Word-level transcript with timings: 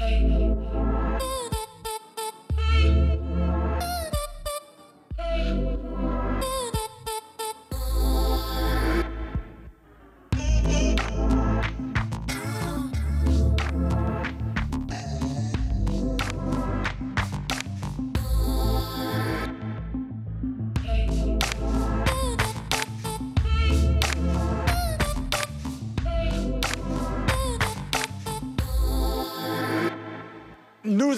Hey. 0.00 0.29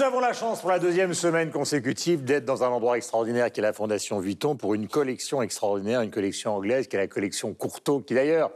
Nous 0.02 0.08
avons 0.08 0.18
la 0.18 0.32
chance 0.32 0.60
pour 0.60 0.70
la 0.70 0.80
deuxième 0.80 1.14
semaine 1.14 1.52
consécutive 1.52 2.24
d'être 2.24 2.44
dans 2.44 2.64
un 2.64 2.68
endroit 2.70 2.96
extraordinaire 2.96 3.52
qui 3.52 3.60
est 3.60 3.62
la 3.62 3.72
Fondation 3.72 4.18
Vuitton 4.18 4.56
pour 4.56 4.74
une 4.74 4.88
collection 4.88 5.42
extraordinaire, 5.42 6.00
une 6.00 6.10
collection 6.10 6.56
anglaise 6.56 6.88
qui 6.88 6.96
est 6.96 6.98
la 6.98 7.06
collection 7.06 7.54
Courtauld, 7.54 8.04
qui 8.04 8.14
d'ailleurs 8.14 8.50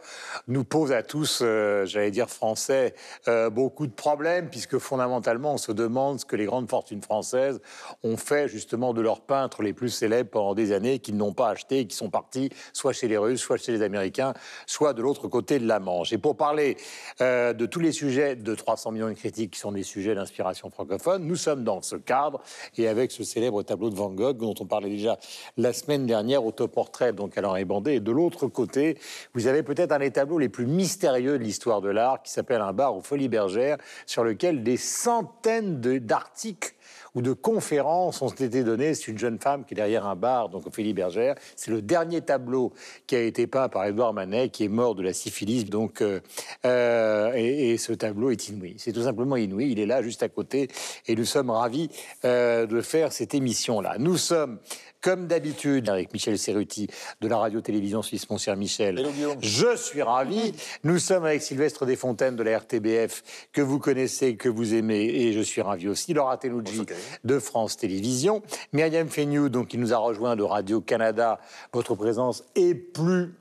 nous 0.49 0.65
pose 0.65 0.91
à 0.91 1.05
tous, 1.05 1.43
euh, 1.43 1.87
j'allais 1.87 2.11
dire 2.11 2.29
français, 2.29 2.95
euh, 3.29 3.49
beaucoup 3.49 3.87
de 3.87 3.93
problèmes 3.93 4.51
puisque 4.51 4.79
fondamentalement 4.79 5.55
on 5.55 5.57
se 5.57 5.71
demande 5.71 6.19
ce 6.19 6.25
que 6.25 6.35
les 6.35 6.47
grandes 6.47 6.69
fortunes 6.69 7.01
françaises 7.01 7.61
ont 8.03 8.17
fait 8.17 8.49
justement 8.49 8.93
de 8.93 9.01
leurs 9.01 9.21
peintres 9.21 9.63
les 9.63 9.73
plus 9.73 9.91
célèbres 9.91 10.31
pendant 10.31 10.57
des 10.57 10.73
années 10.73 10.99
qu'ils 10.99 11.17
n'ont 11.17 11.33
pas 11.33 11.51
achetés 11.51 11.79
et 11.79 11.87
qui 11.87 11.97
sont 11.97 12.11
partis 12.11 12.51
soit 12.73 12.93
chez 12.93 13.07
les 13.07 13.19
Russes, 13.19 13.41
soit 13.41 13.57
chez 13.57 13.71
les 13.71 13.83
Américains, 13.83 14.35
soit 14.67 14.95
de 14.95 15.03
l'autre 15.03 15.29
côté 15.29 15.61
de 15.61 15.69
la 15.69 15.79
Manche. 15.79 16.13
Et 16.13 16.19
pour 16.19 16.37
parler 16.37 16.77
euh, 17.21 17.53
de 17.53 17.67
tous 17.67 17.79
les 17.79 17.93
sujets 17.93 18.35
de 18.35 18.55
300 18.57 18.91
millions 18.91 19.09
de 19.09 19.13
critiques 19.13 19.53
qui 19.53 19.61
sont 19.61 19.71
des 19.71 19.85
sujets 19.85 20.17
d'inspiration 20.17 20.71
francophone, 20.71 21.25
nous 21.25 21.36
sommes 21.37 21.65
dans 21.65 21.83
ce 21.83 21.97
cadre 21.97 22.41
et 22.77 22.89
avec 22.89 23.13
ce 23.13 23.25
célèbre 23.25 23.63
tableau 23.63 23.91
de 23.91 23.95
Van 23.95 24.11
Gogh 24.11 24.37
dont 24.37 24.55
on 24.61 24.67
parlait 24.67 24.91
déjà 24.91 25.19
la 25.57 25.73
semaine 25.73 26.07
dernière, 26.07 26.45
autoportrait 26.45 27.13
donc 27.13 27.37
à 27.37 27.41
l'Henri 27.41 27.65
Bandé. 27.65 27.95
Et 27.95 28.01
de 28.01 28.13
l'autre 28.13 28.47
côté, 28.47 28.99
vous 29.35 29.47
avez 29.47 29.63
peut-être 29.63 29.93
un 29.93 29.99
des 29.99 30.11
tableaux 30.11 30.39
les 30.39 30.49
plus 30.49 30.67
mystérieux 30.67 31.39
de 31.39 31.45
l'histoire 31.45 31.81
de 31.81 31.89
l'art 31.89 32.23
qui 32.23 32.31
s'appelle 32.31 32.61
Un 32.61 32.73
bar 32.73 32.97
aux 32.97 33.01
Folies 33.01 33.29
Bergères 33.29 33.79
sur 34.07 34.25
lequel 34.25 34.63
des 34.63 34.77
centaines 34.77 35.81
d'articles 35.81 36.76
ou 37.17 37.23
de 37.23 37.33
conférences 37.33 38.21
ont 38.21 38.29
été 38.29 38.63
données. 38.63 38.95
C'est 38.95 39.11
une 39.11 39.19
jeune 39.19 39.41
femme 39.41 39.65
qui 39.65 39.75
est 39.75 39.77
derrière 39.77 40.07
un 40.07 40.15
bar, 40.15 40.51
donc 40.51 40.67
Ophélie 40.67 40.93
Bergère. 40.93 41.35
C'est 41.57 41.71
le 41.71 41.81
dernier 41.81 42.21
tableau 42.21 42.75
qui 43.07 43.17
a 43.17 43.23
été 43.23 43.47
peint 43.47 43.69
par 43.71 43.87
Édouard 43.87 44.13
Manet, 44.13 44.51
qui 44.51 44.65
est 44.65 44.69
mort 44.69 44.95
de 44.95 45.03
la 45.03 45.15
syphilis. 45.15 45.65
Donc, 45.65 46.03
euh, 46.03 46.21
euh, 46.67 47.33
et, 47.35 47.79
ce 47.79 47.95
tableau 47.95 48.31
est 48.31 48.49
inouï. 48.49 48.75
C'est 48.79 48.93
tout 48.93 49.03
simplement 49.03 49.37
inouï. 49.37 49.73
Il 49.73 49.81
est 49.81 49.87
là, 49.87 50.03
juste 50.03 50.23
à 50.23 50.29
côté, 50.29 50.69
et 51.07 51.17
nous 51.17 51.25
sommes 51.25 51.51
ravis 51.51 51.89
euh, 52.27 52.67
de 52.67 52.83
faire 52.83 53.13
cette 53.13 53.35
émission-là. 53.35 53.97
Nous 53.99 54.19
sommes 54.19 54.59
comme 55.01 55.27
d'habitude, 55.27 55.89
avec 55.89 56.13
Michel 56.13 56.39
Serruti 56.39 56.89
de 57.21 57.29
la 57.29 57.39
radio-télévision 57.39 58.03
suisse, 58.03 58.29
mon 58.31 58.39
cher 58.39 58.57
Michel. 58.57 59.07
Je 59.41 59.77
suis 59.77 60.03
ravi. 60.03 60.53
Nous 60.85 60.99
sommes 60.99 61.25
avec 61.25 61.43
Sylvestre 61.43 61.87
Desfontaines 61.87 62.37
de 62.37 62.43
la 62.43 62.59
RTBF, 62.59 63.23
que 63.53 63.63
vous 63.63 63.79
connaissez, 63.79 64.37
que 64.37 64.49
vous 64.49 64.75
aimez, 64.75 65.05
et 65.05 65.33
je 65.33 65.41
suis 65.41 65.63
ravi 65.63 65.89
aussi. 65.89 66.13
Laura 66.15 66.37
Tenuji 66.37 66.83
de 67.25 67.39
France 67.39 67.77
Télévisions. 67.77 68.43
Myriam 68.73 69.09
Feignou, 69.09 69.49
donc, 69.49 69.69
qui 69.69 69.79
nous 69.79 69.93
a 69.93 69.99
rejoint 69.99 70.37
de 70.37 70.43
Radio-Canada. 70.43 71.39
Votre 71.73 71.95
présence 71.95 72.45
est 72.55 72.75
plus, 72.75 73.35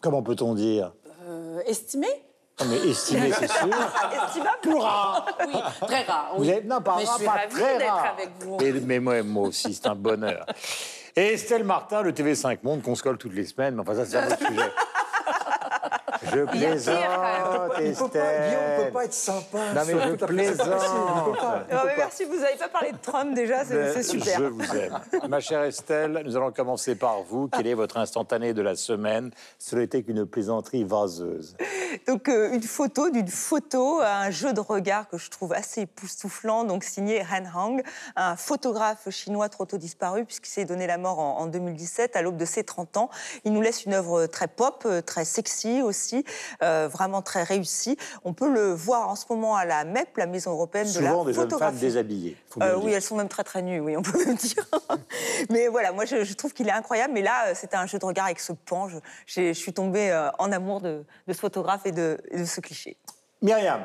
comment 0.00 0.22
peut-on 0.22 0.54
dire? 0.54 0.92
Euh, 1.26 1.60
Estimée? 1.66 2.24
Non, 2.60 2.66
mais 2.66 2.88
estimé, 2.88 3.32
c'est 3.32 3.50
sûr. 3.50 3.66
Estimable 4.26 4.58
Plus 4.62 4.74
rare. 4.78 5.26
Oui, 5.46 5.54
très 5.88 6.02
rare. 6.04 6.32
Vous 6.36 6.48
êtes, 6.48 6.64
non, 6.64 6.80
pas 6.80 6.96
mais 6.98 7.04
rare, 7.04 7.14
je 7.18 7.22
suis 7.22 7.26
pas 7.26 7.46
très 7.50 7.88
rare. 7.88 8.14
avec 8.16 8.30
vous. 8.40 8.56
Mais, 8.60 8.72
mais 8.72 9.00
moi, 9.00 9.22
moi 9.22 9.48
aussi, 9.48 9.74
c'est 9.74 9.86
un 9.88 9.94
bonheur. 9.96 10.46
Et 11.16 11.34
Estelle 11.34 11.64
Martin, 11.64 12.02
le 12.02 12.12
TV5 12.12 12.58
Monde, 12.62 12.82
qu'on 12.82 12.94
se 12.94 13.02
colle 13.02 13.18
toutes 13.18 13.34
les 13.34 13.44
semaines, 13.44 13.74
mais 13.76 13.82
enfin, 13.82 13.94
ça, 13.94 14.04
c'est 14.04 14.16
un 14.16 14.26
autre 14.26 14.38
sujet. 14.46 14.72
Je 16.32 16.40
plaisante, 16.44 16.96
quand 16.96 17.68
Il 17.80 17.92
peut 17.94 18.08
pas, 18.08 18.08
Guillaume 18.08 18.10
ne 18.14 18.26
Estelle. 18.28 18.86
peut 18.86 18.92
pas 18.92 19.04
être 19.04 19.12
sympa. 19.12 19.58
Non, 19.74 19.82
mais 19.86 19.92
je 19.92 20.24
plaisante. 20.24 20.68
mais 21.70 21.96
merci, 21.96 22.24
vous 22.24 22.36
n'avez 22.38 22.56
pas 22.56 22.68
parlé 22.68 22.92
de 22.92 22.98
Trump 22.98 23.34
déjà, 23.34 23.64
c'est 23.64 24.02
super. 24.02 24.38
Je 24.38 24.44
vous 24.44 24.76
aime. 24.76 25.00
Ma 25.28 25.40
chère 25.40 25.62
Estelle, 25.62 26.22
nous 26.24 26.36
allons 26.36 26.52
commencer 26.52 26.94
par 26.94 27.22
vous. 27.22 27.48
Quel 27.48 27.66
est 27.66 27.74
votre 27.74 27.96
instantané 27.96 28.54
de 28.54 28.62
la 28.62 28.76
semaine? 28.76 29.30
Ce 29.58 29.76
n'était 29.76 30.02
qu'une 30.02 30.26
plaisanterie 30.26 30.84
vaseuse. 30.84 31.56
Donc 32.06 32.28
euh, 32.28 32.52
une 32.52 32.62
photo 32.62 33.10
d'une 33.10 33.28
photo, 33.28 34.00
un 34.00 34.30
jeu 34.30 34.52
de 34.52 34.60
regard 34.60 35.08
que 35.08 35.18
je 35.18 35.30
trouve 35.30 35.52
assez 35.52 35.82
époustouflant, 35.82 36.64
donc 36.64 36.84
signé 36.84 37.22
Han 37.22 37.44
Hang, 37.54 37.82
un 38.16 38.36
photographe 38.36 39.08
chinois 39.10 39.48
trop 39.48 39.64
tôt 39.64 39.78
disparu 39.78 40.24
puisqu'il 40.24 40.50
s'est 40.50 40.64
donné 40.64 40.86
la 40.86 40.98
mort 40.98 41.18
en, 41.18 41.38
en 41.38 41.46
2017 41.46 42.16
à 42.16 42.22
l'aube 42.22 42.36
de 42.36 42.44
ses 42.44 42.64
30 42.64 42.96
ans. 42.96 43.10
Il 43.44 43.52
nous 43.52 43.60
laisse 43.60 43.84
une 43.84 43.94
œuvre 43.94 44.26
très 44.26 44.48
pop, 44.48 44.84
euh, 44.86 45.00
très 45.02 45.24
sexy 45.24 45.82
aussi, 45.82 46.13
euh, 46.62 46.88
vraiment 46.90 47.22
très 47.22 47.42
réussie. 47.42 47.96
On 48.24 48.32
peut 48.34 48.52
le 48.52 48.72
voir 48.72 49.08
en 49.08 49.16
ce 49.16 49.24
moment 49.30 49.56
à 49.56 49.64
la 49.64 49.84
MEP, 49.84 50.16
la 50.16 50.26
Maison 50.26 50.52
européenne 50.52 50.86
de 50.92 51.00
la 51.00 51.10
Souvent 51.10 51.24
des 51.24 51.32
jeunes 51.32 51.42
femmes 51.42 51.50
photographie. 51.50 51.78
déshabillées. 51.80 52.36
Euh, 52.60 52.72
le 52.72 52.78
oui, 52.78 52.92
elles 52.92 53.02
sont 53.02 53.16
même 53.16 53.28
très 53.28 53.44
très 53.44 53.62
nues, 53.62 53.80
oui, 53.80 53.96
on 53.96 54.02
peut 54.02 54.18
même 54.24 54.36
dire. 54.36 54.64
mais 55.50 55.68
voilà, 55.68 55.92
moi 55.92 56.04
je, 56.04 56.24
je 56.24 56.34
trouve 56.34 56.52
qu'il 56.52 56.68
est 56.68 56.72
incroyable. 56.72 57.12
Mais 57.14 57.22
là, 57.22 57.48
euh, 57.48 57.52
c'était 57.54 57.76
un 57.76 57.86
jeu 57.86 57.98
de 57.98 58.04
regard 58.04 58.26
avec 58.26 58.40
ce 58.40 58.52
pan. 58.52 58.88
Je, 59.26 59.52
suis 59.52 59.72
tombée 59.72 60.12
en 60.38 60.52
amour 60.52 60.80
de, 60.80 61.04
de 61.26 61.32
ce 61.32 61.38
photographe 61.38 61.86
et 61.86 61.92
de, 61.92 62.18
et 62.30 62.38
de 62.38 62.44
ce 62.44 62.60
cliché. 62.60 62.96
Myriam, 63.42 63.80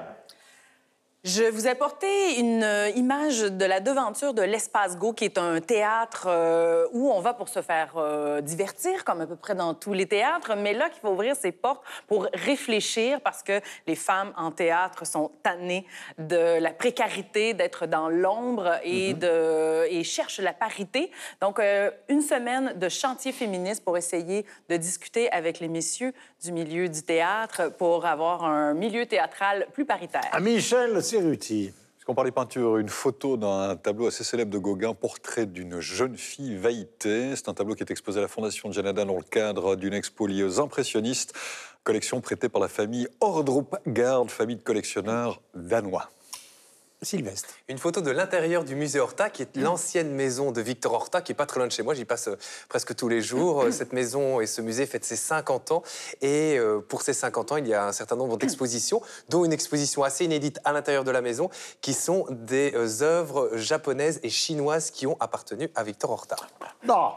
Je 1.25 1.43
vous 1.43 1.67
ai 1.67 1.75
porté 1.75 2.39
une 2.39 2.63
euh, 2.63 2.89
image 2.95 3.41
de 3.41 3.65
la 3.65 3.81
devanture 3.81 4.33
de 4.33 4.41
l'Espace 4.41 4.97
Go, 4.97 5.11
qui 5.11 5.25
est 5.25 5.37
un 5.37 5.59
théâtre 5.59 6.27
euh, 6.29 6.87
où 6.93 7.11
on 7.11 7.19
va 7.19 7.33
pour 7.33 7.49
se 7.49 7.61
faire 7.61 7.95
euh, 7.97 8.39
divertir, 8.39 9.03
comme 9.03 9.19
à 9.19 9.27
peu 9.27 9.35
près 9.35 9.53
dans 9.53 9.73
tous 9.73 9.91
les 9.91 10.05
théâtres, 10.05 10.53
mais 10.55 10.73
là 10.73 10.87
qu'il 10.87 11.01
faut 11.01 11.09
ouvrir 11.09 11.35
ses 11.35 11.51
portes 11.51 11.83
pour 12.07 12.29
réfléchir, 12.33 13.19
parce 13.19 13.43
que 13.43 13.59
les 13.85 13.95
femmes 13.95 14.31
en 14.37 14.51
théâtre 14.51 15.05
sont 15.05 15.29
tannées 15.43 15.85
de 16.19 16.57
la 16.57 16.71
précarité, 16.71 17.53
d'être 17.53 17.85
dans 17.85 18.07
l'ombre 18.07 18.79
et, 18.85 19.13
de, 19.13 19.87
et 19.89 20.05
cherchent 20.05 20.39
la 20.39 20.53
parité. 20.53 21.11
Donc, 21.41 21.59
euh, 21.59 21.91
une 22.07 22.21
semaine 22.21 22.79
de 22.79 22.87
chantier 22.87 23.33
féministe 23.33 23.83
pour 23.83 23.97
essayer 23.97 24.45
de 24.69 24.77
discuter 24.77 25.29
avec 25.33 25.59
les 25.59 25.67
messieurs 25.67 26.13
du 26.41 26.53
milieu 26.53 26.87
du 26.87 27.03
théâtre 27.03 27.73
pour 27.77 28.05
avoir 28.05 28.45
un 28.45 28.73
milieu 28.73 29.05
théâtral 29.05 29.67
plus 29.73 29.83
paritaire. 29.83 30.21
à 30.31 30.39
Michel 30.39 31.03
Serruti. 31.09 31.71
Puisqu'on 31.95 32.13
parlait 32.13 32.29
peinture, 32.29 32.77
une 32.77 32.87
photo 32.87 33.35
d'un 33.35 33.75
tableau 33.75 34.05
assez 34.05 34.23
célèbre 34.23 34.51
de 34.51 34.59
Gauguin, 34.59 34.93
portrait 34.93 35.47
d'une 35.47 35.79
jeune 35.79 36.15
fille 36.15 36.55
Vaïté. 36.55 37.35
C'est 37.35 37.49
un 37.49 37.55
tableau 37.55 37.73
qui 37.73 37.81
est 37.81 37.89
exposé 37.89 38.19
à 38.19 38.21
la 38.21 38.27
Fondation 38.27 38.71
Janada 38.71 39.05
dans 39.05 39.15
le 39.15 39.23
cadre 39.23 39.75
d'une 39.75 39.95
expo 39.95 40.27
liée 40.27 40.43
aux 40.43 40.59
impressionnistes, 40.59 41.33
collection 41.83 42.21
prêtée 42.21 42.47
par 42.47 42.61
la 42.61 42.67
famille 42.67 43.07
Ordrup 43.21 43.75
famille 44.27 44.57
de 44.57 44.61
collectionneurs 44.61 45.41
danois. 45.55 46.11
Sylvestre. 47.01 47.53
Une 47.69 47.77
photo 47.77 48.01
de 48.01 48.11
l'intérieur 48.11 48.65
du 48.65 48.75
musée 48.75 48.99
Horta, 48.99 49.29
qui 49.29 49.41
est 49.43 49.55
l'ancienne 49.55 50.11
maison 50.11 50.51
de 50.51 50.59
Victor 50.59 50.91
Horta, 50.93 51.21
qui 51.21 51.31
est 51.31 51.35
pas 51.35 51.45
très 51.45 51.59
loin 51.59 51.67
de 51.67 51.71
chez 51.71 51.81
moi. 51.81 51.93
J'y 51.93 52.03
passe 52.03 52.27
euh, 52.27 52.37
presque 52.67 52.93
tous 52.95 53.07
les 53.07 53.21
jours. 53.21 53.61
Euh, 53.61 53.71
Cette 53.71 53.93
maison 53.93 54.41
et 54.41 54.47
ce 54.47 54.61
musée 54.61 54.85
fêtent 54.85 55.05
ses 55.05 55.15
50 55.15 55.71
ans. 55.71 55.83
Et 56.21 56.57
euh, 56.57 56.79
pour 56.81 57.01
ces 57.01 57.13
50 57.13 57.53
ans, 57.53 57.57
il 57.57 57.67
y 57.67 57.73
a 57.73 57.85
un 57.85 57.93
certain 57.93 58.17
nombre 58.17 58.37
d'expositions, 58.37 59.01
dont 59.29 59.45
une 59.45 59.53
exposition 59.53 60.03
assez 60.03 60.25
inédite 60.25 60.59
à 60.65 60.73
l'intérieur 60.73 61.05
de 61.05 61.11
la 61.11 61.21
maison, 61.21 61.49
qui 61.79 61.93
sont 61.93 62.25
des 62.29 62.73
œuvres 63.01 63.51
japonaises 63.55 64.19
et 64.23 64.29
chinoises 64.29 64.91
qui 64.91 65.07
ont 65.07 65.15
appartenu 65.21 65.69
à 65.75 65.83
Victor 65.83 66.11
Horta. 66.11 66.35
Non, 66.85 67.13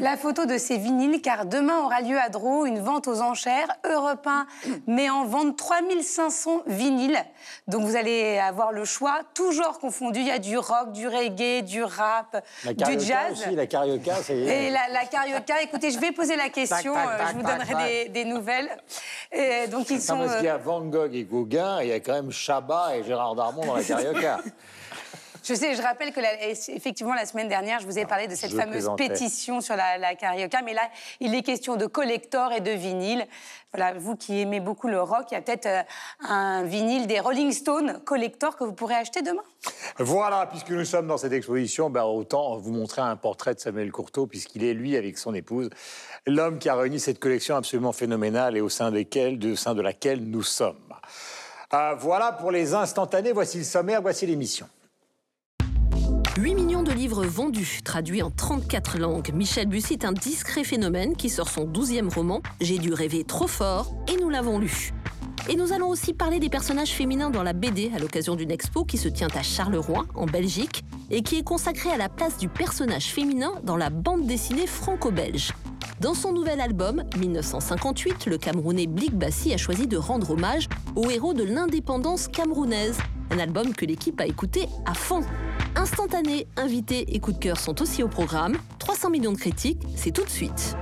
La 0.00 0.16
photo 0.16 0.46
de 0.46 0.58
ces 0.58 0.76
vinyles, 0.76 1.20
car 1.20 1.46
demain 1.46 1.78
aura 1.80 2.00
lieu 2.00 2.18
à 2.18 2.28
Dreux 2.28 2.66
une 2.66 2.80
vente 2.80 3.08
aux 3.08 3.20
enchères. 3.20 3.68
Europe 3.84 4.26
1 4.26 4.46
met 4.86 5.10
en 5.10 5.24
vente 5.24 5.56
3500 5.56 6.62
vinyles. 6.66 7.24
Donc 7.66 7.82
vous 7.82 7.96
allez 7.96 8.38
avoir 8.38 8.72
le 8.72 8.84
choix, 8.84 9.19
toujours 9.34 9.78
confondu. 9.78 10.20
Il 10.20 10.26
y 10.26 10.30
a 10.30 10.38
du 10.38 10.56
rock, 10.58 10.92
du 10.92 11.06
reggae, 11.08 11.62
du 11.62 11.82
rap, 11.82 12.44
du 12.64 13.00
jazz. 13.00 13.32
aussi, 13.32 13.54
la 13.54 13.66
carioca, 13.66 14.16
ça 14.16 14.32
y 14.34 14.48
est. 14.48 14.66
Et 14.66 14.70
la, 14.70 14.88
la 14.92 15.04
carioca, 15.06 15.62
écoutez, 15.62 15.90
je 15.90 15.98
vais 15.98 16.12
poser 16.12 16.36
la 16.36 16.48
question, 16.48 16.94
Tac, 16.94 17.04
tac, 17.04 17.14
euh, 17.14 17.18
tac, 17.18 17.28
je 17.28 17.34
vous 17.34 17.42
donnerai 17.42 18.04
des, 18.04 18.08
des 18.10 18.24
nouvelles. 18.24 18.68
Et 19.32 19.66
donc 19.68 19.90
ils 19.90 19.94
Non, 19.96 20.00
sont... 20.00 20.18
parce 20.18 20.36
qu'il 20.36 20.44
y 20.46 20.48
euh, 20.48 20.54
a 20.54 20.58
Van 20.58 20.80
Gogh 20.80 21.14
et 21.14 21.24
Gauguin, 21.24 21.80
et 21.80 21.84
il 21.84 21.88
y 21.88 21.92
a 21.92 22.00
quand 22.00 22.14
même 22.14 22.30
Chabat 22.30 22.96
et 22.96 23.04
Gérard 23.04 23.34
Darmon 23.34 23.64
dans 23.64 23.76
la 23.76 23.82
carioca. 23.84 24.38
Je 25.42 25.54
sais, 25.54 25.74
je 25.74 25.82
rappelle 25.82 26.12
que 26.12 26.20
la- 26.20 26.48
effectivement 26.48 27.14
la 27.14 27.24
semaine 27.24 27.48
dernière, 27.48 27.80
je 27.80 27.86
vous 27.86 27.98
ai 27.98 28.04
parlé 28.04 28.28
de 28.28 28.34
cette 28.34 28.50
je 28.50 28.56
fameuse 28.56 28.88
pétition 28.96 29.60
sur 29.60 29.74
la, 29.74 29.96
la 29.98 30.14
carioca, 30.14 30.60
mais 30.62 30.74
là, 30.74 30.82
il 31.20 31.34
est 31.34 31.42
question 31.42 31.76
de 31.76 31.86
collector 31.86 32.52
et 32.52 32.60
de 32.60 32.70
vinyle. 32.70 33.26
Voilà, 33.72 33.94
vous 33.94 34.16
qui 34.16 34.40
aimez 34.40 34.60
beaucoup 34.60 34.88
le 34.88 35.00
rock, 35.00 35.26
il 35.30 35.34
y 35.34 35.36
a 35.36 35.40
peut-être 35.40 35.66
euh, 35.66 35.82
un 36.28 36.64
vinyle 36.64 37.06
des 37.06 37.20
Rolling 37.20 37.52
Stones 37.52 38.00
collector 38.04 38.56
que 38.56 38.64
vous 38.64 38.72
pourrez 38.72 38.96
acheter 38.96 39.22
demain. 39.22 39.42
Voilà, 39.98 40.46
puisque 40.46 40.70
nous 40.70 40.84
sommes 40.84 41.06
dans 41.06 41.18
cette 41.18 41.32
exposition, 41.32 41.88
ben 41.88 42.02
autant 42.02 42.56
vous 42.56 42.72
montrer 42.72 43.00
un 43.02 43.16
portrait 43.16 43.54
de 43.54 43.60
Samuel 43.60 43.92
Courteau, 43.92 44.26
puisqu'il 44.26 44.64
est, 44.64 44.74
lui, 44.74 44.96
avec 44.96 45.16
son 45.18 45.34
épouse, 45.34 45.70
l'homme 46.26 46.58
qui 46.58 46.68
a 46.68 46.74
réuni 46.74 46.98
cette 47.00 47.20
collection 47.20 47.54
absolument 47.56 47.92
phénoménale 47.92 48.56
et 48.56 48.60
au 48.60 48.68
sein, 48.68 48.90
desquelles, 48.90 49.38
de, 49.38 49.52
au 49.52 49.56
sein 49.56 49.74
de 49.74 49.82
laquelle 49.82 50.20
nous 50.20 50.42
sommes. 50.42 50.76
Euh, 51.72 51.94
voilà 51.96 52.32
pour 52.32 52.50
les 52.50 52.74
instantanés. 52.74 53.30
Voici 53.32 53.58
le 53.58 53.64
sommaire, 53.64 54.02
voici 54.02 54.26
l'émission. 54.26 54.68
8 56.40 56.54
millions 56.54 56.82
de 56.82 56.90
livres 56.90 57.26
vendus, 57.26 57.80
traduits 57.84 58.22
en 58.22 58.30
34 58.30 58.98
langues. 58.98 59.30
Michel 59.34 59.66
Bussy 59.66 59.92
est 59.92 60.06
un 60.06 60.12
discret 60.12 60.64
phénomène 60.64 61.14
qui 61.14 61.28
sort 61.28 61.50
son 61.50 61.66
12e 61.66 62.08
roman, 62.08 62.40
J'ai 62.62 62.78
dû 62.78 62.94
rêver 62.94 63.24
trop 63.24 63.46
fort, 63.46 63.92
et 64.08 64.18
nous 64.18 64.30
l'avons 64.30 64.58
lu. 64.58 64.94
Et 65.50 65.56
nous 65.56 65.74
allons 65.74 65.88
aussi 65.88 66.14
parler 66.14 66.40
des 66.40 66.48
personnages 66.48 66.92
féminins 66.92 67.28
dans 67.28 67.42
la 67.42 67.52
BD 67.52 67.92
à 67.94 67.98
l'occasion 67.98 68.36
d'une 68.36 68.50
expo 68.50 68.86
qui 68.86 68.96
se 68.96 69.08
tient 69.08 69.28
à 69.34 69.42
Charleroi, 69.42 70.06
en 70.14 70.24
Belgique, 70.24 70.82
et 71.10 71.20
qui 71.20 71.36
est 71.36 71.42
consacrée 71.42 71.90
à 71.90 71.98
la 71.98 72.08
place 72.08 72.38
du 72.38 72.48
personnage 72.48 73.08
féminin 73.08 73.52
dans 73.62 73.76
la 73.76 73.90
bande 73.90 74.26
dessinée 74.26 74.66
franco-belge. 74.66 75.52
Dans 76.00 76.14
son 76.14 76.32
nouvel 76.32 76.62
album, 76.62 77.04
1958, 77.18 78.24
le 78.24 78.38
Camerounais 78.38 78.86
Blik 78.86 79.14
Bassi 79.14 79.52
a 79.52 79.58
choisi 79.58 79.86
de 79.86 79.98
rendre 79.98 80.30
hommage 80.30 80.70
aux 80.96 81.10
héros 81.10 81.34
de 81.34 81.44
l'indépendance 81.44 82.28
camerounaise. 82.28 82.96
Un 83.30 83.38
album 83.38 83.74
que 83.74 83.84
l'équipe 83.86 84.20
a 84.20 84.26
écouté 84.26 84.66
à 84.86 84.94
fond. 84.94 85.22
Instantané, 85.76 86.48
invités 86.56 87.14
et 87.14 87.20
coup 87.20 87.32
de 87.32 87.38
cœur 87.38 87.58
sont 87.58 87.80
aussi 87.80 88.02
au 88.02 88.08
programme. 88.08 88.56
300 88.78 89.10
millions 89.10 89.32
de 89.32 89.38
critiques, 89.38 89.82
c'est 89.96 90.10
tout 90.10 90.24
de 90.24 90.30
suite. 90.30 90.76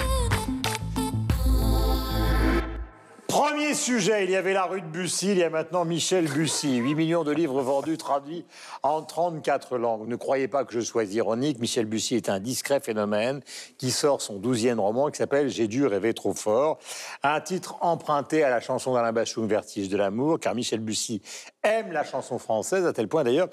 Premier 3.28 3.74
sujet, 3.74 4.24
il 4.24 4.30
y 4.30 4.36
avait 4.36 4.54
la 4.54 4.64
rue 4.64 4.80
de 4.80 4.86
Bussy, 4.86 5.32
il 5.32 5.38
y 5.38 5.44
a 5.44 5.50
maintenant 5.50 5.84
Michel 5.84 6.26
Bussy. 6.26 6.78
8 6.78 6.94
millions 6.94 7.24
de 7.24 7.30
livres 7.30 7.60
vendus, 7.60 7.98
traduits 7.98 8.46
en 8.82 9.02
34 9.02 9.76
langues. 9.76 10.08
Ne 10.08 10.16
croyez 10.16 10.48
pas 10.48 10.64
que 10.64 10.72
je 10.72 10.80
sois 10.80 11.04
ironique, 11.04 11.60
Michel 11.60 11.84
Bussy 11.84 12.16
est 12.16 12.30
un 12.30 12.40
discret 12.40 12.80
phénomène 12.80 13.40
qui 13.76 13.90
sort 13.90 14.22
son 14.22 14.38
douzième 14.38 14.80
roman 14.80 15.10
qui 15.10 15.18
s'appelle 15.18 15.50
J'ai 15.50 15.68
dû 15.68 15.86
rêver 15.86 16.14
trop 16.14 16.32
fort. 16.32 16.78
Un 17.22 17.40
titre 17.40 17.76
emprunté 17.80 18.42
à 18.42 18.50
la 18.50 18.60
chanson 18.60 18.94
d'Alain 18.94 19.12
Bachung, 19.12 19.46
Vertige 19.46 19.88
de 19.88 19.96
l'amour, 19.96 20.40
car 20.40 20.54
Michel 20.54 20.80
Bussy 20.80 21.20
aime 21.68 21.92
la 21.92 22.02
chanson 22.04 22.38
française, 22.38 22.86
à 22.86 22.92
tel 22.92 23.08
point 23.08 23.24
d'ailleurs 23.24 23.48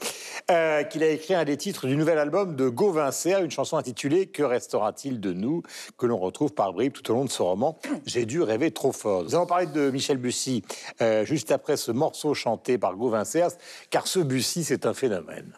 euh, 0.49 0.83
qu'il 0.83 1.03
a 1.03 1.09
écrit 1.09 1.33
un 1.33 1.43
des 1.43 1.57
titres 1.57 1.87
du 1.87 1.95
nouvel 1.95 2.17
album 2.17 2.55
de 2.55 2.69
Gauvincer, 2.69 3.41
une 3.43 3.51
chanson 3.51 3.77
intitulée 3.77 4.27
Que 4.27 4.43
restera-t-il 4.43 5.19
de 5.19 5.33
nous? 5.33 5.61
que 5.97 6.05
l'on 6.05 6.17
retrouve 6.17 6.53
par 6.53 6.73
bribes 6.73 6.93
tout 6.93 7.11
au 7.11 7.13
long 7.13 7.25
de 7.25 7.29
ce 7.29 7.41
roman 7.41 7.77
J'ai 8.05 8.25
dû 8.25 8.41
rêver 8.41 8.71
trop 8.71 8.91
fort. 8.91 9.23
Nous 9.23 9.35
allons 9.35 9.45
parler 9.45 9.67
de 9.67 9.89
Michel 9.91 10.17
Bussy 10.17 10.63
euh, 11.01 11.25
juste 11.25 11.51
après 11.51 11.77
ce 11.77 11.91
morceau 11.91 12.33
chanté 12.33 12.77
par 12.77 12.95
Gauvincer, 12.95 13.47
car 13.89 14.07
ce 14.07 14.19
Bussy, 14.19 14.63
c'est 14.63 14.85
un 14.85 14.93
phénomène. 14.93 15.53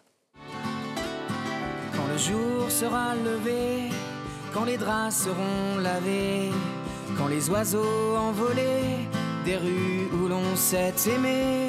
Quand 1.96 2.08
le 2.12 2.18
jour 2.18 2.72
sera 2.72 3.14
levé, 3.16 3.90
quand 4.54 4.66
les 4.66 4.78
draps 4.78 5.16
seront 5.26 5.78
lavés, 5.82 6.50
quand 7.18 7.28
les 7.28 7.50
oiseaux 7.50 8.16
envolés 8.18 9.08
des 9.46 9.56
rues 9.56 10.08
où 10.14 10.28
l'on 10.28 10.56
s'est 10.56 10.94
aimé, 11.08 11.67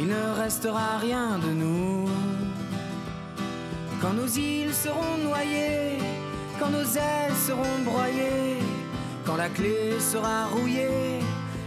il 0.00 0.06
ne 0.06 0.42
restera 0.42 0.96
rien 0.98 1.38
de 1.38 1.50
nous. 1.62 2.08
Quand 4.00 4.14
nos 4.14 4.26
îles 4.26 4.72
seront 4.72 5.18
noyées, 5.22 5.98
quand 6.58 6.70
nos 6.70 6.88
ailes 7.08 7.38
seront 7.48 7.78
broyées, 7.84 8.56
quand 9.26 9.36
la 9.36 9.50
clé 9.50 10.00
sera 10.00 10.46
rouillée 10.46 11.20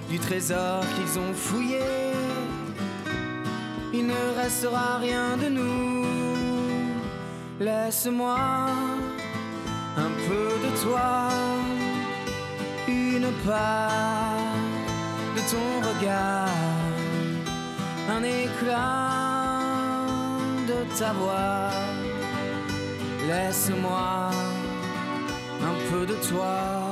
du 0.10 0.18
trésor 0.18 0.82
qu'ils 0.96 1.20
ont 1.20 1.34
fouillé, 1.36 1.86
il 3.94 4.08
ne 4.08 4.24
restera 4.42 4.98
rien 4.98 5.38
de 5.38 5.50
nous. 5.50 6.06
Laisse-moi 7.60 8.40
un 10.06 10.12
peu 10.28 10.50
de 10.66 10.72
toi, 10.84 11.30
une 12.88 13.32
part 13.46 14.54
de 15.36 15.42
ton 15.52 15.68
regard, 15.88 16.73
un 18.10 18.24
éclat 18.24 19.10
de 20.68 20.98
ta 20.98 21.14
voix. 21.14 21.70
Laisse-moi 23.28 24.30
un 25.62 25.92
peu 25.92 26.06
de 26.06 26.16
toi. 26.28 26.83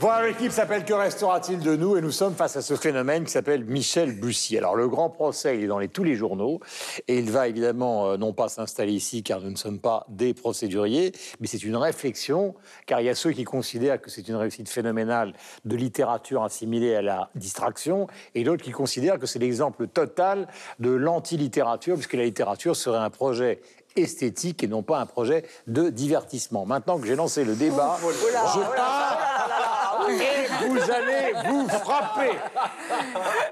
Voilà, 0.00 0.28
l'équipe 0.28 0.50
s'appelle 0.50 0.86
Que 0.86 0.94
restera-t-il 0.94 1.58
de 1.60 1.76
nous? 1.76 1.94
Et 1.94 2.00
nous 2.00 2.10
sommes 2.10 2.34
face 2.34 2.56
à 2.56 2.62
ce 2.62 2.74
phénomène 2.74 3.24
qui 3.24 3.32
s'appelle 3.32 3.66
Michel 3.66 4.18
Bussy. 4.18 4.56
Alors, 4.56 4.74
le 4.74 4.88
grand 4.88 5.10
procès, 5.10 5.58
il 5.58 5.64
est 5.64 5.66
dans 5.66 5.78
les, 5.78 5.88
tous 5.88 6.04
les 6.04 6.14
journaux. 6.14 6.58
Et 7.06 7.18
il 7.18 7.30
va 7.30 7.48
évidemment 7.48 8.06
euh, 8.06 8.16
non 8.16 8.32
pas 8.32 8.48
s'installer 8.48 8.94
ici, 8.94 9.22
car 9.22 9.42
nous 9.42 9.50
ne 9.50 9.56
sommes 9.56 9.78
pas 9.78 10.06
des 10.08 10.32
procéduriers, 10.32 11.12
mais 11.38 11.46
c'est 11.46 11.62
une 11.62 11.76
réflexion, 11.76 12.54
car 12.86 13.02
il 13.02 13.04
y 13.04 13.08
a 13.10 13.14
ceux 13.14 13.32
qui 13.32 13.44
considèrent 13.44 14.00
que 14.00 14.08
c'est 14.08 14.26
une 14.26 14.36
réussite 14.36 14.70
phénoménale 14.70 15.34
de 15.66 15.76
littérature 15.76 16.44
assimilée 16.44 16.94
à 16.94 17.02
la 17.02 17.28
distraction, 17.34 18.06
et 18.34 18.42
d'autres 18.42 18.64
qui 18.64 18.72
considèrent 18.72 19.18
que 19.18 19.26
c'est 19.26 19.38
l'exemple 19.38 19.86
total 19.86 20.48
de 20.78 20.88
l'anti-littérature, 20.88 21.96
puisque 21.96 22.14
la 22.14 22.24
littérature 22.24 22.74
serait 22.74 22.96
un 22.96 23.10
projet 23.10 23.60
esthétique 23.96 24.64
et 24.64 24.68
non 24.68 24.82
pas 24.82 24.98
un 24.98 25.06
projet 25.06 25.44
de 25.66 25.90
divertissement. 25.90 26.64
Maintenant 26.64 26.98
que 26.98 27.06
j'ai 27.06 27.16
lancé 27.16 27.44
le 27.44 27.54
débat, 27.54 27.98
je 28.00 28.60
pars 28.76 29.79
et 30.10 30.66
vous 30.68 30.90
allez 30.90 31.32
vous 31.48 31.68
frapper. 31.68 32.30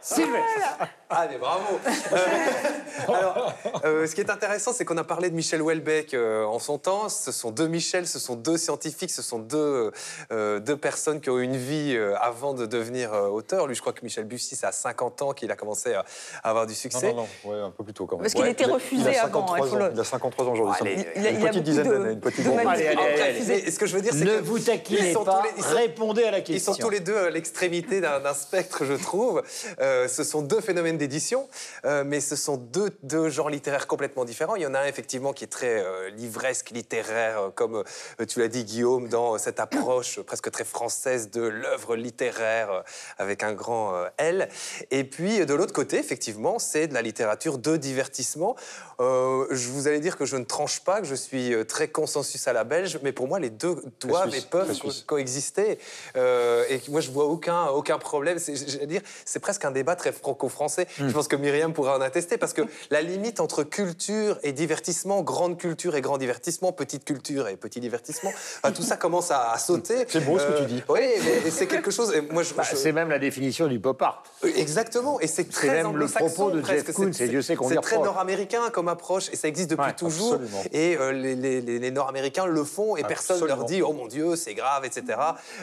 Sylvestre. 0.00 0.78
Ah, 1.10 1.26
mais 1.31 1.38
bravo 1.38 1.81
Euh, 2.12 3.12
Alors, 3.14 3.52
euh, 3.84 4.06
ce 4.06 4.14
qui 4.14 4.20
est 4.20 4.31
intéressant, 4.31 4.75
c'est 4.75 4.84
qu'on 4.84 4.99
a 4.99 5.05
parlé 5.05 5.31
de 5.31 5.34
Michel 5.34 5.62
Houellebecq 5.62 6.12
euh, 6.12 6.44
en 6.44 6.58
son 6.58 6.76
temps. 6.76 7.08
Ce 7.08 7.32
sont 7.32 7.50
deux 7.50 7.66
Michel, 7.66 8.06
ce 8.06 8.19
sont 8.19 8.34
deux 8.34 8.58
scientifiques, 8.58 9.10
ce 9.10 9.22
sont 9.22 9.38
deux, 9.38 9.90
euh, 10.32 10.60
deux 10.60 10.76
personnes 10.76 11.20
qui 11.22 11.31
ont 11.31 11.38
eu 11.38 11.44
une 11.44 11.56
vie 11.56 11.94
euh, 11.96 12.14
avant 12.20 12.52
de 12.52 12.66
devenir 12.66 13.14
euh, 13.14 13.28
auteur. 13.28 13.66
Lui, 13.66 13.75
je 13.75 13.81
crois 13.81 13.94
que 13.94 14.00
Michel 14.02 14.25
Bussy, 14.25 14.55
c'est 14.55 14.66
à 14.66 14.72
50 14.72 15.22
ans 15.22 15.32
qu'il 15.32 15.50
a 15.50 15.56
commencé 15.56 15.94
à, 15.94 16.05
avoir 16.43 16.66
du 16.66 16.75
succès. 16.75 17.14
Non, 17.14 17.22
non, 17.22 17.28
non, 17.44 17.50
ouais, 17.52 17.60
un 17.69 17.70
peu 17.70 17.84
plus 17.84 17.94
tôt 17.94 18.05
quand 18.05 18.16
même. 18.16 18.22
Parce 18.25 18.34
qu'il 18.34 18.43
Ouais. 18.44 18.50
était 18.50 18.64
Il 18.64 18.70
a- 18.70 18.75
refusé 18.75 19.10
il 19.10 19.16
a 19.16 19.22
avant, 19.25 19.46
53 19.46 19.58
il 19.66 19.70
faut 19.70 19.76
ans. 19.76 19.78
le- 19.78 19.90
Il 19.94 20.00
a 20.00 20.05
53 20.05 20.44
ans 20.46 20.52
aujourd'hui. 20.52 20.75
Il 21.16 21.26
a- 21.26 21.31
une 21.31 21.40
il 21.40 21.46
a 21.46 21.49
petite 21.49 21.62
dizaine 21.62 21.88
d'années, 21.88 22.12
une 22.12 22.20
petite 22.20 22.40
dizaine 22.40 22.56
d'années. 22.56 22.69
Allez, 22.70 22.87
allez, 22.88 23.20
allez. 23.22 23.44
Mais- 23.49 23.58
et 23.60 23.70
ce 23.70 23.78
que 23.78 23.87
je 23.87 23.96
veux 23.96 24.02
dire, 24.02 24.12
c'est 24.12 24.25
Ne 24.26 24.37
que 24.38 24.43
vous 24.43 24.58
ils 24.58 24.64
taquinez 24.64 25.14
pas, 25.14 25.43
les- 25.56 25.62
répondez 25.78 26.25
à 26.25 26.31
la 26.32 26.43
Ils 26.54 26.60
sont 26.60 26.72
tous 26.74 26.90
les 26.90 27.00
deux 27.00 27.16
à 27.16 27.30
l'extrémité 27.30 28.00
d'un 28.00 28.34
spectre, 28.34 28.84
je 28.84 28.94
trouve. 28.94 29.42
Euh, 29.80 30.08
ce 30.08 30.24
sont 30.24 30.42
deux 30.42 30.60
phénomènes 30.60 30.98
d'édition, 30.98 31.48
euh, 31.84 32.04
mais 32.04 32.20
ce 32.20 32.36
sont 32.36 32.56
deux, 32.56 32.90
deux 33.02 33.28
genres 33.28 33.50
littéraires 33.50 33.86
complètement 33.86 34.24
différents. 34.24 34.56
Il 34.56 34.62
y 34.62 34.66
en 34.66 34.74
a 34.74 34.80
un 34.80 34.86
effectivement 34.86 35.32
qui 35.32 35.44
est 35.44 35.48
très 35.48 35.82
euh, 35.84 36.10
livresque, 36.10 36.70
littéraire, 36.70 37.50
comme 37.54 37.76
euh, 38.20 38.24
tu 38.26 38.40
l'as 38.40 38.48
dit 38.48 38.64
Guillaume, 38.64 39.08
dans 39.08 39.38
cette 39.38 39.60
approche 39.60 40.20
presque 40.26 40.50
très 40.50 40.64
française 40.64 41.30
de 41.30 41.42
l'œuvre 41.42 41.96
littéraire 41.96 42.70
euh, 42.72 42.82
avec 43.18 43.42
un 43.42 43.52
grand 43.52 43.94
euh, 43.94 44.08
L. 44.18 44.48
Et 44.90 45.04
puis 45.04 45.44
de 45.46 45.54
l'autre 45.54 45.72
côté, 45.72 45.98
effectivement, 45.98 46.58
c'est 46.58 46.86
de 46.88 46.94
la 46.94 47.02
littérature 47.02 47.58
de 47.58 47.76
divertissement. 47.76 48.56
Euh, 49.00 49.46
je 49.50 49.69
vous 49.69 49.86
allais 49.88 50.00
dire 50.00 50.17
que 50.17 50.24
je 50.24 50.36
ne 50.36 50.44
tranche 50.44 50.81
pas, 50.81 51.00
que 51.00 51.06
je 51.06 51.14
suis 51.14 51.55
très 51.67 51.88
consensus 51.88 52.46
à 52.48 52.52
la 52.52 52.64
belge, 52.64 52.98
mais 53.02 53.12
pour 53.12 53.28
moi, 53.28 53.38
les 53.38 53.50
deux 53.50 53.76
doivent 54.00 54.34
et 54.34 54.40
peuvent 54.43 54.76
co- 54.78 54.90
coexister. 55.06 55.78
Euh, 56.17 56.28
et 56.70 56.81
moi, 56.89 57.01
je 57.01 57.11
vois 57.11 57.25
aucun, 57.27 57.67
aucun 57.67 57.99
problème. 57.99 58.39
C'est, 58.39 58.53
dire, 58.87 59.01
c'est 59.25 59.39
presque 59.41 59.65
un 59.65 59.70
débat 59.70 59.97
très 59.97 60.13
franco-français. 60.13 60.87
Hmm. 60.99 61.08
Je 61.08 61.13
pense 61.13 61.29
que 61.29 61.37
Myriam 61.37 61.73
pourra 61.73 61.97
en 61.97 62.01
attester, 62.01 62.37
parce 62.39 62.53
que 62.53 62.63
la 62.91 63.03
limite 63.03 63.41
entre 63.41 63.63
culture 63.63 64.39
et 64.43 64.53
divertissement, 64.53 65.23
grande 65.23 65.58
culture 65.58 65.97
et 65.97 66.01
grand 66.01 66.19
divertissement, 66.19 66.73
petite 66.73 67.05
culture 67.05 67.49
et 67.49 67.56
petit 67.56 67.81
divertissement, 67.81 68.32
bah, 68.63 68.70
tout 68.73 68.82
ça 68.82 68.97
commence 68.97 69.31
à, 69.31 69.53
à 69.53 69.58
sauter. 69.58 70.05
C'est 70.08 70.25
beau 70.25 70.39
ce 70.39 70.44
que 70.44 70.58
tu 70.61 70.65
dis. 70.67 70.82
Oui, 70.89 71.01
mais 71.44 71.51
c'est 71.51 71.67
quelque 71.67 71.91
chose. 71.91 72.15
et 72.15 72.20
moi, 72.20 72.43
je, 72.43 72.55
Bah, 72.55 72.63
je- 72.69 72.77
c'est 72.77 72.93
même 72.93 73.08
la 73.11 73.19
définition 73.19 73.67
du 73.67 73.79
pop 73.81 74.01
art. 74.03 74.23
Exactement, 74.43 75.20
et 75.20 75.27
c'est 75.27 75.49
très 75.49 75.82
le 75.82 76.06
propos 76.06 76.51
de. 76.51 76.65
Jeff 76.65 76.93
Koons, 76.93 77.13
C'est- 77.13 77.29
Dieu 77.29 77.43
sait 77.43 77.56
qu'on 77.56 77.69
C'est 77.69 77.77
très 77.81 77.99
nord-américain 77.99 78.70
comme 78.73 78.89
approche, 78.89 79.29
et 79.32 79.37
ça 79.37 79.49
existe 79.49 79.70
depuis 79.70 79.85
Ouais, 79.87 79.93
toujours. 79.94 80.35
absolument. 80.35 80.63
Et 80.73 80.97
euh, 80.97 81.13
les, 81.13 81.35
les- 81.35 81.61
les- 81.61 81.79
les 81.79 81.91
nord-américains 81.91 82.47
le 82.47 82.65
font, 82.65 82.97
et 82.97 83.05
personne 83.05 83.39
leur 83.47 83.61
Absolument. 83.61 83.67
dit 83.67 83.82
oh 83.82 83.93
mon 83.93 84.06
Dieu, 84.06 84.37
c'est 84.37 84.55
grave, 84.55 84.85
etc. 84.85 85.19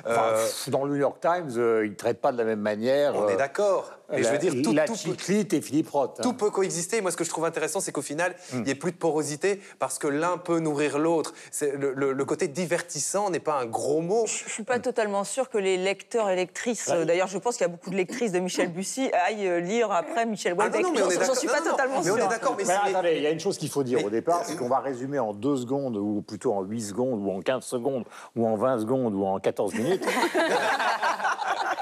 Euh, 0.07 0.47
dans 0.67 0.85
le 0.85 0.91
New 0.91 0.99
York 0.99 1.17
Times, 1.21 1.51
euh, 1.57 1.85
ils 1.85 1.91
ne 1.91 1.95
traitent 1.95 2.21
pas 2.21 2.31
de 2.31 2.37
la 2.37 2.43
même 2.43 2.59
manière. 2.59 3.15
on 3.15 3.29
est 3.29 3.33
euh, 3.33 3.37
d'accord. 3.37 3.91
Mais 4.11 4.23
je 4.23 4.29
veux 4.29 4.37
dire, 4.37 4.53
tout, 4.63 4.73
la 4.73 4.85
tout 4.85 4.93
peut- 4.93 4.97
chiclite 4.99 5.53
et 5.53 5.61
Philippe 5.61 5.89
Roth. 5.89 6.17
hein. 6.19 6.23
tout 6.23 6.33
peut 6.33 6.49
coexister. 6.51 7.01
Moi, 7.01 7.11
ce 7.11 7.17
que 7.17 7.23
je 7.23 7.29
trouve 7.29 7.45
intéressant, 7.45 7.79
c'est 7.79 7.91
qu'au 7.91 8.01
final, 8.01 8.35
il 8.53 8.61
n'y 8.61 8.69
ait 8.69 8.75
plus 8.75 8.91
de 8.91 8.97
porosité 8.97 9.59
parce 9.79 9.97
que 9.99 10.07
l'un 10.07 10.37
peut 10.37 10.59
nourrir 10.59 10.99
l'autre. 10.99 11.33
Le, 11.61 11.93
le- 11.93 12.13
le 12.13 12.25
côté 12.25 12.47
divertissant 12.47 13.29
n'est 13.29 13.39
pas 13.39 13.59
un 13.59 13.65
gros 13.65 14.01
mot. 14.01 14.25
Je 14.27 14.49
suis 14.49 14.63
pas 14.63 14.79
totalement 14.79 15.23
sûre 15.23 15.49
que 15.49 15.57
les 15.57 15.77
lecteurs 15.77 16.29
et 16.29 16.35
lectrices, 16.35 16.89
euh, 16.91 17.05
d'ailleurs 17.05 17.27
je 17.27 17.37
pense 17.37 17.55
qu'il 17.57 17.63
y 17.63 17.69
a 17.69 17.71
beaucoup 17.71 17.89
de 17.89 17.95
lectrices 17.95 18.31
de 18.31 18.39
Michel 18.39 18.71
Bussy, 18.71 19.09
aillent 19.27 19.47
euh, 19.47 19.59
lire 19.59 19.91
après 19.91 20.25
Michel 20.25 20.53
Ah 20.59 20.69
non, 20.69 20.71
Houellebecq. 20.71 20.83
non, 20.85 20.91
mais 20.93 21.01
on 21.29 21.35
suis 21.35 21.47
Non, 21.47 21.53
pas 21.53 21.59
non, 21.61 21.71
totalement 21.71 21.93
mais 22.03 22.11
on 22.11 22.15
sûre. 22.15 22.25
est 22.25 22.27
d'accord. 22.29 22.55
Mais, 22.57 22.63
Mais 22.65 22.73
attendez, 22.73 23.13
il 23.17 23.23
y 23.23 23.27
a 23.27 23.31
une 23.31 23.39
chose 23.39 23.57
qu'il 23.57 23.69
faut 23.69 23.83
dire 23.83 23.97
Mais- 23.99 24.05
au 24.05 24.09
départ, 24.09 24.41
c'est 24.45 24.55
qu'on 24.55 24.69
va 24.69 24.79
résumer 24.79 25.19
en 25.19 25.33
deux 25.33 25.57
secondes, 25.57 25.97
ou 25.97 26.21
plutôt 26.21 26.53
en 26.53 26.61
8 26.63 26.81
secondes, 26.81 27.19
ou 27.21 27.31
en 27.31 27.41
15 27.41 27.63
secondes, 27.63 28.05
ou 28.35 28.45
en 28.47 28.55
20 28.55 28.79
secondes, 28.79 29.13
ou 29.15 29.25
en 29.25 29.39
14 29.39 29.73
minutes. 29.73 30.05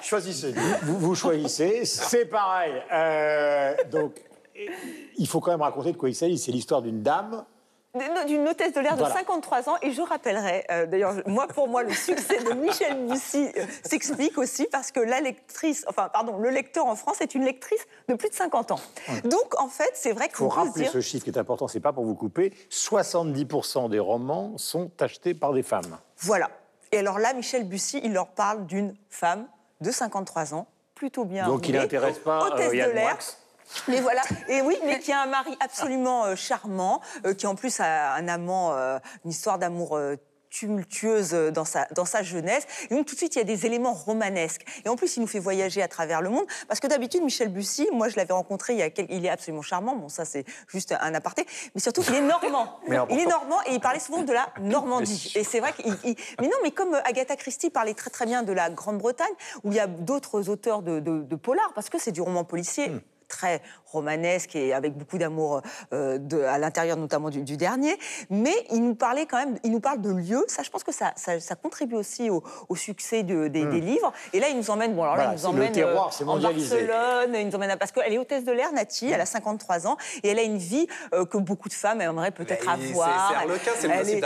Choisissez. 0.02 0.54
vous, 0.84 1.00
vous 1.00 1.16
choisissez, 1.16 1.86
c'est 2.14 2.26
pareil. 2.26 2.74
Euh, 2.92 3.74
donc, 3.92 4.22
il 5.18 5.28
faut 5.28 5.40
quand 5.40 5.50
même 5.50 5.64
raconter 5.64 5.92
de 5.92 5.98
quoi 5.98 6.10
il 6.10 6.16
s'agit. 6.16 6.38
C'est 6.38 6.52
l'histoire 6.52 6.84
d'une 6.84 7.02
dame 7.02 7.44
d'une 8.26 8.48
hôtesse 8.48 8.74
de 8.74 8.80
l'air 8.80 8.94
de 8.94 9.00
Voilà. 9.02 9.14
53 9.14 9.70
ans. 9.70 9.76
Et 9.84 9.92
je 9.92 10.02
rappellerai, 10.02 10.66
euh, 10.72 10.88
d'ailleurs, 10.88 11.14
moi, 11.28 11.48
pour 11.48 11.68
moi, 11.68 11.84
le 11.84 11.94
succès 11.94 12.44
de 12.44 12.54
Michel 12.54 13.06
Bussy 13.06 13.50
euh, 13.56 13.66
s'explique 13.84 14.36
aussi 14.40 14.68
parce 14.72 14.92
que 14.92 15.00
la 15.00 15.22
lectrice, 15.22 15.86
enfin, 15.88 16.10
pardon, 16.12 16.38
le 16.38 16.50
lecteur 16.50 16.88
en 16.88 16.96
France 16.96 17.22
est 17.22 17.36
une 17.36 17.46
lectrice 17.46 17.86
de 18.10 18.16
plus 18.16 18.30
de 18.30 18.34
50 18.34 18.72
ans. 18.72 18.80
Donc, 19.26 19.60
en 19.62 19.68
fait, 19.68 19.92
c'est 19.94 20.12
vrai 20.12 20.26
Il 20.26 20.36
qu'on 20.36 20.50
faut 20.50 20.50
rappeler 20.50 20.86
dire... 20.86 20.92
ce 20.92 21.02
chiffre 21.02 21.24
qui 21.24 21.30
est 21.30 21.38
important, 21.38 21.68
c'est 21.68 21.80
pas 21.80 21.94
pour 21.94 22.04
vous 22.04 22.16
couper. 22.16 22.52
70% 22.72 23.90
des 23.92 24.00
romans 24.00 24.58
sont 24.58 24.90
achetés 25.00 25.36
par 25.36 25.54
des 25.54 25.62
femmes. 25.62 26.00
Voilà. 26.18 26.50
Et 26.92 26.98
alors 26.98 27.20
là, 27.20 27.34
Michel 27.34 27.64
Bussy, 27.68 28.02
il 28.04 28.14
leur 28.14 28.30
parle 28.30 28.66
d'une 28.66 28.96
femme 29.12 29.48
de 29.82 29.92
53 29.92 30.56
ans, 30.56 30.66
plutôt 31.04 31.26
bien 31.26 31.48
Donc 31.48 31.68
il 31.68 31.76
n'intéresse 31.76 32.20
pas 32.20 32.56
euh, 32.58 32.74
Yann 32.74 32.92
de 32.92 32.96
l'air. 32.96 33.18
Mais 33.90 34.00
voilà, 34.00 34.22
et 34.48 34.62
oui, 34.62 34.78
mais 34.86 35.00
qui 35.00 35.12
a 35.12 35.24
un 35.24 35.26
mari 35.26 35.54
absolument 35.60 36.24
euh, 36.26 36.36
charmant, 36.38 37.02
euh, 37.26 37.34
qui 37.34 37.46
en 37.46 37.56
plus 37.56 37.82
a 37.82 38.14
un 38.14 38.30
amant, 38.30 38.72
euh, 38.72 39.00
une 39.26 39.32
histoire 39.32 39.60
d'amour 39.60 40.00
tumultueuse 40.54 41.32
dans 41.52 41.66
sa, 41.66 41.86
dans 41.96 42.06
sa 42.06 42.22
jeunesse. 42.24 42.66
Et 42.90 42.96
donc 42.96 43.06
tout 43.08 43.16
de 43.16 43.18
suite, 43.20 43.36
il 43.36 43.40
y 43.40 43.42
a 43.42 43.46
des 43.46 43.66
éléments 43.66 43.94
romanesques. 43.94 44.62
Et 44.86 44.90
en 44.90 44.96
plus, 44.96 45.18
il 45.18 45.22
nous 45.22 45.28
fait 45.28 45.40
voyager 45.40 45.82
à 45.82 45.88
travers 45.88 46.22
le 46.22 46.30
monde. 46.30 46.46
Parce 46.68 46.80
que 46.80 46.88
d'habitude, 46.88 47.24
Michel 47.24 47.50
Bussy, 47.50 47.88
moi 47.92 48.08
je 48.10 48.16
l'avais 48.16 48.34
rencontré, 48.34 48.74
il, 48.74 48.80
y 48.80 48.84
a 48.84 48.90
quel- 48.90 49.08
il 49.10 49.26
est 49.26 49.30
absolument 49.30 49.62
charmant. 49.62 49.96
Bon, 49.96 50.10
ça 50.10 50.26
c'est 50.26 50.46
juste 50.68 50.94
un 51.00 51.14
aparté. 51.14 51.46
Mais 51.76 51.82
surtout, 51.82 52.04
il 52.08 52.16
est 52.16 52.22
normand. 52.22 52.80
Il 53.10 53.20
est 53.20 53.26
normand 53.26 53.58
et 53.66 53.74
il 53.74 53.80
parlait 53.80 54.00
souvent 54.00 54.22
de 54.24 54.32
la 54.34 54.48
Normandie. 54.62 55.32
Et 55.36 55.44
c'est 55.44 55.60
vrai 55.60 55.74
qu'il... 55.74 55.86
il- 56.04 56.16
Mais 56.40 56.48
non, 56.48 56.58
mais 56.64 56.72
comme 56.72 56.94
euh, 56.94 57.02
Agatha 57.04 57.36
Christie 57.36 57.70
parlait 57.70 57.94
très 57.94 58.10
très 58.10 58.26
bien 58.26 58.44
de 58.44 58.54
la 58.54 58.70
Grande-Bretagne, 58.70 59.34
où 59.64 59.72
il 59.72 59.76
y 59.76 59.80
a 59.80 59.88
d'autres 59.88 60.50
auteurs 60.50 60.82
de, 60.82 61.00
de, 61.00 61.22
de 61.24 61.36
polar, 61.36 61.72
parce 61.74 61.90
que 61.90 61.98
c'est 62.00 62.12
du 62.12 62.22
roman 62.22 62.44
policier. 62.44 62.92
très 63.28 63.62
romanesque 63.94 64.56
et 64.56 64.74
avec 64.74 64.98
beaucoup 64.98 65.18
d'amour 65.18 65.62
euh, 65.94 66.20
à 66.48 66.58
l'intérieur 66.58 66.98
notamment 66.98 67.30
du, 67.30 67.42
du 67.44 67.56
dernier. 67.58 67.98
Mais 68.30 68.54
il 68.72 68.84
nous 68.84 68.96
parlait 68.96 69.26
quand 69.26 69.38
même, 69.38 69.58
il 69.64 69.72
nous 69.72 69.80
parle 69.80 70.02
de 70.02 70.10
lieux. 70.12 70.44
Ça, 70.48 70.64
je 70.64 70.70
pense 70.70 70.84
que 70.84 70.92
ça, 70.92 71.14
ça, 71.16 71.40
ça 71.40 71.56
contribue 71.56 71.96
aussi 71.96 72.30
au, 72.30 72.44
au 72.70 72.76
succès 72.76 73.24
de- 73.24 73.48
des, 73.48 73.66
des 73.66 73.80
livres. 73.82 74.12
Et 74.34 74.40
là, 74.40 74.50
il 74.50 74.58
nous 74.58 74.70
emmène, 74.70 74.94
bon 74.96 75.04
alors 75.04 75.16
là, 75.16 75.24
Voilà, 75.24 75.38
il 75.38 75.42
nous 75.42 75.46
emmène 75.48 75.72
terroir, 75.72 76.12
euh, 76.22 76.26
en. 76.26 76.38
Barcelone, 76.40 77.36
il 77.36 77.48
nous 77.48 77.56
emmène 77.56 77.70
à 77.72 77.78
parce 77.78 77.92
qu'elle 77.92 78.12
est 78.14 78.18
hôtesse 78.18 78.44
de 78.44 78.52
l'air, 78.52 78.72
Nati, 78.74 79.10
elle 79.12 79.22
a 79.22 79.26
53 79.26 79.88
ans 79.88 79.98
et 80.24 80.30
elle 80.30 80.40
a 80.40 80.44
une 80.44 80.58
vie 80.58 80.88
euh, 81.14 81.26
que 81.26 81.38
beaucoup 81.38 81.70
de 81.70 81.74
femmes 81.74 82.02
aimeraient 82.02 82.32
peut-être 82.32 82.68
avoir. 82.68 83.30
c'est- 83.30 83.36
Harlequin, 83.36 83.72
c'est 83.80 83.88
le 83.88 83.94
principe 83.94 84.18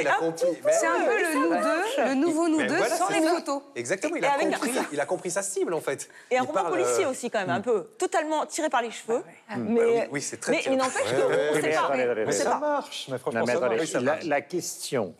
il 0.00 0.08
a 0.08 0.14
un 0.16 0.18
compris. 0.18 0.46
C'est 0.72 0.86
un 0.86 1.00
peu 1.00 1.18
le 1.20 1.34
nous 1.34 1.48
deux, 1.50 2.04
le 2.08 2.14
nouveau 2.14 2.48
nous 2.48 2.62
deux, 2.66 2.78
sans 2.84 3.08
les 3.08 3.20
photos. 3.22 3.62
Exactement, 3.74 4.16
il 4.16 4.24
a, 4.24 4.28
compris, 4.38 4.70
il 4.92 5.00
a 5.00 5.06
compris 5.06 5.30
sa 5.30 5.42
cible 5.42 5.74
en 5.74 5.80
fait. 5.80 6.08
Et 6.30 6.38
un 6.38 6.42
roman 6.42 6.64
policier 6.70 7.06
aussi 7.06 7.30
quand 7.30 7.38
même, 7.40 7.50
un 7.50 7.60
peu 7.60 7.84
totalement 7.98 8.46
tiré 8.46 8.68
par 8.68 8.82
les 8.82 8.90
cheveux. 8.90 9.15
Mais, 9.56 9.76
Bah 9.76 9.82
oui, 9.86 10.00
oui, 10.12 10.20
c'est 10.22 10.36
très 10.38 10.52
mais 10.52 10.62
il 10.66 10.76
n'empêche 10.76 10.94
Ouais, 11.04 11.10
que 11.12 11.16
ouais, 11.16 11.50
on 11.50 11.54
Mais 12.26 12.32
sait 12.32 12.44
pas. 12.44 12.50
pas. 12.50 12.58
marche. 12.60 13.08
Mais 13.10 13.18
franchement, 13.18 13.40
Non, 13.40 13.46
mais 13.46 13.52
ça 13.52 13.58
attendez, 13.58 13.76
marche. 13.76 13.92
la, 14.24 14.28
la 14.28 14.40
question, 14.40 15.14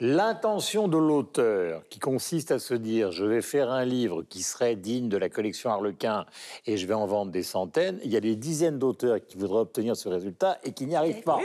l'intention 0.00 0.88
de 0.88 0.98
l'auteur 0.98 1.82
qui 1.88 1.98
consiste 1.98 2.50
à 2.50 2.58
se 2.58 2.74
dire 2.74 3.12
je 3.12 3.24
vais 3.24 3.42
faire 3.42 3.70
un 3.70 3.84
livre 3.84 4.22
qui 4.28 4.42
serait 4.42 4.76
digne 4.76 5.08
de 5.08 5.16
la 5.16 5.28
collection 5.28 5.70
Harlequin 5.70 6.26
et 6.66 6.76
je 6.76 6.86
vais 6.86 6.94
en 6.94 7.06
vendre 7.06 7.30
des 7.30 7.42
centaines, 7.42 7.98
il 8.04 8.12
y 8.12 8.16
a 8.16 8.20
des 8.20 8.36
dizaines 8.36 8.78
d'auteurs 8.78 9.18
qui 9.24 9.36
voudraient 9.38 9.60
obtenir 9.60 9.96
ce 9.96 10.08
résultat 10.08 10.58
et 10.64 10.72
qui 10.72 10.86
n'y 10.86 10.96
arrivent 10.96 11.22
pas. 11.22 11.38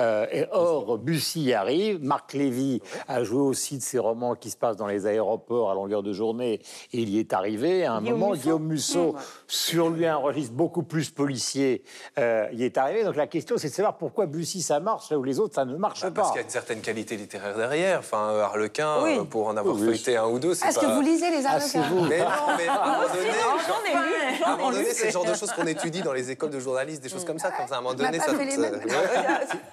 Euh, 0.00 0.26
et 0.30 0.44
or, 0.52 0.98
Bussy 0.98 1.42
y 1.44 1.52
arrive, 1.54 2.02
Marc 2.02 2.32
Lévy 2.34 2.80
a 3.08 3.24
joué 3.24 3.40
aussi 3.40 3.78
de 3.78 3.82
ces 3.82 3.98
romans 3.98 4.34
qui 4.34 4.50
se 4.50 4.56
passent 4.56 4.76
dans 4.76 4.86
les 4.86 5.06
aéroports 5.06 5.70
à 5.70 5.74
longueur 5.74 6.02
de 6.02 6.12
journée 6.12 6.60
et 6.92 7.00
il 7.00 7.08
y 7.08 7.18
est 7.18 7.32
arrivé. 7.32 7.84
À 7.86 7.94
un 7.94 8.00
Guillaume 8.02 8.18
moment, 8.18 8.30
Musso. 8.32 8.42
Guillaume 8.42 8.64
Musso, 8.66 9.16
sur 9.46 9.88
lui 9.90 10.06
un 10.06 10.16
registre 10.16 10.52
beaucoup 10.54 10.82
plus 10.82 11.10
policier, 11.10 11.82
euh, 12.18 12.46
y 12.52 12.64
est 12.64 12.76
arrivé. 12.78 13.04
Donc 13.04 13.16
la 13.16 13.26
question, 13.26 13.56
c'est 13.58 13.68
de 13.68 13.74
savoir 13.74 13.96
pourquoi 13.96 14.26
Bussy 14.26 14.60
ça 14.62 14.80
marche 14.80 15.10
là 15.10 15.18
où 15.18 15.24
les 15.24 15.40
autres 15.40 15.54
ça 15.54 15.64
ne 15.64 15.76
marche 15.76 16.02
Bah, 16.02 16.10
pas. 16.10 16.14
parce 16.22 16.30
qu'il 16.32 16.40
y 16.40 16.42
a 16.42 16.44
une 16.44 16.50
certaine 16.50 16.80
qualité 16.80 17.16
littéraire 17.16 17.56
derrière. 17.56 17.85
Enfin, 17.94 18.30
euh, 18.30 18.42
Harlequin, 18.42 19.02
Oui. 19.02 19.18
euh, 19.18 19.24
pour 19.24 19.46
en 19.46 19.56
avoir 19.56 19.74
Oui, 19.76 19.82
oui. 19.82 19.86
feuilleté 19.88 20.16
un 20.16 20.26
ou 20.26 20.38
deux, 20.38 20.54
c'est 20.54 20.66
Est-ce 20.68 20.80
pas... 20.80 20.86
que 20.86 20.92
vous 20.92 21.00
lisez 21.02 21.30
les 21.30 21.44
Ah, 21.46 21.60
c'est 21.60 21.78
avocats 21.78 21.94
vous. 21.94 22.00
Mais 22.06 22.18
non, 22.18 22.26
mais 22.58 22.66
à 22.68 22.82
un 22.82 22.86
moment 22.86 23.08
donné, 23.08 23.30
J'en 23.66 23.84
ai 23.84 23.92
lu, 23.92 24.14
à 24.24 24.28
un 24.28 24.34
j'en 24.38 24.56
moment 24.56 24.70
ai 24.70 24.72
donné, 24.74 24.88
lu. 24.88 24.94
c'est 24.94 25.06
le 25.06 25.10
genre 25.12 25.24
de 25.24 25.34
choses 25.34 25.52
qu'on 25.52 25.66
étudie 25.66 26.02
dans 26.02 26.12
les 26.12 26.30
écoles 26.30 26.50
de 26.50 26.60
journalistes, 26.60 27.02
des 27.02 27.08
choses 27.08 27.24
comme 27.24 27.38
ça. 27.38 27.50
Comme 27.50 27.66
ça, 27.68 27.76
à 27.76 27.78
un 27.78 27.80
moment 27.82 27.94
n'a 27.94 28.04
donné, 28.10 28.18
ça. 28.18 28.32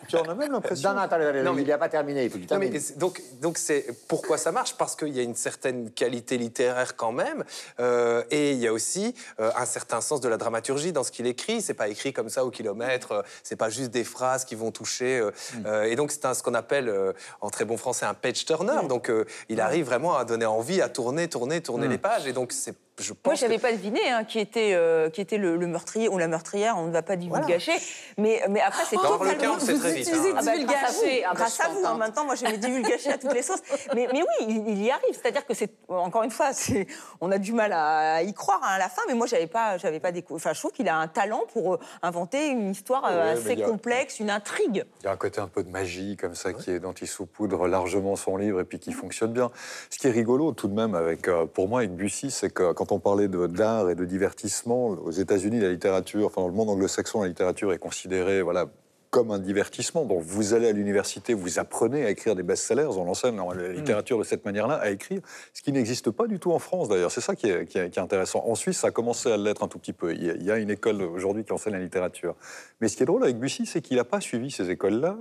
Puis 0.07 0.17
on 0.17 0.29
a 0.29 0.35
même 0.35 0.51
l'impression. 0.51 0.93
Non, 0.93 0.99
attendez, 1.01 1.41
Non, 1.43 1.53
mais- 1.53 1.61
il 1.63 1.67
n'a 1.67 1.77
pas 1.77 1.89
terminé, 1.89 2.25
il 2.25 2.29
faut 2.29 2.37
Non, 2.37 2.59
mais 2.59 2.71
donc, 2.97 3.21
donc 3.41 3.57
c'est 3.57 3.85
pourquoi 4.07 4.37
ça 4.37 4.51
marche? 4.51 4.75
Parce 4.77 4.95
qu'il 4.95 5.09
y 5.15 5.19
a 5.19 5.23
une 5.23 5.35
certaine 5.35 5.91
qualité 5.91 6.37
littéraire 6.37 6.95
quand 6.95 7.11
même, 7.11 7.43
euh, 7.79 8.23
et 8.31 8.51
il 8.51 8.59
y 8.59 8.67
a 8.67 8.73
aussi 8.73 9.15
euh, 9.39 9.51
un 9.57 9.65
certain 9.65 10.01
sens 10.01 10.21
de 10.21 10.27
la 10.29 10.37
dramaturgie 10.37 10.91
dans 10.91 11.03
ce 11.03 11.11
qu'il 11.11 11.25
écrit. 11.27 11.61
C'est 11.61 11.73
pas 11.73 11.87
écrit 11.87 12.13
comme 12.13 12.29
ça 12.29 12.45
au 12.45 12.49
kilomètre. 12.51 13.11
euh, 13.11 13.21
c'est 13.43 13.55
pas 13.55 13.69
juste 13.69 13.91
des 13.91 14.03
phrases 14.03 14.45
qui 14.45 14.55
vont 14.55 14.71
toucher. 14.71 15.19
euh, 15.19 15.31
euh, 15.65 15.83
et 15.83 15.95
donc 15.95 16.11
c'est 16.11 16.25
un- 16.25 16.33
ce 16.33 16.43
qu'on 16.43 16.53
appelle 16.53 16.89
euh, 16.89 17.13
en 17.41 17.49
très 17.49 17.65
bon 17.65 17.77
français 17.77 18.02
un 18.03 18.13
page 18.13 18.45
turner. 18.45 18.87
Donc 18.87 19.09
euh, 19.09 19.25
il 19.49 19.61
arrive 19.61 19.85
vraiment 19.85 20.15
à 20.15 20.25
donner 20.25 20.45
envie, 20.45 20.81
à 20.81 20.89
tourner, 20.89 21.27
tourner, 21.27 21.61
tourner 21.61 21.87
les 21.87 21.97
pages. 21.97 22.27
Et 22.27 22.33
donc 22.33 22.51
c'est, 22.51 22.75
je 22.99 23.13
pense. 23.13 23.25
Moi, 23.25 23.35
je 23.35 23.41
n'avais 23.43 23.57
que- 23.57 23.61
pas 23.61 23.71
deviné 23.71 23.99
hein, 24.11 24.23
qui 24.23 24.39
était, 24.39 24.73
euh, 24.73 25.09
qui 25.09 25.19
était 25.21 25.37
le, 25.37 25.55
le 25.57 25.67
meurtrier 25.67 26.09
ou 26.09 26.17
la 26.17 26.27
meurtrière, 26.27 26.75
on 26.77 26.87
ne 26.87 26.91
va 26.91 27.01
pas 27.01 27.15
divulgacher. 27.15 27.71
Mais, 28.17 28.41
mais 28.49 28.61
après, 28.61 28.83
c'est 28.87 28.95
Dans 28.97 29.17
totalement... 29.17 29.57
Vous 29.57 29.77
très 29.79 29.93
vite. 29.93 30.07
utilisez 30.07 30.29
hein. 30.31 30.35
Ah 30.37 30.43
bah, 30.43 30.51
Divulgacher. 30.53 30.81
grâce 30.81 30.99
à 30.99 30.99
vous, 31.01 31.09
Ah 31.25 31.29
bah, 31.29 31.35
grâce 31.35 31.59
à 31.59 31.67
vous. 31.69 31.77
hein. 31.77 31.81
contente. 31.81 31.97
Maintenant, 31.99 32.25
moi, 32.25 32.35
je 32.35 32.43
mets 32.45 32.57
divulgacher 32.57 33.11
à 33.11 33.17
toutes 33.17 33.33
les 33.33 33.41
sauces. 33.41 33.61
Mais, 33.95 34.07
mais 34.13 34.21
oui, 34.21 34.45
il, 34.47 34.67
il 34.69 34.83
y 34.83 34.91
arrive. 34.91 35.13
C'est-à-dire 35.13 35.45
que 35.45 35.53
c'est 35.53 35.71
encore 35.87 36.23
une 36.23 36.31
fois, 36.31 36.53
c'est, 36.53 36.87
on 37.21 37.31
a 37.31 37.37
du 37.39 37.51
mal 37.53 37.73
à, 37.73 38.21
y 38.23 38.33
croire 38.33 38.59
hein, 38.63 38.73
à 38.75 38.77
la 38.79 38.89
fin. 38.89 39.01
Mais 39.07 39.13
moi, 39.15 39.25
j'avais 39.27 39.47
pas, 39.47 39.77
j'avais 39.77 39.99
pas 39.99 40.11
découvert. 40.11 40.35
Enfin, 40.45 40.53
je 40.53 40.59
trouve 40.59 40.71
qu'il 40.71 40.87
a 40.87 40.95
un 40.97 41.07
talent 41.07 41.43
pour 41.51 41.73
euh, 41.75 41.79
inventer 42.03 42.47
une 42.49 42.69
histoire 42.71 43.05
euh, 43.05 43.33
Ouais, 43.35 43.39
assez 43.53 43.61
a- 43.63 43.65
complexe, 43.65 44.19
une 44.19 44.29
intrigue. 44.29 44.85
Il 45.01 45.05
y 45.05 45.07
a 45.07 45.11
un 45.11 45.17
côté 45.17 45.41
un 45.41 45.47
peu 45.47 45.63
de 45.63 45.69
magie 45.69 46.15
comme 46.17 46.35
ça 46.35 46.53
qui 46.53 46.71
est, 46.71 46.79
dont 46.79 46.93
il 46.93 47.07
saupoudre 47.07 47.67
largement 47.67 48.15
son 48.15 48.37
livre 48.37 48.59
et 48.59 48.65
puis 48.65 48.77
qui 48.79 48.91
fonctionne 48.93 49.33
bien. 49.33 49.49
Ce 49.89 49.97
qui 49.97 50.07
est 50.07 50.11
rigolo 50.11 50.51
tout 50.51 50.67
de 50.67 50.73
même 50.75 50.93
avec, 50.95 51.27
pour 51.53 51.67
moi 51.67 51.79
avec 51.79 51.91
Bussy, 51.95 52.29
c'est 52.31 52.49
que 52.53 52.71
quand 52.73 52.82
on 52.91 52.99
parlait 52.99 53.27
de- 53.27 53.47
d'art 53.47 53.89
et 53.89 53.95
de 53.95 54.05
divertissement, 54.05 54.87
aux 54.87 55.11
États-Unis, 55.11 55.59
la 55.59 55.69
littérature, 55.69 56.25
enfin 56.27 56.41
dans 56.41 56.47
le 56.47 56.53
monde 56.53 56.69
anglo-saxon, 56.69 57.21
la 57.21 57.27
littérature 57.27 57.71
est 57.73 57.77
considérée 57.77 58.41
voilà, 58.41 58.65
comme 59.09 59.29
un 59.29 59.37
divertissement. 59.37 60.05
Donc 60.05 60.21
vous 60.23 60.53
allez 60.55 60.67
à 60.67 60.71
l'université, 60.71 61.35
vous 61.35 61.59
apprenez 61.59 62.03
à 62.03 62.09
écrire 62.09 62.35
des 62.35 62.41
best-sellers, 62.41 62.87
on 62.97 63.07
enseigne 63.07 63.37
la 63.55 63.69
littérature 63.73 64.17
de 64.17 64.23
cette 64.23 64.43
manière-là 64.43 64.75
à 64.75 64.89
écrire, 64.89 65.21
ce 65.53 65.61
qui 65.61 65.71
n'existe 65.71 66.09
pas 66.09 66.25
du 66.25 66.39
tout 66.39 66.51
en 66.51 66.57
France 66.59 66.89
d'ailleurs. 66.89 67.11
C'est 67.11 67.21
ça 67.21 67.35
qui 67.35 67.47
est, 67.47 67.65
qui 67.65 67.77
est- 67.77 67.89
qui 67.91 67.99
est 67.99 68.01
intéressant. 68.01 68.43
En 68.47 68.55
Suisse, 68.55 68.79
ça 68.79 68.87
a 68.87 68.91
commencé 68.91 69.31
à 69.31 69.37
l'être 69.37 69.63
un 69.63 69.67
tout 69.67 69.77
petit 69.77 69.93
peu. 69.93 70.13
Il 70.13 70.23
y 70.25 70.29
a, 70.31 70.33
il 70.33 70.43
y 70.43 70.49
a 70.51 70.57
une 70.57 70.71
école 70.71 71.01
aujourd'hui 71.03 71.43
qui 71.43 71.53
enseigne 71.53 71.73
la 71.73 71.79
littérature. 71.79 72.35
Mais 72.81 72.87
ce 72.87 72.97
qui 72.97 73.03
est 73.03 73.05
drôle 73.05 73.23
avec 73.23 73.37
Bussy, 73.37 73.67
c'est 73.67 73.81
qu'il 73.81 73.97
n'a 73.97 74.03
pas 74.03 74.19
suivi 74.19 74.49
ces 74.49 74.71
écoles-là 74.71 75.17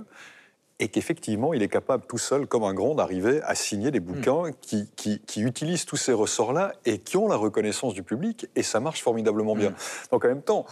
et 0.83 0.89
qu'effectivement, 0.89 1.53
il 1.53 1.63
est 1.63 1.69
capable 1.69 2.05
tout 2.05 2.17
seul, 2.17 2.45
comme 2.45 2.63
un 2.65 2.73
grand, 2.73 2.93
d'arriver 2.93 3.41
à 3.43 3.55
signer 3.55 3.89
des 3.89 4.01
bouquins 4.01 4.51
qui, 4.59 4.89
qui- 4.97 5.19
qui 5.19 5.41
utilisent 5.41 5.85
tous 5.85 5.95
ces 5.95 6.11
ressorts-là 6.11 6.73
et 6.85 6.97
qui 6.97 7.15
ont 7.15 7.29
la 7.29 7.37
reconnaissance 7.37 7.93
du 7.93 8.03
public, 8.03 8.47
et 8.57 8.63
ça 8.63 8.81
marche 8.81 9.01
formidablement 9.01 9.55
bien. 9.55 9.73
Donc 10.11 10.25
en 10.25 10.27
même 10.27 10.41
temps, 10.41 10.65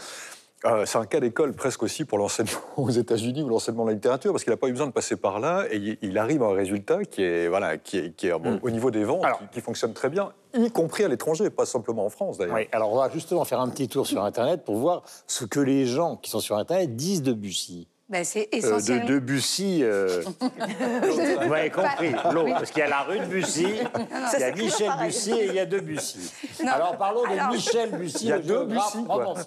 euh, 0.65 0.85
c'est 0.85 0.97
un 0.97 1.05
cas 1.05 1.21
d'école 1.21 1.53
presque 1.53 1.81
aussi 1.81 2.03
pour 2.03 2.17
l'enseignement 2.17 2.59
aux 2.77 2.89
États-Unis 2.89 3.41
ou 3.41 3.47
l'enseignement 3.47 3.83
de 3.85 3.89
la 3.91 3.93
littérature, 3.95 4.33
parce 4.33 4.43
qu'il 4.43 4.51
n'a 4.51 4.57
pas 4.57 4.67
eu 4.67 4.71
besoin 4.71 4.87
de 4.87 4.91
passer 4.91 5.15
par 5.15 5.39
là, 5.39 5.63
et 5.71 5.97
il- 6.01 6.17
arrive 6.17 6.43
à 6.43 6.47
un 6.47 6.53
résultat 6.53 7.05
qui 7.05 7.23
est, 7.23 7.47
voilà, 7.47 7.77
qui 7.77 7.97
est, 7.97 8.15
qui 8.15 8.27
est, 8.27 8.37
bon, 8.37 8.59
au 8.61 8.69
niveau 8.69 8.91
des 8.91 9.05
ventes, 9.05 9.23
Alors- 9.23 9.39
qui, 9.39 9.45
qui 9.53 9.61
fonctionne 9.61 9.93
très 9.93 10.09
bien, 10.09 10.33
y 10.53 10.69
compris 10.71 11.05
à 11.05 11.07
l'étranger, 11.07 11.49
pas 11.49 11.65
simplement 11.65 12.05
en 12.05 12.09
France 12.09 12.37
d'ailleurs. 12.37 12.55
Oui, 12.57 12.67
alors 12.73 12.91
on 12.91 12.97
va 12.97 13.09
justement 13.09 13.45
faire 13.45 13.61
un 13.61 13.69
petit 13.69 13.87
tour 13.87 14.05
sur 14.05 14.23
Internet 14.25 14.65
pour 14.65 14.75
voir 14.75 15.03
ce 15.25 15.45
que 15.45 15.61
les 15.61 15.85
gens 15.85 16.17
qui 16.17 16.29
sont 16.29 16.41
sur 16.41 16.57
Internet 16.57 16.97
disent 16.97 17.21
de 17.23 17.31
Bussy. 17.31 17.87
Ben, 18.11 18.23
c'est 18.25 18.41
Euh, 18.41 18.45
de, 18.51 18.57
essentiellement. 18.57 19.05
de 19.05 19.19
Bussy, 19.19 19.79
euh, 19.83 20.21
vous 20.41 21.47
m'avez 21.47 21.69
compris, 21.69 22.11
l'autre, 22.31 22.51
parce 22.53 22.71
qu'il 22.71 22.79
y 22.81 22.85
a 22.85 22.89
la 22.89 23.01
rue 23.03 23.19
de 23.19 23.25
Bussy, 23.25 23.65
il 23.65 24.39
y 24.39 24.43
a 24.43 24.51
Michel 24.51 24.91
Bussy 25.01 25.31
et 25.31 25.45
il 25.47 25.53
y 25.53 25.59
a 25.59 25.65
deux 25.65 25.79
Bussy. 25.79 26.31
Non, 26.63 26.71
Alors 26.73 26.97
parlons 26.97 27.23
de 27.23 27.27
alors- 27.39 27.51
Michel 27.53 27.91
Bussy, 27.91 28.25
Il 28.25 28.29
y 28.29 28.33
a 28.33 28.39
deux 28.39 28.65
Bussy. 28.65 28.97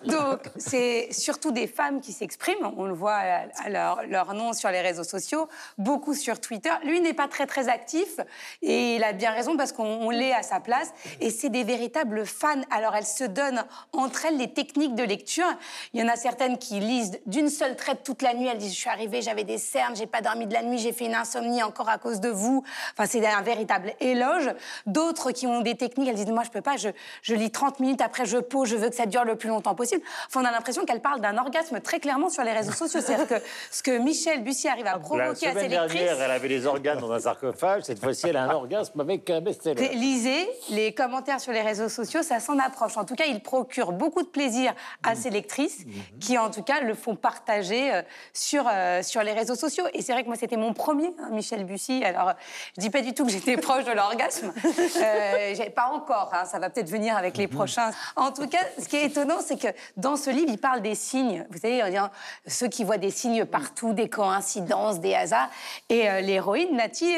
Donc, 0.06 0.40
c'est 0.56 1.08
surtout 1.12 1.50
des 1.52 1.66
femmes 1.66 2.00
qui 2.00 2.12
s'expriment. 2.12 2.72
On 2.78 2.84
le 2.86 2.94
voit 2.94 3.12
à, 3.16 3.42
à 3.64 3.68
leur, 3.68 4.00
leur 4.08 4.32
nom 4.32 4.54
sur 4.54 4.70
les 4.70 4.80
réseaux 4.80 5.04
sociaux, 5.04 5.46
beaucoup 5.76 6.14
sur 6.14 6.40
Twitter. 6.40 6.70
Lui 6.84 7.00
n'est 7.02 7.12
pas 7.12 7.28
très, 7.28 7.46
très 7.46 7.68
actif 7.68 8.18
et 8.62 8.96
il 8.96 9.04
a 9.04 9.12
bien 9.12 9.32
raison 9.32 9.56
parce 9.58 9.72
qu'on 9.72 9.84
on 9.84 10.08
l'est 10.10 10.32
à 10.32 10.42
sa 10.42 10.60
place. 10.60 10.90
Et 11.20 11.28
c'est 11.30 11.50
des 11.50 11.64
véritables 11.64 12.24
fans. 12.24 12.62
Alors, 12.70 12.96
elles 12.96 13.04
se 13.04 13.24
donnent 13.24 13.64
entre 13.92 14.24
elles 14.24 14.38
les 14.38 14.52
techniques 14.52 14.94
de 14.94 15.02
lecture. 15.04 15.44
Il 15.92 16.00
y 16.00 16.02
en 16.02 16.08
a 16.08 16.16
certaines 16.16 16.56
qui 16.56 16.80
lisent 16.80 17.18
d'une 17.26 17.50
seule 17.50 17.76
traite 17.76 18.02
toute 18.04 18.22
la 18.22 18.32
nuit. 18.32 18.48
Elles 18.54 18.60
disent 18.60 18.74
Je 18.74 18.78
suis 18.78 18.90
arrivée, 18.90 19.20
j'avais 19.22 19.44
des 19.44 19.58
cernes, 19.58 19.96
j'ai 19.96 20.06
pas 20.06 20.20
dormi 20.20 20.46
de 20.46 20.52
la 20.52 20.62
nuit, 20.62 20.78
j'ai 20.78 20.92
fait 20.92 21.06
une 21.06 21.14
insomnie 21.14 21.62
encore 21.62 21.88
à 21.88 21.98
cause 21.98 22.20
de 22.20 22.28
vous. 22.28 22.64
Enfin, 22.92 23.06
c'est 23.06 23.24
un 23.26 23.42
véritable 23.42 23.92
éloge. 24.00 24.50
D'autres 24.86 25.32
qui 25.32 25.46
ont 25.46 25.60
des 25.60 25.76
techniques, 25.76 26.08
elles 26.08 26.14
disent 26.14 26.26
Moi, 26.26 26.44
je 26.44 26.50
peux 26.50 26.60
pas, 26.60 26.76
je, 26.76 26.88
je 27.22 27.34
lis 27.34 27.50
30 27.50 27.80
minutes, 27.80 28.00
après 28.00 28.24
je 28.24 28.38
pose, 28.38 28.68
je 28.68 28.76
veux 28.76 28.88
que 28.88 28.94
ça 28.94 29.06
dure 29.06 29.24
le 29.24 29.36
plus 29.36 29.48
longtemps 29.48 29.74
possible. 29.74 30.02
Enfin, 30.26 30.42
on 30.42 30.44
a 30.44 30.50
l'impression 30.50 30.84
qu'elle 30.84 31.00
parle 31.00 31.20
d'un 31.20 31.36
orgasme 31.36 31.80
très 31.80 32.00
clairement 32.00 32.28
sur 32.28 32.44
les 32.44 32.52
réseaux 32.52 32.72
sociaux. 32.72 33.00
C'est-à-dire 33.00 33.26
que 33.26 33.44
ce 33.70 33.82
que 33.82 33.98
Michel 33.98 34.42
Bussy 34.44 34.68
arrive 34.68 34.86
à 34.86 34.92
La 34.92 34.98
provoquer 34.98 35.48
à 35.48 35.54
ses 35.54 35.68
dernière, 35.68 36.20
elle 36.20 36.30
avait 36.30 36.48
des 36.48 36.66
organes 36.66 36.98
dans 36.98 37.12
un 37.12 37.20
sarcophage. 37.20 37.82
Cette 37.82 37.98
fois-ci, 37.98 38.28
elle 38.28 38.36
a 38.36 38.44
un 38.44 38.50
orgasme 38.50 39.00
avec 39.00 39.28
un 39.30 39.40
best-seller. 39.40 39.88
Lisez 39.94 40.48
les 40.70 40.94
commentaires 40.94 41.40
sur 41.40 41.52
les 41.52 41.62
réseaux 41.62 41.88
sociaux, 41.88 42.22
ça 42.22 42.40
s'en 42.40 42.58
approche. 42.58 42.96
En 42.96 43.04
tout 43.04 43.14
cas, 43.14 43.24
il 43.26 43.40
procure 43.40 43.92
beaucoup 43.92 44.22
de 44.22 44.28
plaisir 44.28 44.72
à 45.02 45.14
ses 45.14 45.30
lectrices, 45.30 45.84
qui 46.20 46.38
en 46.38 46.50
tout 46.50 46.62
cas 46.62 46.80
le 46.80 46.94
font 46.94 47.16
partager 47.16 47.94
euh, 47.94 48.02
sur, 48.44 48.68
euh, 48.70 49.02
sur 49.02 49.22
les 49.22 49.32
réseaux 49.32 49.54
sociaux. 49.54 49.84
Et 49.94 50.02
c'est 50.02 50.12
vrai 50.12 50.22
que 50.22 50.28
moi, 50.28 50.36
c'était 50.36 50.56
mon 50.56 50.74
premier, 50.74 51.14
hein, 51.18 51.30
Michel 51.32 51.64
Bussy. 51.64 52.04
Alors, 52.04 52.34
je 52.76 52.82
dis 52.82 52.90
pas 52.90 53.00
du 53.00 53.14
tout 53.14 53.24
que 53.24 53.30
j'étais 53.30 53.56
proche 53.56 53.84
de 53.84 53.92
l'orgasme. 53.92 54.52
Euh, 54.96 55.54
pas 55.74 55.90
encore, 55.92 56.30
hein, 56.32 56.44
ça 56.44 56.58
va 56.58 56.70
peut-être 56.70 56.90
venir 56.90 57.16
avec 57.16 57.36
les 57.36 57.48
prochains. 57.48 57.90
En 58.16 58.30
tout 58.30 58.46
cas, 58.46 58.58
ce 58.78 58.86
qui 58.86 58.96
est 58.96 59.06
étonnant, 59.06 59.38
c'est 59.40 59.60
que 59.60 59.68
dans 59.96 60.16
ce 60.16 60.30
livre, 60.30 60.48
il 60.48 60.58
parle 60.58 60.82
des 60.82 60.94
signes. 60.94 61.46
Vous 61.50 61.58
savez, 61.58 61.82
disant, 61.90 62.10
ceux 62.46 62.68
qui 62.68 62.84
voient 62.84 62.98
des 62.98 63.10
signes 63.10 63.44
partout, 63.44 63.92
des 63.92 64.08
coïncidences, 64.08 65.00
des 65.00 65.14
hasards. 65.14 65.48
Et 65.88 66.08
euh, 66.08 66.20
l'héroïne, 66.20 66.76
Nati, 66.76 67.14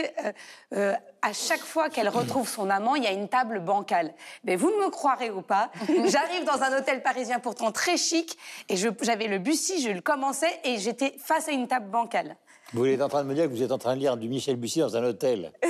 euh, 0.74 0.94
à 1.26 1.32
chaque 1.32 1.60
fois 1.60 1.90
qu'elle 1.90 2.08
retrouve 2.08 2.48
son 2.48 2.70
amant, 2.70 2.94
il 2.94 3.02
y 3.02 3.06
a 3.08 3.12
une 3.12 3.28
table 3.28 3.58
bancale. 3.60 4.14
Mais 4.44 4.54
vous 4.54 4.70
ne 4.70 4.76
me 4.84 4.90
croirez 4.90 5.30
ou 5.30 5.42
pas, 5.42 5.70
j'arrive 5.88 6.44
dans 6.44 6.62
un 6.62 6.78
hôtel 6.78 7.02
parisien 7.02 7.40
pourtant 7.40 7.72
très 7.72 7.96
chic, 7.96 8.38
et 8.68 8.76
je- 8.76 8.88
j'avais 9.02 9.26
le 9.26 9.38
Bussy, 9.38 9.82
je 9.82 9.90
le 9.90 10.00
commençais, 10.00 10.60
et 10.64 10.78
j'étais 10.78 11.14
face 11.18 11.48
à 11.48 11.52
une 11.52 11.66
table 11.66 11.90
bancale. 11.90 12.36
Vous 12.72 12.86
êtes 12.86 13.00
en 13.02 13.08
train 13.08 13.22
de 13.24 13.28
me 13.28 13.34
dire 13.34 13.44
que 13.44 13.50
vous 13.50 13.62
êtes 13.62 13.70
en 13.72 13.78
train 13.78 13.94
de 13.94 14.00
lire 14.00 14.16
du 14.16 14.28
Michel 14.28 14.56
Bussy 14.56 14.80
dans 14.80 14.96
un 14.96 15.04
hôtel. 15.04 15.52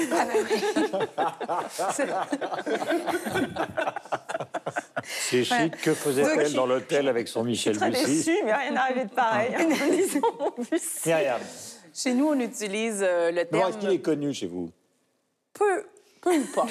C'est 5.05 5.45
chic. 5.45 5.77
Que 5.83 5.95
faisait-elle 5.95 6.53
dans 6.55 6.67
l'hôtel 6.67 7.09
avec 7.09 7.29
son 7.29 7.45
Michel 7.45 7.77
Très 7.77 7.91
Bussy 7.91 8.05
déçue, 8.05 8.39
mais 8.45 8.55
rien 8.55 8.71
n'arrivait 8.73 9.05
de 9.05 9.11
pareil. 9.11 9.53
Lisant 9.91 10.21
mon 10.39 10.51
Bussy. 10.71 11.11
Chez 11.95 12.15
nous, 12.15 12.29
on 12.29 12.41
utilise 12.41 13.01
euh, 13.03 13.31
le 13.31 13.45
comment 13.45 13.63
terme 13.63 13.71
est-ce 13.73 13.79
qu'il 13.79 13.91
est 13.91 14.01
connu 14.03 14.35
chez 14.35 14.47
vous? 14.47 14.71
Peu, 15.59 15.85
peu 16.21 16.35
ou 16.35 16.45
pas. 16.55 16.67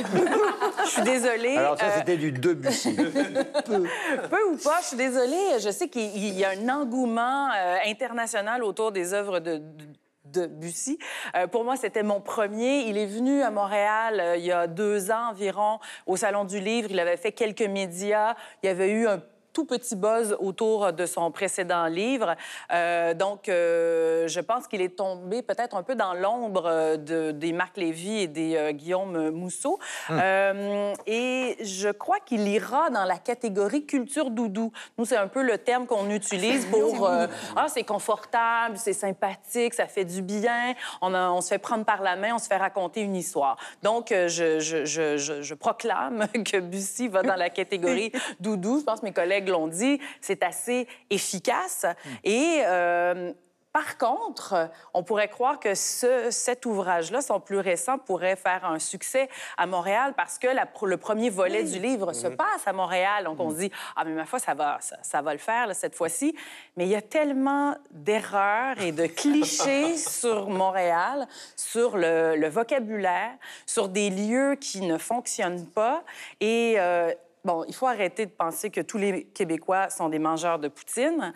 je 0.85 0.89
suis 0.89 1.01
désolée. 1.03 1.55
Alors 1.57 1.77
ça, 1.77 1.85
euh, 1.85 1.91
c'était 1.97 2.17
du 2.17 2.31
Debussy. 2.31 2.95
Peu 3.65 4.43
ou 4.51 4.57
pas, 4.57 4.79
je 4.81 4.87
suis 4.87 4.97
désolée. 4.97 5.59
Je 5.59 5.69
sais 5.71 5.87
qu'il 5.87 6.33
y 6.37 6.43
a 6.43 6.49
un 6.51 6.69
engouement 6.69 7.49
euh, 7.55 7.77
international 7.85 8.63
autour 8.63 8.91
des 8.91 9.13
œuvres 9.13 9.39
de, 9.39 9.57
de- 9.57 9.85
de 10.25 10.47
Bussy. 10.47 10.97
Euh, 11.35 11.47
pour 11.47 11.63
moi, 11.63 11.75
c'était 11.77 12.03
mon 12.03 12.19
premier. 12.19 12.81
Il 12.87 12.97
est 12.97 13.05
venu 13.05 13.41
à 13.43 13.51
Montréal 13.51 14.19
euh, 14.19 14.35
il 14.35 14.43
y 14.43 14.51
a 14.51 14.67
deux 14.67 15.09
ans 15.11 15.29
environ 15.31 15.79
au 16.07 16.17
Salon 16.17 16.43
du 16.43 16.59
Livre. 16.59 16.87
Il 16.91 16.99
avait 16.99 17.15
fait 17.15 17.31
quelques 17.31 17.61
médias. 17.61 18.35
Il 18.61 18.65
y 18.65 18.69
avait 18.69 18.89
eu 18.91 19.07
un 19.07 19.21
tout 19.55 19.63
petit 19.65 19.95
buzz 19.95 20.35
autour 20.39 20.91
de 20.91 21.05
son 21.05 21.31
précédent 21.31 21.85
livre. 21.85 22.35
Euh, 22.73 23.13
donc, 23.13 23.47
euh, 23.47 24.27
je 24.27 24.41
pense 24.41 24.67
qu'il 24.67 24.81
est 24.81 24.97
tombé 24.97 25.41
peut-être 25.41 25.77
un 25.77 25.83
peu 25.83 25.95
dans 25.95 26.13
l'ombre 26.13 26.65
euh, 26.65 26.97
de- 26.97 27.31
des 27.31 27.53
Marc 27.53 27.77
Lévy 27.77 28.17
et 28.23 28.27
des 28.27 28.57
euh, 28.57 28.71
Guillaume 28.73 29.29
Mousseau. 29.29 29.79
Euh, 30.09 30.93
et 31.07 31.55
je 31.63 31.89
crois 31.89 32.19
qu'il 32.19 32.45
ira 32.47 32.89
dans 32.89 33.05
la 33.05 33.17
catégorie 33.17 33.85
culture 33.85 34.29
doudou. 34.29 34.73
Nous, 34.97 35.05
c'est 35.05 35.15
un 35.15 35.27
peu 35.29 35.41
le 35.41 35.57
terme 35.57 35.85
qu'on 35.85 36.09
utilise 36.09 36.65
pour... 36.65 37.07
euh, 37.07 37.27
ah, 37.55 37.67
c'est 37.69 37.83
confortable, 37.83 38.75
c'est 38.77 38.91
sympathique, 38.93 39.73
ça 39.73 39.87
fait 39.87 40.03
du 40.05 40.21
bien, 40.21 40.73
on, 41.01 41.13
a- 41.13 41.29
on 41.29 41.39
se 41.39 41.47
fait 41.47 41.59
prendre 41.59 41.85
par 41.85 42.01
la 42.01 42.17
main, 42.17 42.33
on 42.35 42.39
se 42.39 42.47
fait 42.47 42.57
raconter 42.57 42.99
une 43.01 43.15
histoire. 43.15 43.55
Donc, 43.83 44.07
je, 44.09 44.59
je- 44.59 44.83
je- 44.83 45.15
je- 45.17 45.41
je 45.41 45.53
proclame 45.53 46.27
que 46.45 46.59
Bussy 46.59 47.07
va 47.07 47.23
dans 47.23 47.35
la 47.35 47.49
catégorie 47.49 48.11
doudou. 48.41 48.79
Je 48.79 48.83
pense 48.83 48.99
que 48.99 49.05
mes 49.05 49.13
collègues 49.13 49.44
l'ont 49.51 49.67
dit, 49.67 49.99
c'est 50.21 50.43
assez 50.43 50.87
efficace. 51.09 51.85
Et... 52.23 52.61
euh, 52.65 53.33
par 53.73 53.97
contre, 53.97 54.69
on 54.93 55.03
pourrait 55.03 55.27
croire 55.27 55.59
que 55.59 55.75
ce- 55.75 56.31
cet 56.31 56.65
ouvrage-là, 56.65 57.19
son 57.19 57.41
plus 57.41 57.57
récent, 57.59 57.97
pourrait 57.97 58.37
faire 58.37 58.63
un 58.63 58.79
succès 58.79 59.27
à 59.57 59.65
Montréal 59.65 60.13
parce 60.15 60.37
que 60.39 60.47
la- 60.47 60.65
le 60.83 60.95
premier 60.95 61.29
volet 61.29 61.61
du 61.63 61.77
livre 61.79 62.13
se 62.13 62.27
passe 62.27 62.65
à 62.65 62.71
Montréal. 62.71 63.25
Donc, 63.25 63.37
on 63.41 63.49
se 63.49 63.57
dit, 63.57 63.71
ah, 63.97 64.05
mais 64.05 64.13
ma 64.13 64.23
foi, 64.25 64.39
ça 64.39 64.53
va, 64.53 64.77
ça, 64.79 64.95
ça 65.01 65.21
va 65.21 65.33
le 65.33 65.39
faire 65.39 65.67
là, 65.67 65.73
cette 65.73 65.93
fois-ci. 65.93 66.33
Mais 66.77 66.85
il 66.85 66.89
y 66.89 66.95
a 66.95 67.01
tellement 67.01 67.75
d'erreurs 67.91 68.79
et 68.79 68.93
de 68.93 69.07
clichés 69.07 69.97
sur 70.21 70.47
Montréal, 70.49 71.27
sur 71.57 71.97
le, 71.97 72.37
le 72.37 72.47
vocabulaire, 72.47 73.33
sur 73.65 73.89
des 73.89 74.09
lieux 74.09 74.55
qui 74.55 74.79
ne 74.83 74.97
fonctionnent 74.97 75.67
pas. 75.67 76.01
Et 76.39 76.75
euh, 76.77 77.11
bon, 77.45 77.63
il 77.67 77.73
faut 77.73 77.87
arrêter 77.87 78.25
de 78.25 78.31
penser 78.31 78.69
que 78.69 78.81
tous 78.81 78.97
les 78.97 79.23
Québécois 79.25 79.89
sont 79.89 80.09
des 80.09 80.19
mangeurs 80.19 80.59
de 80.59 80.67
poutine. 80.67 81.33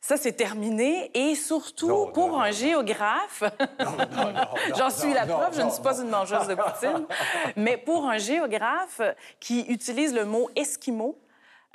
Ça, 0.00 0.16
c'est 0.16 0.32
terminé. 0.32 1.10
Et 1.14 1.34
surtout, 1.34 1.88
Non, 1.88 2.12
pour 2.12 2.28
non, 2.28 2.40
un 2.40 2.50
géographe, 2.50 3.42
j'en 4.76 4.90
suis 4.90 5.12
la 5.12 5.26
preuve, 5.26 5.56
je 5.56 5.62
ne 5.62 5.70
suis 5.70 5.82
pas 5.82 5.98
une 6.00 6.10
mangeuse 6.10 6.46
de 6.46 6.54
poutine, 6.54 7.06
mais 7.56 7.76
pour 7.76 8.06
un 8.06 8.18
géographe 8.18 9.00
qui 9.40 9.60
utilise 9.62 10.14
le 10.14 10.24
mot 10.24 10.50
esquimau, 10.56 11.18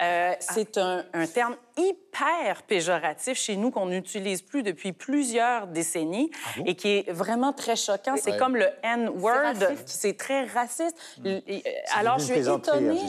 euh, 0.02 0.34
c'est 0.40 0.78
un, 0.78 1.04
un 1.14 1.28
terme 1.28 1.56
hyper 1.78 2.64
péjoratif 2.64 3.38
chez 3.38 3.56
nous 3.56 3.72
qu'on 3.72 3.86
n'utilise 3.88 4.42
plus 4.42 4.64
depuis 4.64 4.92
plusieurs 4.94 5.68
décennies 5.68 6.30
et 6.66 6.76
qui 6.76 6.90
est 6.98 7.12
vraiment 7.12 7.54
très 7.54 7.76
choquant. 7.76 8.16
C'est 8.18 8.38
comme 8.38 8.56
le 8.56 8.68
N-word, 8.84 9.56
c'est 9.86 10.18
très 10.18 10.46
raciste. 10.46 10.96
Et, 11.26 11.42
euh, 11.66 11.70
Alors, 11.98 12.20
je 12.20 12.26
suis 12.34 12.50
hein, 12.50 12.58
étonnée. 12.58 13.00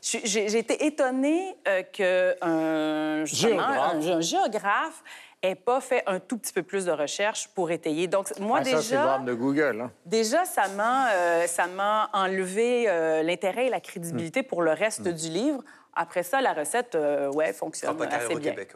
suis- 0.00 0.20
J'ai 0.24 0.58
été 0.58 0.86
étonnée 0.86 1.56
euh, 1.66 1.82
qu'un 1.92 3.24
Géographe. 3.24 3.94
un 4.06 4.20
géographe 4.20 5.02
ait 5.50 5.54
pas 5.54 5.80
fait 5.80 6.02
un 6.06 6.18
tout 6.20 6.38
petit 6.38 6.52
peu 6.52 6.62
plus 6.62 6.84
de 6.84 6.92
recherche 6.92 7.48
pour 7.54 7.70
étayer. 7.70 8.06
Donc, 8.08 8.38
moi, 8.38 8.58
Ah, 8.60 8.64
ça, 8.64 8.70
c'est 8.70 8.76
le 8.76 9.00
déjà, 9.02 9.18
de 9.18 9.34
Google. 9.34 9.80
hein. 9.82 9.90
déjà, 10.04 10.44
ça 10.44 10.68
m'a 10.68 11.10
euh, 11.12 11.46
ça 11.46 11.66
m'a 11.66 12.10
enlevé 12.12 12.86
euh, 12.88 13.22
l'intérêt 13.22 13.66
et 13.66 13.70
la 13.70 13.80
crédibilité 13.80 14.42
pour 14.42 14.62
le 14.62 14.72
reste 14.72 15.06
du 15.08 15.28
livre. 15.28 15.62
Après 15.94 16.22
ça, 16.22 16.40
la 16.40 16.52
recette, 16.52 16.94
euh, 16.94 17.30
ouais, 17.32 17.52
fonctionne 17.52 17.96
pas 17.96 18.04
assez 18.06 18.34
au 18.34 18.38
bien. 18.38 18.50
Québec. 18.50 18.72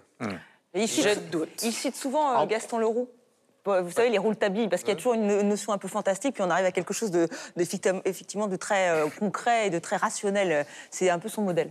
Et 0.73 0.83
il 0.83 0.89
cite- 0.89 1.05
Je 1.09 1.19
doute. 1.31 1.63
Il 1.63 1.73
cite 1.73 1.97
souvent 1.97 2.41
euh, 2.43 2.47
Gaston 2.47 2.79
Leroux. 2.79 3.09
Vous 3.67 3.91
savez, 3.91 4.09
les 4.09 4.17
rouletablis, 4.17 4.69
parce 4.69 4.81
qu'il 4.83 4.89
y 4.89 4.93
a 4.93 4.97
toujours 4.97 5.13
une 5.13 5.43
notion 5.43 5.75
un 5.75 5.79
peu 5.79 5.87
fantastique, 5.87 6.33
puis 6.35 6.43
on 6.43 6.49
arrive 6.49 6.65
à 6.65 6.73
quelque 6.73 6.95
chose 6.95 7.11
de, 7.11 7.29
effectivement 8.07 8.47
de 8.47 8.57
très 8.57 8.89
euh, 8.89 9.07
concret 9.19 9.67
et 9.67 9.71
de 9.71 9.79
très 9.79 9.97
rationnel. 9.97 10.65
C'est 10.91 11.11
un 11.11 11.19
peu 11.19 11.29
son 11.29 11.43
modèle. 11.43 11.71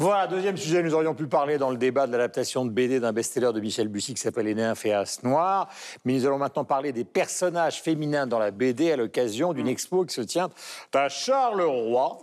Voilà, 0.00 0.26
deuxième 0.26 0.56
sujet, 0.56 0.82
nous 0.82 0.94
aurions 0.94 1.14
pu 1.14 1.26
parler 1.26 1.58
dans 1.58 1.68
le 1.68 1.76
débat 1.76 2.06
de 2.06 2.12
l'adaptation 2.12 2.64
de 2.64 2.70
BD 2.70 3.00
d'un 3.00 3.12
best-seller 3.12 3.52
de 3.52 3.60
Michel 3.60 3.88
Bussy 3.88 4.14
qui 4.14 4.20
s'appelle 4.22 4.46
Les 4.46 4.54
Nymphes 4.54 4.86
et 4.86 4.94
As 4.94 5.22
Noir. 5.22 5.68
Mais 6.06 6.14
nous 6.14 6.24
allons 6.24 6.38
maintenant 6.38 6.64
parler 6.64 6.92
des 6.92 7.04
personnages 7.04 7.82
féminins 7.82 8.26
dans 8.26 8.38
la 8.38 8.50
BD 8.50 8.92
à 8.92 8.96
l'occasion 8.96 9.52
d'une 9.52 9.68
expo 9.68 10.06
qui 10.06 10.14
se 10.14 10.22
tient 10.22 10.48
à 10.94 11.10
Charleroi 11.10 12.16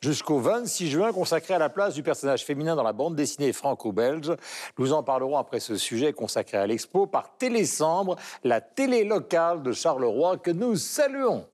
jusqu'au 0.00 0.38
26 0.38 0.88
juin, 0.88 1.12
consacrée 1.12 1.54
à 1.54 1.58
la 1.58 1.68
place 1.68 1.94
du 1.94 2.04
personnage 2.04 2.44
féminin 2.44 2.76
dans 2.76 2.84
la 2.84 2.92
bande 2.92 3.16
dessinée 3.16 3.52
franco-belge. 3.52 4.32
Nous 4.78 4.92
en 4.92 5.02
parlerons 5.02 5.36
après 5.36 5.58
ce 5.58 5.74
sujet 5.74 6.12
consacré 6.12 6.58
à 6.58 6.66
l'expo 6.68 7.08
par 7.08 7.36
Télésambre, 7.38 8.14
la 8.44 8.60
télé 8.60 9.02
locale 9.02 9.64
de 9.64 9.72
Charleroi 9.72 10.36
que 10.36 10.52
nous 10.52 10.76
saluons. 10.76 11.44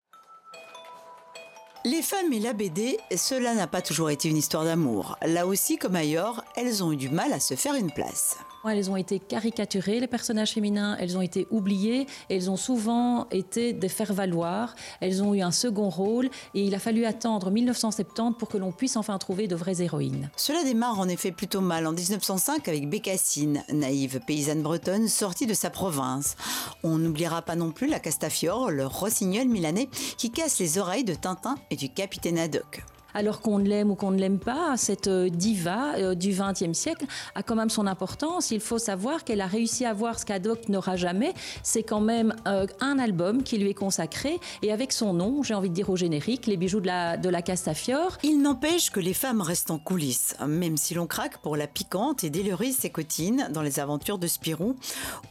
Les 1.85 2.01
femmes 2.01 2.33
et 2.33 2.39
la 2.39 2.53
BD, 2.53 2.97
cela 3.17 3.57
n'a 3.57 3.67
pas 3.67 3.83
toujours 3.83 4.09
été 4.09 4.29
une 4.29 4.37
histoire 4.37 4.65
d'amour. 4.65 5.17
Là 5.27 5.49
aussi, 5.49 5.79
comme 5.79 5.97
ailleurs, 5.97 6.45
elles 6.55 6.85
ont 6.85 6.93
eu 6.93 6.97
du 6.97 7.09
mal 7.09 7.33
à 7.33 7.41
se 7.41 7.55
faire 7.57 7.75
une 7.75 7.91
place. 7.91 8.37
Elles 8.71 8.91
ont 8.91 8.97
été 8.97 9.19
caricaturées, 9.19 10.01
les 10.01 10.07
personnages 10.07 10.53
féminins, 10.53 10.97
elles 11.01 11.17
ont 11.17 11.21
été 11.21 11.47
oubliées, 11.51 12.07
elles 12.31 12.51
ont 12.51 12.57
souvent 12.57 13.27
été 13.31 13.73
des 13.73 13.89
faire-valoir, 13.89 14.75
elles 15.01 15.23
ont 15.23 15.35
eu 15.35 15.43
un 15.43 15.51
second 15.51 15.89
rôle, 15.89 16.31
et 16.55 16.65
il 16.65 16.75
a 16.75 16.79
fallu 16.79 17.05
attendre 17.05 17.51
1970 17.51 18.35
pour 18.39 18.49
que 18.49 18.59
l'on 18.59 18.73
puisse 18.73 18.97
enfin 18.97 19.19
trouver 19.19 19.49
de 19.49 19.57
vraies 19.57 19.83
héroïnes. 19.83 20.31
Cela 20.37 20.63
démarre 20.65 21.01
en 21.01 21.09
effet 21.09 21.33
plutôt 21.33 21.61
mal 21.61 21.87
en 21.87 21.93
1905 21.93 22.69
avec 22.69 22.89
Bécassine, 22.89 23.65
naïve 23.73 24.21
paysanne 24.27 24.63
bretonne 24.63 25.09
sortie 25.09 25.47
de 25.47 25.55
sa 25.55 25.71
province. 25.71 26.37
On 26.83 26.99
n'oubliera 26.99 27.43
pas 27.43 27.57
non 27.57 27.73
plus 27.73 27.89
la 27.89 27.99
Castafiore, 27.99 28.71
le 28.71 28.87
rossignol 28.87 29.49
milanais 29.49 29.89
qui 30.17 30.31
casse 30.31 30.59
les 30.59 30.79
oreilles 30.79 31.05
de 31.05 31.15
Tintin 31.15 31.57
et 31.71 31.77
du 31.77 31.89
capitaine 31.89 32.39
Haddock. 32.39 32.85
Alors 33.15 33.41
qu'on 33.41 33.59
l'aime 33.59 33.91
ou 33.91 33.95
qu'on 33.95 34.11
ne 34.11 34.19
l'aime 34.19 34.39
pas, 34.39 34.77
cette 34.77 35.09
euh, 35.09 35.29
diva 35.29 35.95
euh, 35.97 36.15
du 36.15 36.31
XXe 36.31 36.77
siècle 36.77 37.07
a 37.35 37.43
quand 37.43 37.55
même 37.55 37.71
son 37.71 37.87
importance. 37.87 38.51
Il 38.51 38.61
faut 38.61 38.79
savoir 38.79 39.25
qu'elle 39.25 39.41
a 39.41 39.47
réussi 39.47 39.85
à 39.85 39.91
avoir 39.91 40.19
ce 40.19 40.25
qu'Haddock 40.25 40.69
n'aura 40.69 40.97
jamais. 40.97 41.35
C'est 41.63 41.83
quand 41.83 42.01
même 42.01 42.35
euh, 42.47 42.67
un 42.81 42.99
album 42.99 43.43
qui 43.43 43.59
lui 43.59 43.71
est 43.71 43.75
consacré 43.75 44.41
et 44.63 44.73
avec 44.73 44.93
son 44.93 45.13
nom, 45.13 45.43
j'ai 45.43 45.55
envie 45.55 45.69
de 45.69 45.75
dire 45.75 45.91
au 45.91 45.97
générique, 45.97 46.47
les 46.47 46.57
bijoux 46.57 46.81
de 46.81 46.87
la, 46.87 47.17
de 47.17 47.29
la 47.29 47.43
Castafiore. 47.43 48.19
Il 48.23 48.41
n'empêche 48.41 48.91
que 48.91 49.01
les 49.01 49.15
femmes 49.15 49.41
restent 49.41 49.71
en 49.71 49.79
coulisses, 49.79 50.37
même 50.47 50.77
si 50.77 50.95
l'on 50.95 51.07
craque 51.07 51.39
pour 51.39 51.57
la 51.57 51.67
piquante 51.67 52.25
et 52.25 52.31
Délorise 52.31 52.85
et 52.85 52.91
Cotine 52.91 53.49
dans 53.53 53.63
les 53.63 53.81
aventures 53.81 54.19
de 54.19 54.27
Spirou, 54.27 54.77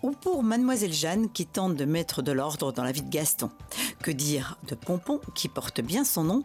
ou 0.04 0.12
pour 0.12 0.44
Mademoiselle 0.44 0.94
Jeanne 0.94 1.30
qui 1.30 1.46
tente 1.46 1.76
de 1.76 1.86
mettre 1.86 2.22
de 2.22 2.32
l'ordre 2.32 2.72
dans 2.72 2.84
la 2.84 2.92
vie 2.92 3.02
de 3.02 3.10
Gaston. 3.10 3.50
Que 4.04 4.12
dire 4.12 4.58
de 4.68 4.76
Pompon 4.76 5.20
qui 5.36 5.48
porte 5.48 5.82
bien 5.82 6.04
son 6.04 6.24
nom? 6.24 6.44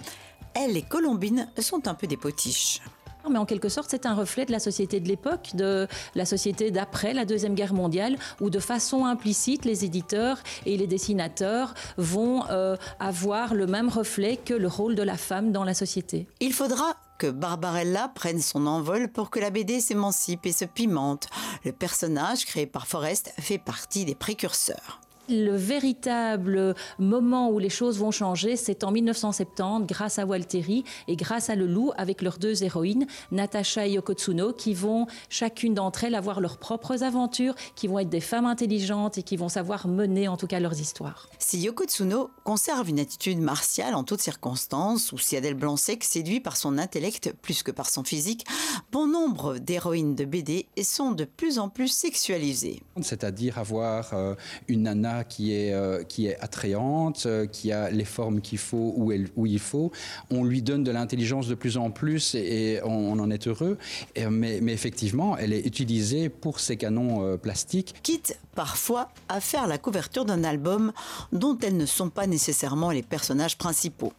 Elle 0.58 0.76
et 0.76 0.82
Colombine 0.82 1.48
sont 1.58 1.86
un 1.86 1.94
peu 1.94 2.06
des 2.06 2.16
potiches. 2.16 2.80
Mais 3.28 3.38
en 3.38 3.44
quelque 3.44 3.68
sorte, 3.68 3.90
c'est 3.90 4.06
un 4.06 4.14
reflet 4.14 4.46
de 4.46 4.52
la 4.52 4.58
société 4.58 5.00
de 5.00 5.08
l'époque, 5.08 5.50
de 5.54 5.86
la 6.14 6.24
société 6.24 6.70
d'après 6.70 7.12
la 7.12 7.24
Deuxième 7.24 7.54
Guerre 7.54 7.74
mondiale, 7.74 8.16
où 8.40 8.48
de 8.50 8.60
façon 8.60 9.04
implicite, 9.04 9.64
les 9.64 9.84
éditeurs 9.84 10.38
et 10.64 10.76
les 10.76 10.86
dessinateurs 10.86 11.74
vont 11.98 12.44
euh, 12.48 12.76
avoir 13.00 13.52
le 13.52 13.66
même 13.66 13.88
reflet 13.88 14.38
que 14.38 14.54
le 14.54 14.68
rôle 14.68 14.94
de 14.94 15.02
la 15.02 15.16
femme 15.16 15.52
dans 15.52 15.64
la 15.64 15.74
société. 15.74 16.26
Il 16.40 16.52
faudra 16.52 16.96
que 17.18 17.26
Barbarella 17.26 18.10
prenne 18.14 18.40
son 18.40 18.66
envol 18.66 19.08
pour 19.08 19.30
que 19.30 19.40
la 19.40 19.50
BD 19.50 19.80
s'émancipe 19.80 20.46
et 20.46 20.52
se 20.52 20.64
pimente. 20.64 21.26
Le 21.64 21.72
personnage 21.72 22.46
créé 22.46 22.66
par 22.66 22.86
Forrest 22.86 23.32
fait 23.38 23.58
partie 23.58 24.04
des 24.04 24.14
précurseurs. 24.14 25.00
Le 25.28 25.56
véritable 25.56 26.74
moment 26.98 27.50
où 27.50 27.58
les 27.58 27.68
choses 27.68 27.98
vont 27.98 28.12
changer, 28.12 28.56
c'est 28.56 28.84
en 28.84 28.92
1970, 28.92 29.86
grâce 29.86 30.18
à 30.18 30.26
Walteri 30.26 30.84
et 31.08 31.16
grâce 31.16 31.50
à 31.50 31.56
Le 31.56 31.66
Loup, 31.66 31.90
avec 31.96 32.22
leurs 32.22 32.38
deux 32.38 32.62
héroïnes, 32.62 33.06
Natasha 33.32 33.86
et 33.86 33.92
Yoko 33.92 34.12
Tsuno, 34.12 34.52
qui 34.52 34.72
vont 34.72 35.06
chacune 35.28 35.74
d'entre 35.74 36.04
elles 36.04 36.14
avoir 36.14 36.40
leurs 36.40 36.58
propres 36.58 37.02
aventures, 37.02 37.54
qui 37.74 37.88
vont 37.88 37.98
être 37.98 38.08
des 38.08 38.20
femmes 38.20 38.46
intelligentes 38.46 39.18
et 39.18 39.22
qui 39.22 39.36
vont 39.36 39.48
savoir 39.48 39.88
mener 39.88 40.28
en 40.28 40.36
tout 40.36 40.46
cas 40.46 40.60
leurs 40.60 40.80
histoires. 40.80 41.28
Si 41.38 41.58
Yoko 41.58 41.84
Tsuno 41.84 42.30
conserve 42.44 42.88
une 42.88 43.00
attitude 43.00 43.40
martiale 43.40 43.94
en 43.94 44.04
toutes 44.04 44.20
circonstances, 44.20 45.12
ou 45.12 45.18
si 45.18 45.36
Adèle 45.36 45.54
Blanc-Sec 45.54 46.04
séduit 46.04 46.40
par 46.40 46.56
son 46.56 46.78
intellect 46.78 47.34
plus 47.42 47.62
que 47.62 47.72
par 47.72 47.90
son 47.90 48.04
physique, 48.04 48.46
bon 48.92 49.08
nombre 49.08 49.58
d'héroïnes 49.58 50.14
de 50.14 50.24
BD 50.24 50.68
sont 50.82 51.12
de 51.12 51.24
plus 51.24 51.58
en 51.58 51.68
plus 51.68 51.88
sexualisées. 51.88 52.82
C'est-à-dire 53.02 53.58
avoir 53.58 54.14
euh, 54.14 54.34
une 54.68 54.84
nana 54.84 55.15
qui 55.24 55.54
est, 55.54 55.72
euh, 55.72 56.02
qui 56.02 56.26
est 56.26 56.38
attrayante, 56.40 57.24
euh, 57.26 57.46
qui 57.46 57.72
a 57.72 57.90
les 57.90 58.04
formes 58.04 58.40
qu'il 58.40 58.58
faut 58.58 58.94
où, 58.96 59.46
il 59.46 59.58
faut. 59.58 59.92
On 60.30 60.44
lui 60.44 60.62
donne 60.62 60.84
de 60.84 60.90
l'intelligence 60.90 61.48
de 61.48 61.54
plus 61.54 61.76
en 61.76 61.90
plus 61.90 62.34
et, 62.34 62.80
on, 62.84 63.18
en 63.18 63.30
est 63.30 63.46
heureux. 63.46 63.78
mais, 64.16 64.60
mais, 64.60 64.72
effectivement, 64.72 65.36
elle 65.36 65.52
est 65.52 65.66
utilisée 65.66 66.28
pour 66.28 66.60
ses 66.60 66.76
canons 66.76 67.24
euh, 67.24 67.36
plastiques. 67.36 67.94
Quitte 68.02 68.38
parfois 68.54 69.10
à 69.28 69.40
faire 69.40 69.66
la 69.66 69.78
couverture 69.78 70.24
d'un 70.24 70.44
album 70.44 70.92
dont 71.32 71.58
elles 71.62 71.76
ne 71.76 71.86
sont 71.86 72.10
pas 72.10 72.26
nécessairement 72.26 72.90
les 72.90 73.02
personnages 73.02 73.58
principaux. 73.58 74.12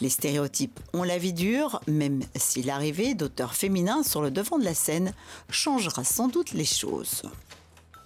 Les 0.00 0.10
stéréotypes 0.10 0.78
ont 0.92 1.02
la 1.02 1.18
vie 1.18 1.32
dure, 1.32 1.80
même 1.86 2.20
si 2.36 2.62
l'arrivée 2.62 3.14
d'auteurs 3.14 3.54
féminins 3.54 4.02
sur 4.02 4.22
le 4.22 4.30
devant 4.30 4.58
de 4.58 4.64
la 4.64 4.74
scène 4.74 5.12
changera 5.50 6.04
sans 6.04 6.28
doute 6.28 6.52
les 6.52 6.64
choses. 6.64 7.22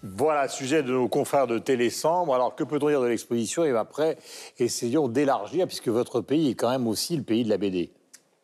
Voilà, 0.03 0.49
sujet 0.49 0.83
de 0.83 0.93
nos 0.93 1.09
confrères 1.09 1.47
de 1.47 1.59
Télésambre. 1.59 2.35
Alors, 2.35 2.57
que 2.57 2.65
peut-on 2.65 2.89
dire 2.89 3.01
de 3.01 3.07
l'exposition 3.07 3.65
Et 3.65 3.71
après, 3.71 4.19
essayons 4.59 5.07
d'élargir, 5.07 5.67
puisque 5.67 5.89
votre 5.89 6.21
pays 6.21 6.51
est 6.51 6.55
quand 6.55 6.71
même 6.71 6.89
aussi 6.89 7.17
le 7.17 7.23
pays 7.23 7.45
de 7.45 7.49
la 7.49 7.57
BD. 7.57 7.91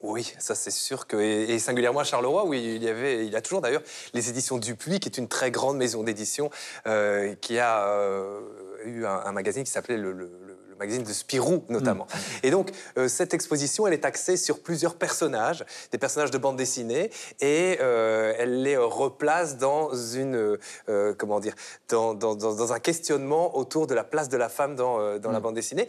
Oui, 0.00 0.32
ça 0.38 0.54
c'est 0.54 0.70
sûr 0.70 1.08
que 1.08 1.16
et, 1.16 1.58
singulièrement 1.58 1.98
à 1.98 2.04
Charleroi 2.04 2.46
où 2.46 2.54
il 2.54 2.80
y 2.80 2.88
avait, 2.88 3.26
il 3.26 3.32
y 3.32 3.36
a 3.36 3.42
toujours 3.42 3.60
d'ailleurs 3.60 3.82
les 4.14 4.30
éditions 4.30 4.58
Dupuis, 4.58 5.00
qui 5.00 5.08
est 5.08 5.18
une 5.18 5.26
très 5.26 5.50
grande 5.50 5.76
maison 5.76 6.04
d'édition 6.04 6.50
euh, 6.86 7.34
qui 7.40 7.58
a 7.58 7.88
euh, 7.88 8.40
eu 8.84 9.04
un, 9.04 9.32
magazine 9.32 9.64
qui 9.64 9.72
s'appelait 9.72 9.96
le 9.96 10.57
magazine 10.78 11.02
de 11.02 11.12
Spirou 11.12 11.64
notamment. 11.68 12.04
Mm. 12.04 12.46
Et 12.46 12.50
donc, 12.50 12.70
euh, 12.96 13.08
cette 13.08 13.34
exposition, 13.34 13.86
elle 13.86 13.92
est 13.92 14.04
axée 14.04 14.36
sur 14.36 14.62
plusieurs 14.62 14.96
personnages, 14.96 15.64
des 15.92 15.98
personnages 15.98 16.30
de 16.30 16.38
bande 16.38 16.56
dessinée, 16.56 17.10
et 17.40 17.78
euh, 17.80 18.34
elle 18.38 18.62
les 18.62 18.76
replace 18.76 19.58
dans 19.58 19.94
une, 19.94 20.58
euh, 20.88 21.14
comment 21.16 21.40
dire, 21.40 21.54
dans, 21.88 22.14
dans, 22.14 22.34
dans, 22.34 22.72
un 22.72 22.80
questionnement 22.80 23.56
autour 23.56 23.86
de 23.86 23.94
la 23.94 24.04
place 24.04 24.28
de 24.28 24.36
la 24.36 24.48
femme 24.48 24.76
dans, 24.76 25.18
dans 25.18 25.30
la 25.30 25.40
mm. 25.40 25.42
bande 25.42 25.54
dessinée 25.54 25.88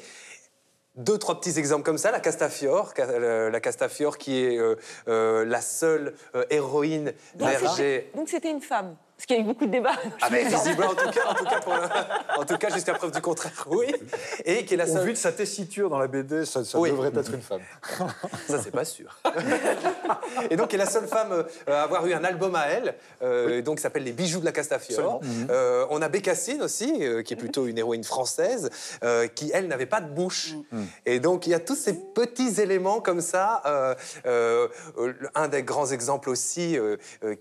deux, 0.95 1.17
trois 1.17 1.39
petits 1.39 1.57
exemples 1.57 1.83
comme 1.83 1.97
ça. 1.97 2.11
La 2.11 2.19
Castafiore, 2.19 2.93
la 2.97 3.59
Castafiore 3.61 4.17
qui 4.17 4.43
est 4.43 4.59
la 5.07 5.61
seule 5.61 6.13
héroïne 6.49 7.13
Donc 7.37 8.27
c'était 8.27 8.51
une 8.51 8.59
femme 8.59 8.97
parce 9.19 9.25
qu'il 9.25 9.35
y 9.35 9.39
a 9.39 9.41
eu 9.41 9.45
beaucoup 9.47 9.65
de 9.65 9.71
débats. 9.71 9.97
Ah, 10.21 10.29
mais 10.31 10.43
visiblement, 10.47 10.91
en 10.91 10.95
tout 10.95 11.11
cas, 11.11 11.27
en 11.29 11.33
tout 11.33 11.43
cas, 11.43 12.07
en 12.37 12.45
tout 12.45 12.57
cas 12.57 12.69
jusqu'à 12.69 12.93
preuve 12.93 13.11
du 13.11 13.19
contraire, 13.19 13.51
oui. 13.67 13.87
Et 14.45 14.63
qui 14.63 14.75
est 14.75 14.77
la 14.77 14.87
seule... 14.87 14.99
Au 14.99 15.03
vu 15.03 15.11
de 15.11 15.17
sa 15.17 15.33
tessiture 15.33 15.89
dans 15.89 15.99
la 15.99 16.07
BD, 16.07 16.45
ça, 16.45 16.61
devrait 16.61 17.09
être 17.09 17.33
une 17.33 17.41
femme. 17.41 17.59
Ça, 18.47 18.61
c'est 18.63 18.71
pas 18.71 18.85
sûr. 18.85 19.19
et 20.49 20.55
donc, 20.55 20.73
elle 20.73 20.79
est 20.79 20.85
la 20.85 20.89
seule 20.89 21.05
femme 21.05 21.33
euh, 21.33 21.43
à 21.67 21.81
avoir 21.81 22.07
eu 22.07 22.13
un 22.13 22.23
album 22.23 22.55
à 22.55 22.67
elle, 22.67 22.95
euh, 23.21 23.61
donc 23.61 23.79
qui 23.79 23.81
s'appelle 23.81 24.05
Les 24.05 24.13
bijoux 24.13 24.39
de 24.39 24.45
la 24.45 24.53
Castafiore. 24.53 25.19
Euh, 25.49 25.85
on 25.89 26.01
a 26.01 26.07
Bécassine 26.07 26.61
aussi, 26.61 27.01
qui 27.25 27.33
est 27.33 27.37
plutôt 27.37 27.67
une 27.67 27.77
héroïne 27.77 28.05
française, 28.05 28.69
qui, 29.35 29.51
elle, 29.53 29.67
n'avait 29.67 29.85
pas 29.85 29.99
de 29.99 30.09
bouche. 30.09 30.53
Mm. 30.71 30.83
Et 31.05 31.19
donc, 31.19 31.45
il 31.45 31.49
y 31.49 31.55
a 31.55 31.59
tous 31.59 31.75
ces 31.75 31.93
petits 31.93 32.61
éléments 32.61 33.01
comme 33.01 33.19
ça. 33.19 33.97
un 35.35 35.47
des 35.49 35.63
grands 35.63 35.87
exemples 35.87 36.29
aussi 36.29 36.77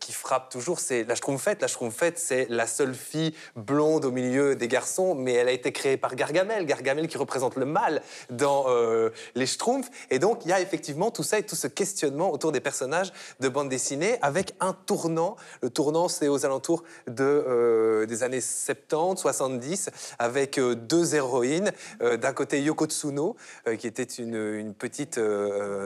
qui 0.00 0.12
frappe 0.12 0.50
toujours, 0.50 0.80
c'est 0.80 1.04
la 1.04 1.14
Schtroumpfette, 1.14 1.67
fait, 1.90 2.18
c'est 2.18 2.46
la 2.48 2.66
seule 2.66 2.94
fille 2.94 3.34
blonde 3.56 4.04
au 4.04 4.10
milieu 4.10 4.56
des 4.56 4.68
garçons, 4.68 5.14
mais 5.14 5.34
elle 5.34 5.48
a 5.48 5.52
été 5.52 5.72
créée 5.72 5.96
par 5.96 6.14
Gargamel, 6.14 6.66
Gargamel 6.66 7.08
qui 7.08 7.18
représente 7.18 7.56
le 7.56 7.64
mal 7.64 8.02
dans 8.30 8.66
euh, 8.68 9.10
les 9.34 9.46
Schtroumpfs. 9.46 9.90
Et 10.10 10.18
donc, 10.18 10.44
il 10.44 10.48
y 10.48 10.52
a 10.52 10.60
effectivement 10.60 11.10
tout 11.10 11.22
ça 11.22 11.38
et 11.38 11.42
tout 11.42 11.56
ce 11.56 11.66
questionnement 11.66 12.32
autour 12.32 12.52
des 12.52 12.60
personnages 12.60 13.12
de 13.40 13.48
bande 13.48 13.68
dessinée 13.68 14.18
avec 14.22 14.54
un 14.60 14.72
tournant. 14.72 15.36
Le 15.62 15.70
tournant, 15.70 16.08
c'est 16.08 16.28
aux 16.28 16.44
alentours 16.44 16.84
de, 17.06 17.24
euh, 17.24 18.06
des 18.06 18.22
années 18.22 18.40
70, 18.40 19.20
70, 19.20 19.90
avec 20.18 20.58
euh, 20.58 20.74
deux 20.74 21.14
héroïnes. 21.14 21.72
D'un 22.00 22.32
côté, 22.32 22.62
Yoko 22.62 22.86
Tsuno, 22.86 23.36
qui 23.78 23.86
était 23.86 24.02
une, 24.02 24.34
une 24.34 24.74
petite 24.74 25.20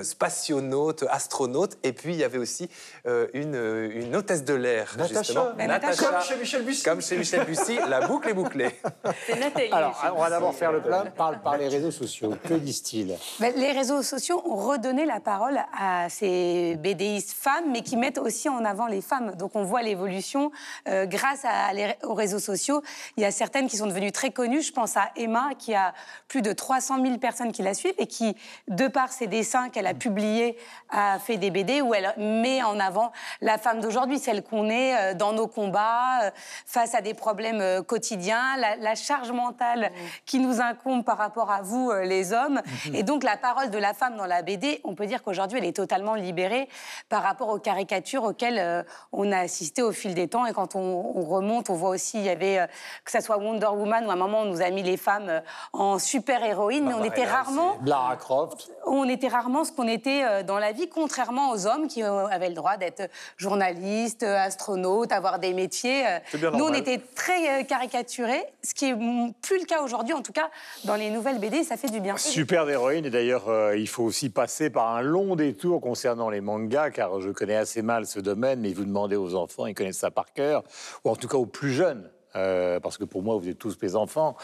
spationaute, 0.02 1.04
astronaute, 1.08 1.78
et 1.82 1.92
puis 1.92 2.12
il 2.12 2.18
y 2.18 2.24
avait 2.24 2.38
aussi 2.38 2.68
une, 3.04 3.54
une 3.54 4.16
hôtesse 4.16 4.44
de 4.44 4.54
l'air, 4.54 4.94
justement. 5.08 5.52
Comme 5.80 6.22
chez 6.22 6.36
Michel 6.36 6.62
Bussy. 6.62 6.82
Comme 6.82 7.02
chez 7.02 7.16
Michel 7.16 7.44
Bussy, 7.44 7.78
la 7.88 8.06
boucle 8.06 8.28
est 8.28 8.34
bouclée. 8.34 8.70
Alors, 9.72 10.00
on 10.16 10.20
va 10.20 10.30
d'abord 10.30 10.54
faire 10.54 10.72
le 10.72 10.80
plein 10.80 11.04
par, 11.06 11.40
par 11.40 11.56
les 11.56 11.68
réseaux 11.68 11.90
sociaux. 11.90 12.34
Que 12.46 12.54
disent-ils? 12.54 13.16
Ben, 13.40 13.52
Les 13.56 13.72
réseaux 13.72 14.02
sociaux 14.02 14.42
ont 14.44 14.56
redonné 14.56 15.04
la 15.04 15.20
parole 15.20 15.60
à 15.78 16.08
ces 16.08 16.76
BDistes 16.76 17.32
femmes, 17.32 17.70
mais 17.70 17.82
qui 17.82 17.96
mettent 17.96 18.18
aussi 18.18 18.48
en 18.48 18.64
avant 18.64 18.86
les 18.86 19.00
femmes. 19.00 19.34
Donc 19.36 19.52
on 19.54 19.64
voit 19.64 19.82
l'évolution 19.82 20.50
euh, 20.88 21.06
grâce 21.06 21.44
à 21.44 21.72
aux 22.04 22.14
réseaux 22.14 22.38
sociaux. 22.38 22.82
Il 23.16 23.22
y 23.22 23.26
a 23.26 23.30
certaines 23.30 23.68
qui 23.68 23.76
sont 23.76 23.86
devenues 23.86 24.12
très 24.12 24.30
connues. 24.30 24.62
Je 24.62 24.72
pense 24.72 24.96
à 24.96 25.10
Emma, 25.16 25.50
qui 25.58 25.74
a 25.74 25.94
plus 26.28 26.42
de 26.42 26.52
300 26.52 27.02
000 27.02 27.18
personnes 27.18 27.52
qui 27.52 27.62
la 27.62 27.74
suivent 27.74 27.94
et 27.98 28.06
qui, 28.06 28.36
de 28.68 28.88
par 28.88 29.12
ses 29.12 29.26
dessins 29.26 29.68
qu'elle 29.68 29.86
a 29.86 29.94
publiés, 29.94 30.56
a 30.90 31.18
fait 31.18 31.36
des 31.36 31.50
BD 31.50 31.80
où 31.80 31.94
elle 31.94 32.12
met 32.18 32.62
en 32.62 32.78
avant 32.78 33.12
la 33.40 33.58
femme 33.58 33.80
d'aujourd'hui, 33.80 34.18
celle 34.18 34.42
qu'on 34.42 34.68
est 34.68 34.96
euh, 34.96 35.14
dans 35.14 35.32
nos 35.32 35.46
combats 35.62 36.24
euh, 36.24 36.30
face 36.66 36.94
à 36.94 37.00
des 37.00 37.14
problèmes 37.14 37.60
euh, 37.60 37.82
quotidiens, 37.82 38.56
la, 38.56 38.94
charge 38.94 39.32
mentale 39.32 39.90
mmh. 39.90 40.06
qui 40.26 40.38
nous 40.38 40.60
incombe 40.60 41.04
par 41.04 41.18
rapport 41.18 41.50
à 41.50 41.62
vous, 41.62 41.90
euh, 41.90 42.04
les 42.04 42.32
hommes. 42.32 42.60
Mmh. 42.86 42.94
Et 42.94 43.02
donc 43.02 43.22
la 43.22 43.36
parole 43.36 43.70
de 43.70 43.78
la 43.78 43.94
femme 43.94 44.16
dans 44.16 44.26
la 44.26 44.42
BD, 44.42 44.80
on 44.84 44.94
peut 44.94 45.06
dire 45.06 45.22
qu'aujourd'hui, 45.22 45.58
elle 45.58 45.64
est 45.64 45.76
totalement 45.76 46.14
libérée 46.14 46.68
par 47.08 47.22
rapport 47.22 47.48
aux 47.48 47.58
caricatures 47.58 48.24
auxquelles 48.24 48.84
on 49.12 49.32
a 49.32 49.38
assisté 49.38 49.82
au 49.82 49.92
fil 49.92 50.14
des 50.14 50.28
temps. 50.28 50.46
Et 50.46 50.52
quand 50.52 50.74
on, 50.74 51.22
remonte, 51.22 51.70
on 51.70 51.74
voit 51.74 51.90
aussi, 51.90 52.18
il 52.18 52.24
y 52.24 52.28
avait, 52.28 52.66
que 53.04 53.10
ce 53.10 53.20
soit 53.20 53.38
Wonder 53.38 53.66
Woman, 53.66 54.06
où 54.06 54.10
à 54.10 54.14
un 54.14 54.16
moment, 54.16 54.40
on 54.40 54.44
nous 54.46 54.62
a 54.62 54.70
mis 54.70 54.82
les 54.82 54.96
femmes 54.96 55.42
en 55.72 55.98
super-héroïnes, 55.98 56.86
mais 56.86 56.94
on 56.94 57.04
était 57.04 57.24
rarement... 57.24 57.76
Lara 57.84 58.16
Croft. 58.16 58.70
On 58.86 59.08
était 59.08 59.28
rarement 59.28 59.64
ce 59.64 59.72
qu'on 59.72 59.88
était 59.88 60.44
dans 60.44 60.58
la 60.58 60.72
vie, 60.72 60.88
contrairement 60.88 61.50
aux 61.50 61.66
hommes 61.66 61.88
qui 61.88 62.02
avaient 62.02 62.48
le 62.48 62.54
droit 62.54 62.76
d'être 62.76 63.08
journalistes, 63.36 64.22
astronautes, 64.22 65.12
avoir 65.12 65.38
des 65.38 65.51
métiers. 65.52 66.06
Euh, 66.06 66.50
nous, 66.54 66.64
on 66.64 66.72
était 66.72 66.98
très 66.98 67.60
euh, 67.60 67.64
caricaturés, 67.64 68.42
ce 68.62 68.74
qui 68.74 68.86
est 68.86 68.94
plus 69.42 69.58
le 69.58 69.66
cas 69.66 69.82
aujourd'hui, 69.82 70.14
en 70.14 70.22
tout 70.22 70.32
cas 70.32 70.50
dans 70.84 70.94
les 70.94 71.10
nouvelles 71.10 71.38
BD, 71.38 71.62
ça 71.64 71.76
fait 71.76 71.90
du 71.90 72.00
bien. 72.00 72.16
Super 72.16 72.66
d'héroïne, 72.66 73.04
et 73.04 73.10
d'ailleurs, 73.10 73.48
euh, 73.48 73.76
il 73.76 73.88
faut 73.88 74.04
aussi 74.04 74.30
passer 74.30 74.70
par 74.70 74.94
un 74.94 75.02
long 75.02 75.36
détour 75.36 75.80
concernant 75.80 76.30
les 76.30 76.40
mangas, 76.40 76.90
car 76.90 77.20
je 77.20 77.30
connais 77.30 77.56
assez 77.56 77.82
mal 77.82 78.06
ce 78.06 78.20
domaine, 78.20 78.60
mais 78.60 78.72
vous 78.72 78.84
demandez 78.84 79.16
aux 79.16 79.34
enfants, 79.34 79.66
ils 79.66 79.74
connaissent 79.74 79.98
ça 79.98 80.10
par 80.10 80.32
cœur, 80.32 80.62
ou 81.04 81.10
en 81.10 81.16
tout 81.16 81.28
cas 81.28 81.36
aux 81.36 81.46
plus 81.46 81.72
jeunes. 81.72 82.10
parce 82.32 82.96
que 82.96 83.04
pour 83.04 83.22
moi, 83.22 83.36
vous 83.36 83.46
êtes 83.48 83.58
tous 83.58 83.76
mes 83.82 83.94
enfants. 83.94 84.36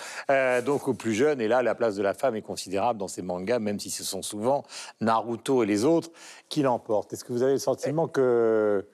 donc 0.64 0.88
aux 0.88 0.94
plus 0.94 1.14
jeunes, 1.14 1.40
et 1.40 1.48
là, 1.48 1.62
la 1.62 1.74
place 1.74 1.96
de 1.96 2.02
la 2.02 2.12
femme 2.12 2.36
est 2.36 2.42
considérable 2.42 2.98
dans 2.98 3.08
ces 3.08 3.22
mangas, 3.22 3.58
même 3.58 3.80
si 3.80 3.90
ce 3.90 4.04
sont 4.04 4.22
souvent 4.22 4.64
Naruto 5.00 5.62
et 5.62 5.66
les 5.66 5.84
autres 5.84 6.10
qui 6.48 6.62
l'emportent. 6.62 7.12
Est-ce 7.12 7.24
que 7.24 7.32
vous 7.32 7.42
avez 7.42 7.52
le 7.52 7.58
sentiment 7.58 8.06
que 8.06 8.86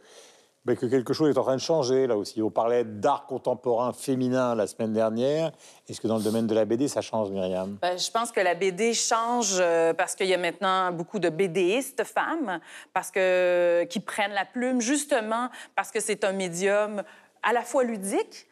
que 0.72 0.86
quelque 0.86 1.12
chose 1.12 1.28
est 1.28 1.38
en 1.38 1.42
train 1.42 1.56
de 1.56 1.60
changer 1.60 2.06
là 2.06 2.16
aussi. 2.16 2.40
On 2.40 2.50
parlait 2.50 2.84
d'art 2.84 3.26
contemporain 3.26 3.92
féminin 3.92 4.54
la 4.54 4.66
semaine 4.66 4.94
dernière. 4.94 5.52
Est-ce 5.88 6.00
que 6.00 6.08
dans 6.08 6.16
le 6.16 6.22
domaine 6.22 6.46
de 6.46 6.54
la 6.54 6.64
BD, 6.64 6.88
ça 6.88 7.02
change, 7.02 7.30
Myriam? 7.30 7.76
Ben, 7.82 7.98
Je 7.98 8.10
pense 8.10 8.32
que 8.32 8.40
la 8.40 8.54
BD 8.54 8.94
change 8.94 9.58
euh, 9.60 9.92
parce 9.92 10.14
qu'il 10.14 10.26
y 10.26 10.34
a 10.34 10.38
maintenant 10.38 10.90
beaucoup 10.90 11.18
de 11.18 11.28
BDistes 11.28 12.04
femmes 12.04 12.60
parce 12.94 13.10
que, 13.10 13.84
qui 13.90 14.00
prennent 14.00 14.32
la 14.32 14.46
plume 14.46 14.80
justement 14.80 15.50
parce 15.76 15.90
que 15.90 16.00
c'est 16.00 16.24
un 16.24 16.32
médium 16.32 17.02
à 17.42 17.52
la 17.52 17.60
fois 17.60 17.84
ludique, 17.84 18.46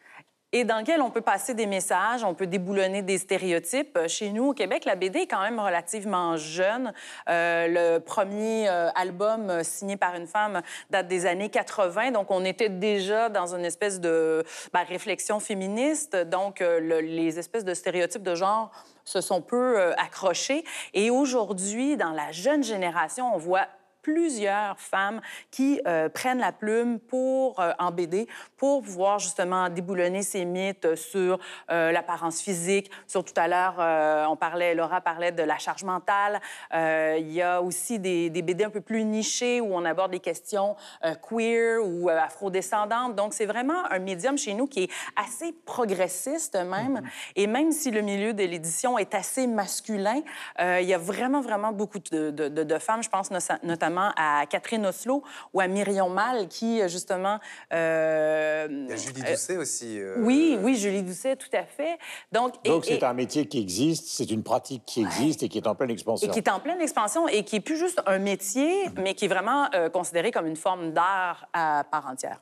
et 0.53 0.65
dans 0.65 0.77
lequel 0.77 1.01
on 1.01 1.09
peut 1.09 1.21
passer 1.21 1.55
des 1.55 1.65
messages, 1.65 2.23
on 2.23 2.35
peut 2.35 2.45
déboulonner 2.45 3.01
des 3.01 3.17
stéréotypes. 3.17 3.97
Chez 4.07 4.29
nous, 4.29 4.49
au 4.49 4.53
Québec, 4.53 4.85
la 4.85 4.95
BD 4.95 5.21
est 5.21 5.27
quand 5.27 5.41
même 5.41 5.59
relativement 5.59 6.37
jeune. 6.37 6.93
Euh, 7.27 7.67
le 7.67 7.99
premier 7.99 8.69
euh, 8.69 8.91
album 8.93 9.49
euh, 9.49 9.63
signé 9.63 9.97
par 9.97 10.13
une 10.13 10.27
femme 10.27 10.61
date 10.91 11.07
des 11.07 11.25
années 11.25 11.49
80, 11.49 12.11
donc 12.11 12.29
on 12.29 12.45
était 12.45 12.69
déjà 12.69 13.29
dans 13.29 13.55
une 13.55 13.65
espèce 13.65 13.99
de 13.99 14.43
ben, 14.71 14.83
réflexion 14.83 15.39
féministe. 15.39 16.15
Donc, 16.15 16.59
les 16.59 17.39
espèces 17.39 17.65
de 17.65 17.73
stéréotypes 17.73 18.21
de 18.21 18.35
genre 18.35 18.69
se 19.05 19.21
sont 19.21 19.41
peu 19.41 19.91
accrochés. 19.97 20.63
Et 20.93 21.09
aujourd'hui, 21.09 21.97
dans 21.97 22.11
la 22.11 22.31
jeune 22.31 22.63
génération, 22.63 23.33
on 23.33 23.37
voit 23.37 23.67
plusieurs 24.03 24.79
femmes 24.79 25.21
qui 25.49 25.81
euh, 25.87 26.09
prennent 26.09 26.37
la 26.39 26.51
plume 26.51 26.99
pour, 26.99 27.59
euh, 27.59 27.71
en 27.79 27.89
BD 27.91 28.27
pour 28.57 28.83
pouvoir 28.83 29.17
justement 29.19 29.69
déboulonner 29.69 30.21
ces 30.21 30.45
mythes 30.45 30.95
sur 30.95 31.39
euh, 31.71 31.91
l'apparence 31.91 32.41
physique. 32.41 32.91
Sur 33.07 33.23
tout 33.23 33.33
à 33.37 33.47
l'heure, 33.47 33.77
euh, 33.79 34.25
on 34.29 34.35
parlait, 34.35 34.75
Laura 34.75 35.01
parlait 35.01 35.31
de 35.31 35.41
la 35.43 35.57
charge 35.57 35.83
mentale. 35.83 36.39
Il 36.73 37.31
y 37.31 37.41
a 37.41 37.61
aussi 37.61 37.97
des, 37.97 38.29
des 38.29 38.41
BD 38.41 38.65
un 38.65 38.69
peu 38.69 38.81
plus 38.81 39.03
nichés 39.05 39.61
où 39.61 39.73
on 39.73 39.85
aborde 39.85 40.11
des 40.11 40.19
questions 40.19 40.75
queer 41.27 41.79
ou 41.83 42.09
afrodescendantes. 42.09 43.15
Donc, 43.15 43.33
c'est 43.33 43.45
vraiment 43.45 43.85
un 43.89 43.99
médium 43.99 44.37
chez 44.37 44.53
nous 44.53 44.67
qui 44.67 44.83
est 44.83 44.91
assez 45.15 45.53
progressiste 45.65 46.55
même. 46.55 47.01
Et 47.35 47.47
même 47.47 47.71
si 47.71 47.89
le 47.91 48.01
milieu 48.01 48.33
de 48.33 48.43
l'édition 48.43 48.97
est 48.97 49.13
assez 49.15 49.47
masculin, 49.47 50.21
il 50.59 50.85
y 50.85 50.93
a 50.93 50.97
vraiment, 50.97 51.39
vraiment 51.41 51.71
beaucoup 51.71 51.99
de, 51.99 52.31
de- 52.31 52.49
de- 52.49 52.63
de 52.63 52.77
femmes. 52.77 53.01
Je 53.01 53.09
pense 53.09 53.31
no- 53.31 53.39
notamment 53.93 54.11
à 54.15 54.45
Catherine 54.47 54.85
Oslo 54.85 55.23
ou 55.53 55.59
à 55.61 55.67
Myrion 55.67 56.09
Mal 56.09 56.47
qui, 56.47 56.81
euh, 56.81 56.87
justement... 56.87 57.39
euh, 57.71 58.67
Il 58.69 58.89
y 58.89 58.93
a 58.93 58.95
Julie 58.95 59.21
euh, 59.25 59.31
Doucet 59.31 59.57
aussi. 59.57 59.99
euh, 59.99 60.15
oui, 60.19 60.57
oui, 60.61 60.75
Julie 60.75 61.03
Doucet, 61.03 61.35
tout 61.35 61.49
à 61.53 61.63
fait. 61.63 61.97
Donc, 62.31 62.55
et- 62.63 62.79
c'est 62.83 63.03
un 63.03 63.13
métier 63.13 63.45
qui 63.47 63.59
existe, 63.59 64.07
c'est 64.07 64.29
une 64.31 64.43
pratique 64.43 64.83
qui 64.85 65.01
existe 65.01 65.43
et 65.43 65.49
qui 65.49 65.57
est 65.57 65.67
en 65.67 65.75
pleine 65.75 65.91
expansion. 65.91 66.27
et 66.27 66.31
qui 66.31 66.39
est 66.39 66.49
en 66.49 66.59
pleine 66.59 66.81
expansion 66.81 67.27
et 67.27 67.43
qui 67.43 67.57
est 67.57 67.61
plus 67.61 67.77
juste 67.77 68.01
un 68.05 68.19
métier, 68.19 68.89
mais 68.97 69.13
qui 69.13 69.25
est 69.25 69.29
vraiment 69.29 69.67
euh, 69.73 69.89
considéré 69.89 70.31
comme 70.31 70.47
une 70.47 70.55
forme 70.55 70.91
d'art 70.91 71.47
à 71.53 71.83
part 71.89 72.07
entière. 72.07 72.41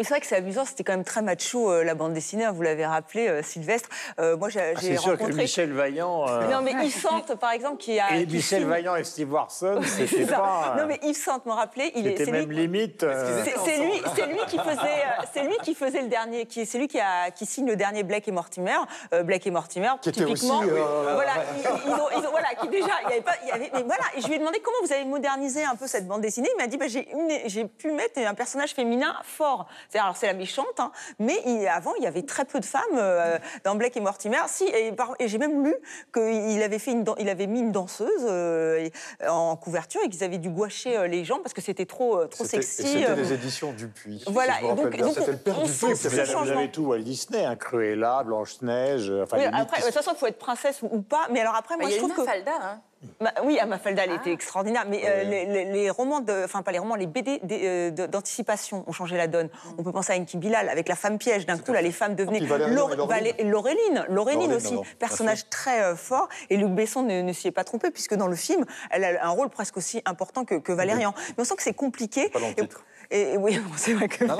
Oui, 0.00 0.04
c'est 0.06 0.14
vrai 0.14 0.20
que 0.22 0.26
c'est 0.26 0.36
amusant, 0.36 0.64
c'était 0.64 0.82
quand 0.82 0.94
même 0.94 1.04
très 1.04 1.20
macho 1.20 1.70
euh, 1.70 1.84
la 1.84 1.94
bande 1.94 2.14
dessinée, 2.14 2.46
hein, 2.46 2.52
vous 2.52 2.62
l'avez 2.62 2.86
rappelé, 2.86 3.28
euh, 3.28 3.42
Sylvestre. 3.42 3.90
Euh, 4.18 4.34
moi, 4.34 4.48
j'ai 4.48 4.60
Ah, 4.60 4.80
j'ai 4.80 4.92
c'est 4.92 4.96
sûr 4.96 5.12
que 5.12 5.18
rencontré. 5.24 5.42
Michel 5.42 5.74
Vaillant. 5.74 6.26
euh, 6.26 6.48
Non, 6.48 6.62
mais 6.62 6.72
Yves 6.86 6.98
Sante, 7.02 7.34
par 7.34 7.50
exemple, 7.52 7.76
qui 7.76 8.00
a. 8.00 8.16
Et 8.16 8.26
qui 8.26 8.36
Michel 8.36 8.60
signe- 8.62 8.68
Vaillant 8.70 8.96
et 8.96 9.04
Steve 9.04 9.30
Warson, 9.30 9.80
C'est 9.84 10.06
c'était 10.06 10.24
ça. 10.24 10.38
pas. 10.38 10.74
Non, 10.78 10.86
mais 10.86 10.98
Yves 11.02 11.22
Sante 11.22 11.44
me 11.44 11.52
rappelait, 11.52 11.92
il 11.96 12.06
est. 12.06 12.12
C'était 12.12 12.24
c'est 12.24 12.30
même 12.32 12.48
lui- 12.48 12.56
limite. 12.62 13.02
euh, 13.02 13.44
C'est 13.62 13.76
lui, 13.76 13.92
c'est 14.16 14.24
lui 14.26 14.38
qui 14.48 14.56
faisait, 14.56 14.70
euh, 14.80 15.22
c'est 15.34 15.42
lui 15.42 15.56
qui 15.62 15.74
faisait 15.74 16.00
le 16.00 16.08
dernier, 16.08 16.46
qui 16.46 16.64
c'est 16.64 16.78
lui 16.78 16.88
qui 16.88 16.98
a, 16.98 17.30
qui 17.30 17.44
signe 17.44 17.66
le 17.68 17.76
dernier 17.76 18.02
Blake 18.02 18.26
et 18.26 18.32
Mortimer, 18.32 18.78
euh, 19.12 19.22
Blake 19.22 19.46
et 19.46 19.50
Mortimer, 19.50 19.90
Qui 20.00 20.08
était 20.08 20.24
typiquement. 20.24 20.60
aussi, 20.60 20.70
euh, 20.70 21.12
voilà, 21.14 21.32
ils, 21.58 21.90
ils 21.90 21.92
ont, 21.92 22.08
ils 22.22 22.26
ont- 22.26 22.30
voilà, 22.30 22.48
qui 22.58 22.68
déjà, 22.68 22.92
il 23.04 23.10
y 23.10 23.12
avait 23.12 23.20
pas, 23.20 23.34
il 23.42 23.48
y 23.48 23.52
avait, 23.52 23.70
mais 23.74 23.82
voilà, 23.82 24.04
et 24.16 24.22
je 24.22 24.26
lui 24.28 24.36
ai 24.36 24.38
demandé 24.38 24.60
comment 24.64 24.78
vous 24.82 24.92
avez 24.94 25.04
modernisé 25.04 25.62
un 25.62 25.76
peu 25.76 25.86
cette 25.86 26.08
bande 26.08 26.22
dessinée. 26.22 26.48
Il 26.54 26.62
m'a 26.62 26.68
dit, 26.68 26.78
bah, 26.78 26.86
j'ai 26.88 27.64
pu 27.66 27.90
mettre 27.92 28.18
un 28.18 28.32
personnage 28.34 28.70
féminin 28.72 29.14
fort. 29.24 29.66
C'est 29.92 29.98
alors 29.98 30.16
c'est 30.16 30.26
la 30.28 30.34
méchante, 30.34 30.78
hein, 30.78 30.92
mais 31.18 31.36
il- 31.46 31.66
avant 31.68 31.92
il 31.96 32.04
y 32.04 32.06
avait 32.06 32.22
très 32.22 32.44
peu 32.44 32.60
de 32.60 32.64
femmes 32.64 32.82
euh, 32.94 33.38
dans 33.64 33.74
Blake 33.74 33.96
et 33.96 34.00
Mortimer. 34.00 34.38
Si, 34.46 34.64
et, 34.64 34.92
j'ai 35.26 35.38
même 35.38 35.64
lu 35.64 35.74
qu'il 36.14 36.62
avait 36.62 36.78
fait 36.78 36.92
une, 36.92 37.04
il 37.18 37.28
avait 37.28 37.46
mis 37.48 37.60
une 37.60 37.72
danseuse 37.72 38.08
euh, 38.28 38.88
en 39.28 39.56
couverture 39.56 40.00
et 40.04 40.08
qu'ils 40.08 40.22
avaient 40.24 40.38
dû 40.38 40.48
gouacher 40.50 40.96
euh, 40.96 41.06
les 41.08 41.24
gens 41.24 41.38
parce 41.40 41.52
que 41.54 41.60
c'était 41.60 41.86
trop, 41.86 42.18
euh, 42.20 42.26
trop 42.26 42.44
sexy. 42.44 42.82
C'était 42.86 43.10
euh. 43.10 43.14
les 43.16 43.32
éditions 43.32 43.72
Dupuis. 43.72 44.24
Voilà, 44.28 44.54
si 44.54 44.60
je 44.60 44.64
me 44.66 44.72
et 44.72 44.74
donc- 44.76 44.90
bien. 44.90 45.04
donc 45.06 45.14
C'était 45.14 45.30
le 45.32 45.36
père 45.38 45.58
on 45.58 45.62
Dupuis 45.64 45.84
avait 45.84 46.24
Vous 46.34 46.50
avez, 46.50 46.70
tout 46.70 46.82
Walt 46.82 46.98
Disney, 47.00 47.44
hein, 47.44 47.56
Cruella, 47.56 48.22
Blanche-Neige, 48.24 49.12
enfin 49.22 49.38
Oui, 49.38 49.44
après, 49.44 49.80
de 49.80 49.86
toute 49.86 49.94
façon, 49.94 50.12
il 50.14 50.18
faut 50.18 50.26
être 50.26 50.38
princesse 50.38 50.82
ou, 50.82 50.88
ou 50.92 51.02
pas. 51.02 51.26
Mais 51.30 51.40
alors 51.40 51.54
après, 51.56 51.76
moi, 51.76 51.84
il 51.86 51.90
y 51.90 51.92
je 51.92 51.96
a 51.96 51.98
trouve 51.98 52.10
une 52.10 52.16
que. 52.16 52.20
Mafalda, 52.22 52.52
hein? 52.62 52.80
Ma- 53.20 53.32
oui, 53.44 53.58
elle 53.60 54.12
était 54.12 54.32
extraordinaire. 54.32 54.84
Mais 54.88 55.02
euh, 55.06 55.22
les, 55.24 55.46
les- 55.46 55.64
les 55.64 55.90
romans, 55.90 56.20
de, 56.20 56.44
enfin 56.44 56.62
pas 56.62 56.70
les 56.72 56.78
romans, 56.78 56.96
les 56.96 57.06
BD 57.06 57.40
euh, 57.50 57.90
d'anticipation 57.90 58.84
ont 58.86 58.92
changé 58.92 59.16
la 59.16 59.26
donne. 59.26 59.48
On 59.78 59.82
peut 59.82 59.92
penser 59.92 60.12
à 60.12 60.16
Enki 60.16 60.36
Bilal 60.36 60.68
avec 60.68 60.86
la 60.88 60.96
femme 60.96 61.16
piège. 61.18 61.46
D'un 61.46 61.56
coup, 61.58 61.72
là, 61.72 61.80
les 61.80 61.92
femmes 61.92 62.14
devenaient. 62.14 62.40
Laureline. 62.40 64.04
Laureline, 64.08 64.52
aussi, 64.52 64.74
personnage 64.98 65.48
très 65.48 65.82
euh, 65.82 65.96
fort. 65.96 66.28
Et 66.50 66.56
Luc 66.56 66.70
Besson 66.70 67.02
ne, 67.02 67.22
ne 67.22 67.32
s'y 67.32 67.48
est 67.48 67.52
pas 67.52 67.64
trompé 67.64 67.90
puisque 67.90 68.14
dans 68.14 68.28
le 68.28 68.36
film, 68.36 68.64
elle 68.90 69.04
a 69.04 69.24
un 69.26 69.30
rôle 69.30 69.48
presque 69.48 69.76
aussi 69.78 70.02
important 70.04 70.44
que, 70.44 70.56
que 70.56 70.72
Valérian. 70.72 71.14
Mais 71.30 71.34
on 71.42 71.44
sent 71.44 71.56
que 71.56 71.62
c'est 71.62 71.72
compliqué. 71.74 72.28
Pas 72.28 72.40
dans 72.40 72.48
le 72.48 72.54
titre. 72.54 72.84
Et, 73.12 73.32
et 73.32 73.36
oui, 73.38 73.58
bon, 73.58 73.70
c'est 73.76 73.94
vrai 73.94 74.08
que 74.08 74.24
Non, 74.24 74.36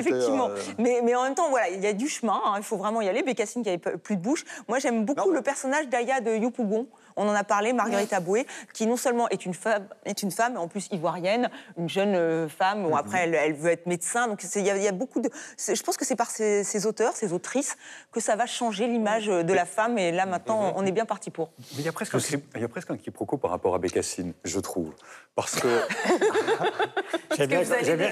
effectivement, 0.00 0.48
euh, 0.50 0.56
Mais, 0.78 1.00
mais 1.02 1.14
en 1.16 1.24
même 1.24 1.34
temps, 1.34 1.48
voilà, 1.50 1.70
il 1.70 1.80
y 1.82 1.86
a 1.86 1.92
du 1.92 2.08
chemin. 2.08 2.40
hein, 2.44 2.54
il 2.58 2.62
faut 2.62 2.76
vraiment 2.76 3.00
y 3.00 3.08
aller. 3.08 3.22
Bécassine 3.22 3.62
qui 3.62 3.68
avait 3.70 3.78
plus 3.78 4.16
de 4.16 4.22
bouche. 4.22 4.44
Moi, 4.68 4.78
j'aime 4.78 5.04
beaucoup 5.04 5.20
Non, 5.20 5.26
mais- 5.30 5.38
le 5.38 5.42
personnage 5.42 5.88
d'Aya 5.88 6.20
de 6.20 6.36
Yopougon. 6.36 6.86
On 7.16 7.28
en 7.28 7.34
a 7.34 7.44
parlé, 7.44 7.72
Marguerite 7.72 8.12
Aboué, 8.12 8.46
qui 8.72 8.86
non 8.86 8.96
seulement 8.96 9.28
est 9.28 9.46
une 9.46 9.54
femme, 9.54 9.86
est 10.04 10.22
une 10.22 10.30
femme, 10.30 10.54
mais 10.54 10.58
en 10.58 10.68
plus 10.68 10.88
ivoirienne, 10.90 11.48
une 11.78 11.88
jeune 11.88 12.14
euh, 12.14 12.48
femme. 12.48 12.82
Bon, 12.82 12.96
après, 12.96 13.18
elle, 13.24 13.34
elle 13.34 13.52
veut 13.54 13.70
être 13.70 13.86
médecin. 13.86 14.26
Donc, 14.28 14.40
c'est- 14.42 14.60
il 14.60 14.66
y, 14.66 14.70
a- 14.70 14.76
il 14.76 14.82
y 14.82 14.88
a 14.88 14.92
beaucoup 14.92 15.20
de. 15.20 15.30
Je 15.58 15.82
pense 15.82 15.96
que 15.96 16.04
c'est 16.04 16.16
par 16.16 16.30
ces, 16.30 16.64
ces 16.64 16.86
auteurs, 16.86 17.14
ces 17.14 17.32
autrices, 17.32 17.76
que 18.12 18.20
ça 18.20 18.34
va 18.36 18.46
changer 18.46 18.86
l'image 18.86 19.26
de 19.26 19.52
la 19.52 19.64
femme. 19.64 19.96
Et 19.98 20.10
là, 20.12 20.26
maintenant, 20.26 20.72
on 20.76 20.84
est 20.84 20.92
bien 20.92 21.04
parti 21.06 21.30
pour. 21.30 21.50
Mais 21.58 21.64
il 21.80 21.84
y, 21.84 21.88
a 21.88 21.92
presque 21.92 22.14
il 22.56 22.60
y 22.60 22.64
a 22.64 22.68
presque 22.68 22.90
un 22.90 22.96
quiproquo 22.96 23.36
par 23.36 23.50
rapport 23.50 23.74
à 23.74 23.78
Bécassine, 23.78 24.32
je 24.44 24.58
trouve. 24.60 24.92
Parce 25.36 25.56
que 25.58 25.68
J'aime 27.36 27.48
bien- 27.48 27.62
vous 27.62 27.72
allez 27.72 27.84
j'aime 27.84 27.98
bien- 27.98 28.10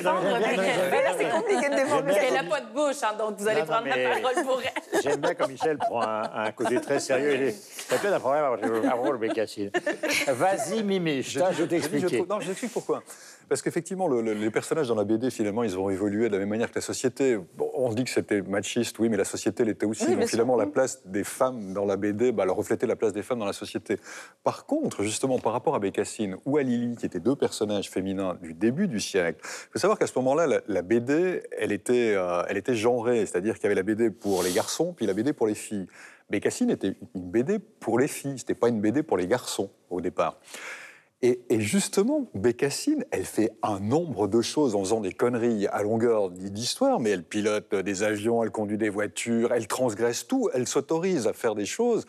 c'est 1.19 1.31
compliqué 1.31 1.69
de 1.69 1.75
défendre 1.77 2.05
Elle 2.09 2.33
n'a 2.33 2.41
comme- 2.41 2.49
pas 2.49 2.61
de 2.61 2.73
bouche, 2.73 3.03
hein, 3.03 3.15
donc 3.19 3.37
vous 3.39 3.47
allez 3.49 3.61
Non, 3.61 3.67
non, 3.67 3.73
prendre 3.73 3.85
mais- 3.95 4.05
la 4.09 4.21
parole 4.21 4.45
pour 4.45 4.61
elle. 4.61 5.01
J'aime 5.03 5.21
bien 5.21 5.35
comme 5.35 5.51
Michel 5.53 5.79
prend 5.79 6.03
un, 6.03 6.23
un 6.47 6.51
côté 6.53 6.81
très 6.81 6.99
sérieux. 6.99 7.35
Il 7.35 7.43
est- 7.43 7.57
T'as 7.89 7.99
peut-être 7.99 8.15
un 8.15 8.21
problème 8.21 8.45
Bécassine. 9.19 9.71
Vas-y, 10.29 10.83
Mimi, 10.83 11.23
je, 11.23 11.39
trouve- 12.17 12.29
Non, 12.29 12.41
je 12.41 12.47
t'explique 12.49 12.73
pourquoi. 12.73 13.03
Parce 13.49 13.61
qu'effectivement, 13.61 14.09
le- 14.09 14.23
le- 14.23 14.33
les 14.33 14.51
personnages 14.51 14.89
dans 14.89 14.95
la 14.95 15.05
BD, 15.05 15.31
finalement, 15.31 15.63
ils 15.63 15.79
ont 15.79 15.91
évolué 15.91 16.29
de 16.29 16.33
la 16.33 16.39
même 16.39 16.49
manière 16.49 16.71
que 16.71 16.77
la 16.77 16.81
société. 16.81 17.37
Bon, 17.57 17.71
on 17.75 17.93
dit 17.93 18.05
que 18.05 18.11
c'était 18.11 18.41
machiste, 18.41 18.99
oui, 18.99 19.09
mais 19.11 19.17
la 19.19 19.25
société 19.25 19.65
l'était 19.65 19.85
aussi. 19.85 20.05
Oui, 20.07 20.15
Donc 20.17 20.27
finalement, 20.29 20.57
la 20.57 20.67
place 20.67 21.03
des 21.05 21.25
femmes 21.25 21.73
dans 21.75 21.85
la 21.85 21.97
BD, 21.97 22.33
bah, 22.33 22.45
elle 22.45 22.51
reflétait 22.51 22.87
la 22.87 22.97
place 22.97 23.13
des 23.13 23.23
femmes 23.23 23.41
dans 23.41 23.45
la 23.47 23.53
société. 23.53 23.99
Par 24.43 24.65
contre, 24.65 25.03
justement, 25.03 25.39
par 25.39 25.53
rapport 25.53 25.75
à 25.75 25.81
Bécassine 25.81 26.37
ou 26.47 26.57
à 26.57 26.63
Lily, 26.63 26.97
qui 26.97 27.05
étaient 27.05 27.21
deux 27.21 27.37
personnages 27.37 27.91
féminins 27.91 28.39
du 28.41 28.55
début 28.55 28.89
du 28.89 29.01
siècle, 29.01 29.41
il 29.43 29.73
faut 29.73 29.79
savoir 29.79 29.99
qu'à 29.99 30.07
ce 30.07 30.19
moment-là, 30.19 30.47
la, 30.47 30.61
la 30.67 30.83
BD, 30.83 31.43
elle 31.59 31.73
était, 31.73 32.15
euh, 32.17 32.43
elle 32.49 32.57
était 32.57 32.75
genrée, 32.77 33.27
c'est-à-dire 33.27 33.55
qu'il 33.57 33.65
y 33.65 33.67
avait 33.67 33.75
la 33.75 33.83
BD 33.83 34.11
pour 34.11 34.43
les 34.43 34.53
garçons, 34.53 34.95
puis 34.97 35.05
la 35.05 35.15
BD 35.15 35.33
pour 35.35 35.47
les 35.47 35.55
filles. 35.55 35.89
Bécassine 36.33 36.71
était 36.71 36.95
une 37.15 37.31
BD 37.31 37.59
pour 37.59 37.99
les 37.99 38.09
filles, 38.09 38.39
c'était 38.39 38.55
pas 38.55 38.71
une 38.71 38.81
BD 38.81 39.03
pour 39.03 39.19
les 39.19 39.27
garçons 39.27 39.71
au 39.91 40.01
départ. 40.01 40.41
Et, 41.21 41.43
et 41.51 41.61
justement, 41.61 42.27
Bécassine, 42.35 43.05
elle 43.11 43.27
fait 43.27 43.51
un 43.63 43.79
nombre 43.79 44.27
de 44.29 44.41
choses 44.41 44.75
en 44.75 44.81
faisant 44.81 45.01
des 45.03 45.13
conneries 45.13 45.67
à 45.67 45.83
longueur 45.83 46.31
d'histoire, 46.31 47.01
mais 47.01 47.11
elle 47.11 47.23
pilote 47.23 47.75
des 47.75 48.03
avions, 48.03 48.43
elle 48.43 48.51
conduit 48.51 48.79
des 48.79 48.89
voitures, 48.89 49.53
elle 49.53 49.67
transgresse 49.67 50.27
tout, 50.27 50.49
elle 50.55 50.67
s'autorise 50.67 51.27
à 51.27 51.35
faire 51.35 51.55
des 51.55 51.67
choses 51.67 52.07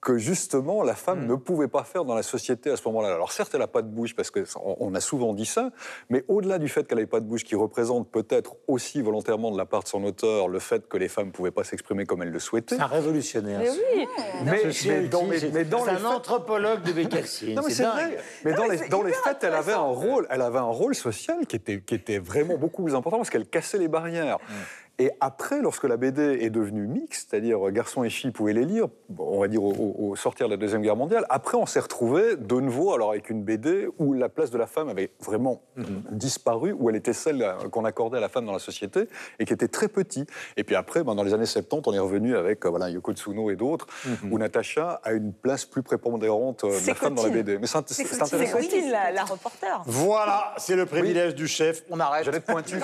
que 0.00 0.16
justement 0.16 0.84
la 0.84 0.94
femme 0.94 1.26
ne 1.26 1.34
pouvait 1.34 1.66
pas 1.66 1.82
faire 1.82 2.04
dans 2.04 2.14
la 2.14 2.22
société 2.22 2.70
à 2.70 2.76
ce 2.76 2.82
moment-là. 2.86 3.12
Alors 3.14 3.32
certes, 3.32 3.50
elle 3.54 3.60
n'a 3.60 3.66
pas 3.66 3.82
de 3.82 3.88
bouche, 3.88 4.14
parce 4.14 4.30
qu'on 4.30 4.44
on 4.78 4.94
a 4.94 5.00
souvent 5.00 5.34
dit 5.34 5.44
ça, 5.44 5.70
mais 6.08 6.24
au-delà 6.28 6.58
du 6.58 6.68
fait 6.68 6.86
qu'elle 6.86 6.98
n'avait 6.98 7.06
pas 7.08 7.18
de 7.18 7.24
bouche, 7.26 7.42
qui 7.42 7.56
représente 7.56 8.08
peut-être 8.10 8.54
aussi 8.68 9.02
volontairement 9.02 9.50
de 9.50 9.58
la 9.58 9.66
part 9.66 9.82
de 9.82 9.88
son 9.88 10.04
auteur 10.04 10.46
le 10.48 10.60
fait 10.60 10.88
que 10.88 10.96
les 10.96 11.08
femmes 11.08 11.26
ne 11.26 11.32
pouvaient 11.32 11.50
pas 11.50 11.64
s'exprimer 11.64 12.06
comme 12.06 12.22
elles 12.22 12.30
le 12.30 12.38
souhaitaient. 12.38 12.76
C'est 12.76 12.80
un 12.82 12.86
révolutionnaire. 12.86 13.58
Mais 13.60 13.70
oui. 13.70 14.06
Mais, 14.44 15.08
dans, 15.08 15.24
mais- 15.24 15.38
c'est- 15.40 15.50
mais 15.52 15.64
dans 15.64 15.84
c'est 15.84 15.90
les 15.90 15.96
un 15.96 15.98
faits- 15.98 16.06
anthropologue 16.06 16.82
de 16.82 16.92
Bécassine. 16.92 17.54
non, 17.56 17.62
mais 17.66 17.72
c'est 17.74 17.82
vrai. 17.84 18.18
Mais 18.44 18.52
dans 18.54 18.66
les, 18.66 18.88
dans 18.88 19.02
les 19.02 19.12
faits, 19.12 19.38
elle 19.42 19.54
avait 19.54 19.72
un 19.72 19.78
rôle, 19.80 20.26
elle 20.30 20.42
avait 20.42 20.58
un 20.58 20.62
rôle 20.62 20.94
social 20.94 21.44
qui 21.46 21.56
était, 21.56 21.80
qui 21.80 21.96
était 21.96 22.18
vraiment 22.18 22.56
beaucoup 22.56 22.84
plus 22.84 22.94
important 22.94 23.16
parce 23.18 23.30
qu'elle 23.30 23.46
cassait 23.46 23.78
les 23.78 23.88
barrières. 23.88 24.38
Et 25.00 25.12
après, 25.20 25.60
lorsque 25.62 25.84
la 25.84 25.96
BD 25.96 26.38
est 26.40 26.50
devenue 26.50 26.86
mixte, 26.88 27.28
c'est-à-dire 27.30 27.70
garçons 27.70 28.02
et 28.02 28.10
filles 28.10 28.32
pouvaient 28.32 28.52
les 28.52 28.64
lire, 28.64 28.86
bon, 29.08 29.28
on 29.30 29.40
va 29.40 29.46
dire 29.48 29.62
au, 29.62 29.70
au- 29.72 30.08
au 30.10 30.16
sortir 30.16 30.46
de 30.48 30.52
la 30.54 30.56
Deuxième 30.56 30.82
Guerre 30.82 30.96
mondiale, 30.96 31.24
après 31.30 31.56
on 31.56 31.66
s'est 31.66 31.78
retrouvé 31.78 32.34
de 32.36 32.54
nouveau 32.60 32.92
alors 32.92 33.10
avec 33.10 33.30
une 33.30 33.44
BD 33.44 33.86
où 33.98 34.12
la 34.12 34.28
place 34.28 34.50
de 34.50 34.58
la 34.58 34.66
femme 34.66 34.88
avait 34.88 35.10
vraiment 35.20 35.62
disparu, 36.10 36.72
où 36.72 36.90
elle 36.90 36.96
était 36.96 37.12
celle 37.12 37.42
euh, 37.42 37.54
qu'on 37.70 37.84
accordait 37.84 38.16
à 38.18 38.20
la 38.20 38.28
femme 38.28 38.44
dans 38.46 38.52
la 38.52 38.58
société 38.58 39.08
et 39.38 39.44
qui 39.44 39.52
était 39.52 39.68
très 39.68 39.86
petit. 39.88 40.26
Et 40.56 40.64
puis 40.64 40.74
après, 40.74 41.04
ben, 41.04 41.14
dans 41.14 41.22
les 41.22 41.32
années 41.34 41.46
70, 41.46 41.82
on 41.86 41.94
est 41.94 41.98
revenu 42.00 42.36
avec 42.36 42.64
euh, 42.66 42.68
voilà, 42.70 42.88
Yoko 42.90 43.12
Tsuno 43.12 43.50
et 43.50 43.56
d'autres, 43.56 43.86
où 44.30 44.38
Natacha 44.38 45.00
a 45.04 45.12
une 45.12 45.32
place 45.32 45.64
plus 45.64 45.82
prépondérante 45.82 46.64
euh, 46.64 46.68
de 46.70 46.72
C'est 46.74 46.88
la 46.88 46.94
femme 46.96 47.14
dans 47.14 47.22
la. 47.22 47.30
BD. 47.30 47.58
Mais 47.58 47.66
c'est 47.68 47.78
c'est 47.88 48.04
C'est 48.04 48.20
intéressant. 48.22 48.58
Cotine, 48.58 48.90
la, 48.90 49.12
la 49.12 49.24
reporter. 49.24 49.82
Voilà, 49.86 50.54
c'est 50.58 50.74
le 50.76 50.86
privilège 50.86 51.34
du 51.36 51.46
chef. 51.46 51.84
On 51.88 52.00
arrête. 52.00 52.24
J'allais 52.24 52.38
être 52.38 52.46
pointu. 52.46 52.76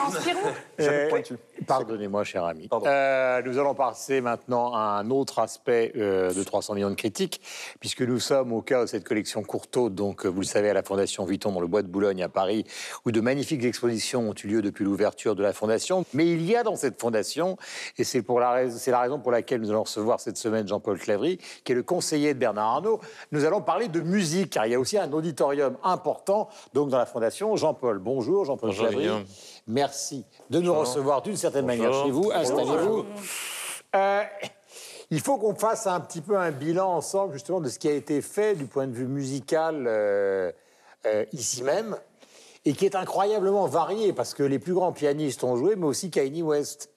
J'allais 0.79 0.97
être 1.05 1.11
pointu. 1.11 1.35
Pardonnez-moi, 1.67 2.25
cher 2.25 2.45
ami. 2.45 2.69
Pardon. 2.69 2.87
Euh, 2.87 3.43
nous 3.45 3.59
allons 3.59 3.75
passer 3.75 4.21
maintenant 4.21 4.75
à 4.75 5.01
un 5.01 5.11
autre 5.11 5.39
aspect 5.39 5.93
euh, 5.97 6.33
de 6.33 6.43
300 6.43 6.75
millions 6.75 6.91
de 6.91 6.95
critiques, 6.95 7.41
puisque 7.81 8.03
nous 8.03 8.21
sommes 8.21 8.53
au 8.53 8.61
cœur 8.61 8.83
de 8.83 8.87
cette 8.87 9.05
collection 9.05 9.43
Courtauld, 9.43 9.95
donc 9.95 10.27
euh, 10.27 10.29
vous 10.29 10.41
le 10.41 10.47
savez, 10.47 10.71
à 10.71 10.75
la 10.75 10.83
Fondation 10.83 11.25
Vuitton 11.25 11.53
dans 11.53 11.61
le 11.61 11.67
Bois 11.67 11.83
de 11.83 11.89
Boulogne 11.89 12.23
à 12.23 12.29
Paris, 12.29 12.65
où 13.05 13.13
de 13.13 13.21
magnifiques 13.21 13.65
expositions 13.65 14.31
ont 14.31 14.35
eu 14.43 14.47
lieu 14.49 14.63
depuis 14.63 14.85
l'ouverture 14.85 15.35
de 15.35 15.43
la 15.43 15.53
Fondation. 15.53 16.05
Mais 16.13 16.29
il 16.29 16.45
y 16.45 16.57
a 16.57 16.63
dans 16.63 16.77
cette 16.77 17.01
Fondation, 17.01 17.57
et 17.99 18.05
c'est 18.05 18.25
la 18.29 18.51
raison, 18.51 18.79
c'est 18.79 18.91
la 18.91 19.01
raison 19.01 19.19
pour 19.19 19.33
laquelle 19.33 19.61
nous 19.61 19.71
allons 19.71 19.85
recevoir 19.85 20.21
cette 20.21 20.37
semaine 20.37 20.67
Jean-Paul 20.67 20.99
Clavry, 20.99 21.39
qui 21.65 21.73
est 21.73 21.75
le 21.77 21.83
conseiller 21.83 22.35
de 22.35 22.39
Bernard 22.39 22.75
Arnault, 22.75 23.01
nous 23.33 23.45
allons 23.45 23.61
parler 23.61 23.89
de 23.89 24.01
musique, 24.01 24.51
car 24.51 24.67
il 24.67 24.73
y 24.73 24.75
a 24.75 24.81
aussi 24.81 24.99
un 24.99 25.13
auditorium 25.13 25.77
important 25.83 26.49
donc 26.73 26.91
dans 26.91 26.99
la 26.99 27.07
Fondation. 27.07 27.57
Jean-Paul, 27.57 27.99
bonjour, 27.99 28.45
Jean-Paul 28.45 28.71
Bonjour, 28.71 28.87
Clavry. 28.87 29.05
Guillaume. 29.05 29.25
Merci 29.67 30.25
de 30.51 30.61
nous 30.61 30.75
recevoir 30.75 31.23
d'une 31.23 31.37
certaine 31.37 31.67
manière 31.67 31.93
chez 32.05 32.11
vous. 32.11 32.31
Installez-vous. 32.33 33.07
Euh, 33.95 34.23
il 35.11 35.21
faut 35.21 35.39
qu'on 35.39 35.55
fasse 35.55 35.87
un 35.87 36.01
petit 36.01 36.21
peu 36.21 36.37
un 36.37 36.51
bilan 36.51 36.89
ensemble, 36.97 37.33
justement, 37.33 37.61
de 37.61 37.69
ce 37.69 37.79
qui 37.79 37.89
a 37.89 37.93
été 37.93 38.21
fait 38.21 38.55
du 38.55 38.67
point 38.67 38.87
de 38.87 38.93
vue 38.93 39.07
musical 39.07 39.87
euh, 39.87 40.53
euh, 41.07 41.25
ici 41.33 41.63
même, 41.63 41.97
et 42.65 42.73
qui 42.73 42.85
est 42.85 42.97
incroyablement 42.97 43.67
varié, 43.67 44.13
parce 44.13 44.35
que 44.35 44.43
les 44.43 44.59
plus 44.59 44.75
grands 44.75 44.93
pianistes 44.93 45.45
ont 45.45 45.57
joué, 45.57 45.77
mais 45.77 45.87
aussi 45.87 46.11
Kanye 46.11 46.43
West. 46.43 46.91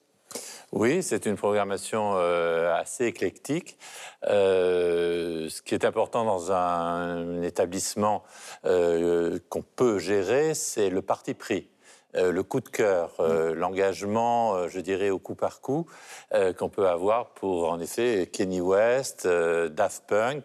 Oui, 0.73 1.01
c'est 1.01 1.25
une 1.25 1.37
programmation 1.37 2.15
euh, 2.15 2.75
assez 2.75 3.05
éclectique. 3.05 3.77
Euh, 4.27 5.47
ce 5.49 5.61
qui 5.61 5.73
est 5.73 5.85
important 5.85 6.25
dans 6.25 6.51
un 6.51 7.41
établissement 7.41 8.23
euh, 8.65 9.39
qu'on 9.49 9.61
peut 9.61 9.97
gérer, 9.97 10.53
c'est 10.53 10.89
le 10.89 11.01
parti 11.01 11.33
pris. 11.33 11.69
Euh, 12.17 12.31
le 12.31 12.43
coup 12.43 12.61
de 12.61 12.69
cœur, 12.69 13.11
euh, 13.19 13.53
l'engagement, 13.53 14.55
euh, 14.55 14.67
je 14.69 14.79
dirais, 14.79 15.09
au 15.09 15.19
coup 15.19 15.35
par 15.35 15.61
coup, 15.61 15.85
qu'on 16.57 16.69
peut 16.69 16.87
avoir 16.87 17.29
pour, 17.29 17.71
en 17.71 17.79
effet, 17.79 18.29
Kenny 18.31 18.61
West, 18.61 19.27
Daft 19.27 20.03
Punk, 20.07 20.43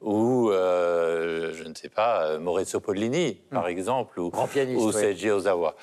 ou, 0.00 0.50
euh, 0.50 1.52
je 1.54 1.64
ne 1.64 1.74
sais 1.74 1.88
pas, 1.88 2.38
Maurizio 2.38 2.80
Pollini, 2.80 3.40
par 3.50 3.66
exemple, 3.68 4.20
ou, 4.20 4.30
ou 4.30 4.86
oui. 4.86 4.92
Seiji 4.92 5.30
Ozawa. 5.30 5.74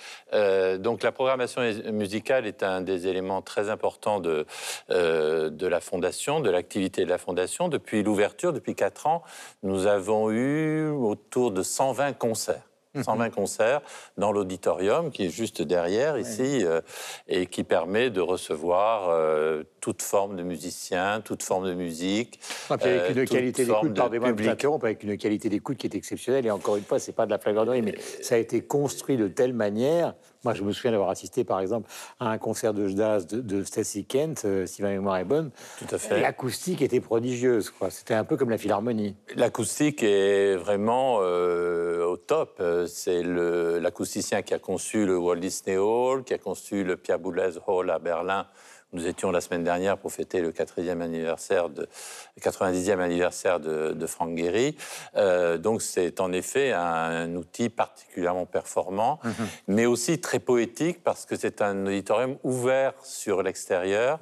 Donc 0.80 1.04
la 1.04 1.12
programmation 1.12 1.62
musicale 1.92 2.48
est 2.48 2.64
un 2.64 2.82
des 2.82 3.08
éléments 3.08 3.42
très 3.42 3.70
importants 3.70 4.20
de, 4.20 4.46
de 4.90 5.68
la 5.68 5.80
Fondation, 5.82 6.40
de 6.40 6.50
l'activité 6.50 7.04
de 7.04 7.10
la 7.10 7.18
Fondation. 7.18 7.68
Depuis 7.68 8.04
l'ouverture, 8.04 8.54
depuis 8.54 8.76
quatre 8.76 9.08
ans, 9.08 9.22
nous 9.64 9.86
avons 9.86 10.32
eu 10.32 10.90
autour 10.90 11.52
de 11.52 11.62
120 11.62 12.14
concerts. 12.14 12.71
120 13.00 13.30
concerts 13.30 13.82
dans 14.18 14.32
l'auditorium 14.32 15.12
qui 15.12 15.26
est 15.26 15.30
juste 15.30 15.62
derrière 15.62 16.18
ici 16.18 16.66
euh, 16.66 16.82
et 17.28 17.46
qui 17.46 17.64
permet 17.64 18.10
de 18.10 18.22
recevoir 18.22 19.10
euh, 19.10 19.64
toute 19.80 20.02
forme 20.02 20.36
de 20.36 20.44
musiciens, 20.44 21.22
toute 21.22 21.44
forme 21.44 21.68
de 21.68 21.74
musique. 21.74 22.40
Une 22.70 23.26
qualité 23.26 23.66
d'écoute, 23.66 23.94
pardonnez-moi 23.96 24.34
de 24.34 24.76
avec 24.86 25.04
une 25.04 25.18
qualité 25.18 25.50
d'écoute 25.50 25.78
qui 25.78 25.88
est 25.88 25.96
exceptionnelle. 25.96 26.46
Et 26.46 26.52
encore 26.52 26.76
une 26.76 26.84
fois, 26.84 27.00
c'est 27.00 27.12
pas 27.14 27.26
de 27.26 27.32
la 27.32 27.40
flagornerie, 27.40 27.82
mais 27.82 27.96
ça 28.22 28.36
a 28.36 28.38
été 28.38 28.62
construit 28.62 29.18
de 29.18 29.28
telle 29.28 29.54
manière. 29.54 30.14
Moi, 30.44 30.54
je 30.54 30.64
me 30.64 30.72
souviens 30.72 30.92
d'avoir 30.92 31.10
assisté, 31.10 31.44
par 31.44 31.60
exemple, 31.60 31.90
à 32.20 32.30
un 32.30 32.38
concert 32.38 32.74
de 32.74 32.88
jazz 32.88 33.28
de, 33.28 33.42
de 33.42 33.64
Stacy 33.64 34.06
Kent, 34.06 34.44
euh, 34.46 34.66
si 34.66 34.82
ma 34.82 34.90
mémoire 34.90 35.18
est 35.18 35.26
bonne. 35.26 35.52
Tout 35.78 35.94
à 35.94 35.98
fait. 35.98 36.20
L'acoustique 36.20 36.82
était 36.82 37.00
prodigieuse, 37.00 37.70
quoi. 37.70 37.92
C'était 37.92 38.16
un 38.16 38.24
peu 38.24 38.38
comme 38.38 38.50
la 38.50 38.58
philharmonie. 38.58 39.16
L'acoustique 39.36 40.02
est 40.02 40.56
vraiment 40.56 41.20
euh, 41.22 42.06
au 42.06 42.18
top. 42.18 42.62
C'est 42.88 43.22
l'acousticien 43.24 44.42
qui 44.42 44.54
a 44.54 44.60
conçu 44.60 45.06
le 45.06 45.18
Walt 45.18 45.38
Disney 45.38 45.78
Hall, 45.78 46.24
qui 46.24 46.34
a 46.34 46.38
conçu 46.38 46.84
le 46.84 46.98
Pierre 46.98 47.20
Boulez 47.20 47.52
Hall 47.68 47.90
à 47.92 48.00
Berlin. 48.00 48.48
Nous 48.94 49.08
étions 49.08 49.32
la 49.32 49.40
semaine 49.40 49.64
dernière 49.64 49.98
pour 49.98 50.12
fêter 50.12 50.42
le 50.42 50.52
4e 50.52 51.00
anniversaire 51.00 51.70
de, 51.70 51.88
le 52.36 52.42
90e 52.42 53.00
anniversaire 53.00 53.62
de, 53.62 53.94
de 53.94 54.06
Franck 54.06 54.38
Gehry. 54.38 54.76
Euh, 55.16 55.58
donc 55.58 55.82
c'est 55.82 56.20
en 56.20 56.34
effet 56.34 56.74
un, 56.74 57.34
outil 57.36 57.70
particulièrement 57.70 58.46
performant, 58.46 59.20
mais 59.68 59.86
aussi 59.86 60.20
très 60.20 60.40
poétique 60.40 61.04
parce 61.04 61.26
que 61.26 61.38
c'est 61.38 61.62
un 61.62 61.86
auditorium 61.86 62.38
ouvert 62.44 62.94
sur 63.02 63.44
l'extérieur, 63.44 64.20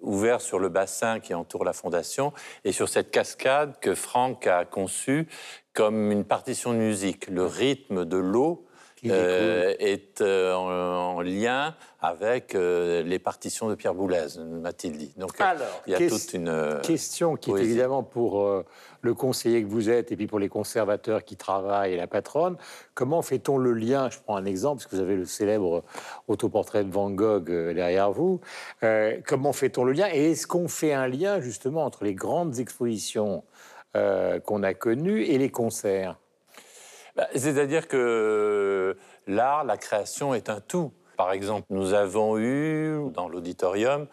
ouvert 0.00 0.40
sur 0.40 0.60
le 0.60 0.68
bassin 0.68 1.18
qui 1.18 1.34
entoure 1.34 1.64
la 1.64 1.72
fondation 1.72 2.32
et 2.64 2.70
sur 2.70 2.88
cette 2.88 3.10
cascade 3.10 3.80
que 3.80 3.96
Franck 3.96 4.46
a 4.46 4.64
conçue 4.64 5.26
comme 5.72 6.12
une 6.12 6.24
partition 6.24 6.72
de 6.72 6.78
musique. 6.78 7.26
Le 7.28 7.44
rythme 7.44 8.04
de 8.04 8.18
l'eau 8.18 8.66
euh, 9.10 9.74
est 9.78 10.20
euh, 10.20 10.54
en, 10.54 11.16
en 11.16 11.20
lien 11.22 11.74
avec 12.00 12.54
euh, 12.54 13.02
les 13.02 13.18
partitions 13.18 13.68
de 13.68 13.74
Pierre 13.74 13.94
Boulez, 13.94 14.38
m'a-t-il 14.38 14.96
dit. 14.96 15.12
Donc 15.16 15.40
Alors, 15.40 15.82
il 15.86 15.92
y 15.92 15.96
a 15.96 16.08
toute 16.08 16.32
une 16.34 16.78
Question 16.82 17.36
qui 17.36 17.50
est 17.50 17.58
évidemment 17.58 18.02
pour 18.02 18.64
le 19.00 19.14
conseiller 19.14 19.62
que 19.62 19.68
vous 19.68 19.90
êtes 19.90 20.12
et 20.12 20.16
puis 20.16 20.26
pour 20.26 20.38
les 20.38 20.48
conservateurs 20.48 21.24
qui 21.24 21.36
travaillent 21.36 21.94
et 21.94 21.96
la 21.96 22.06
patronne. 22.06 22.56
Comment 22.94 23.22
fait-on 23.22 23.58
le 23.58 23.72
lien? 23.72 24.08
Je 24.10 24.18
prends 24.20 24.36
un 24.36 24.44
exemple, 24.44 24.78
parce 24.82 24.90
que 24.90 24.96
vous 24.96 25.02
avez 25.02 25.16
le 25.16 25.24
célèbre 25.24 25.84
autoportrait 26.28 26.84
de 26.84 26.90
Van 26.90 27.10
Gogh 27.10 27.50
derrière 27.50 28.12
vous. 28.12 28.40
Comment 29.26 29.52
fait-on 29.52 29.84
le 29.84 29.92
lien? 29.92 30.08
Et 30.12 30.32
est-ce 30.32 30.46
qu'on 30.46 30.68
fait 30.68 30.92
un 30.92 31.08
lien 31.08 31.40
justement 31.40 31.84
entre 31.84 32.04
les 32.04 32.14
grandes 32.14 32.58
expositions 32.58 33.44
qu'on 33.94 34.62
a 34.62 34.74
connues 34.74 35.24
et 35.24 35.38
les 35.38 35.50
concerts? 35.50 36.16
Bah, 37.16 37.28
C'est-à-dire 37.34 37.88
que 37.88 38.96
l'art, 39.26 39.64
la 39.64 39.76
création 39.76 40.34
est 40.34 40.48
un 40.48 40.60
tout. 40.60 40.92
Par 41.16 41.32
exemple, 41.32 41.66
nous 41.70 41.92
avons 41.92 42.38
eu 42.38 42.98
dans 43.12 43.28
l'auditorium 43.28 44.06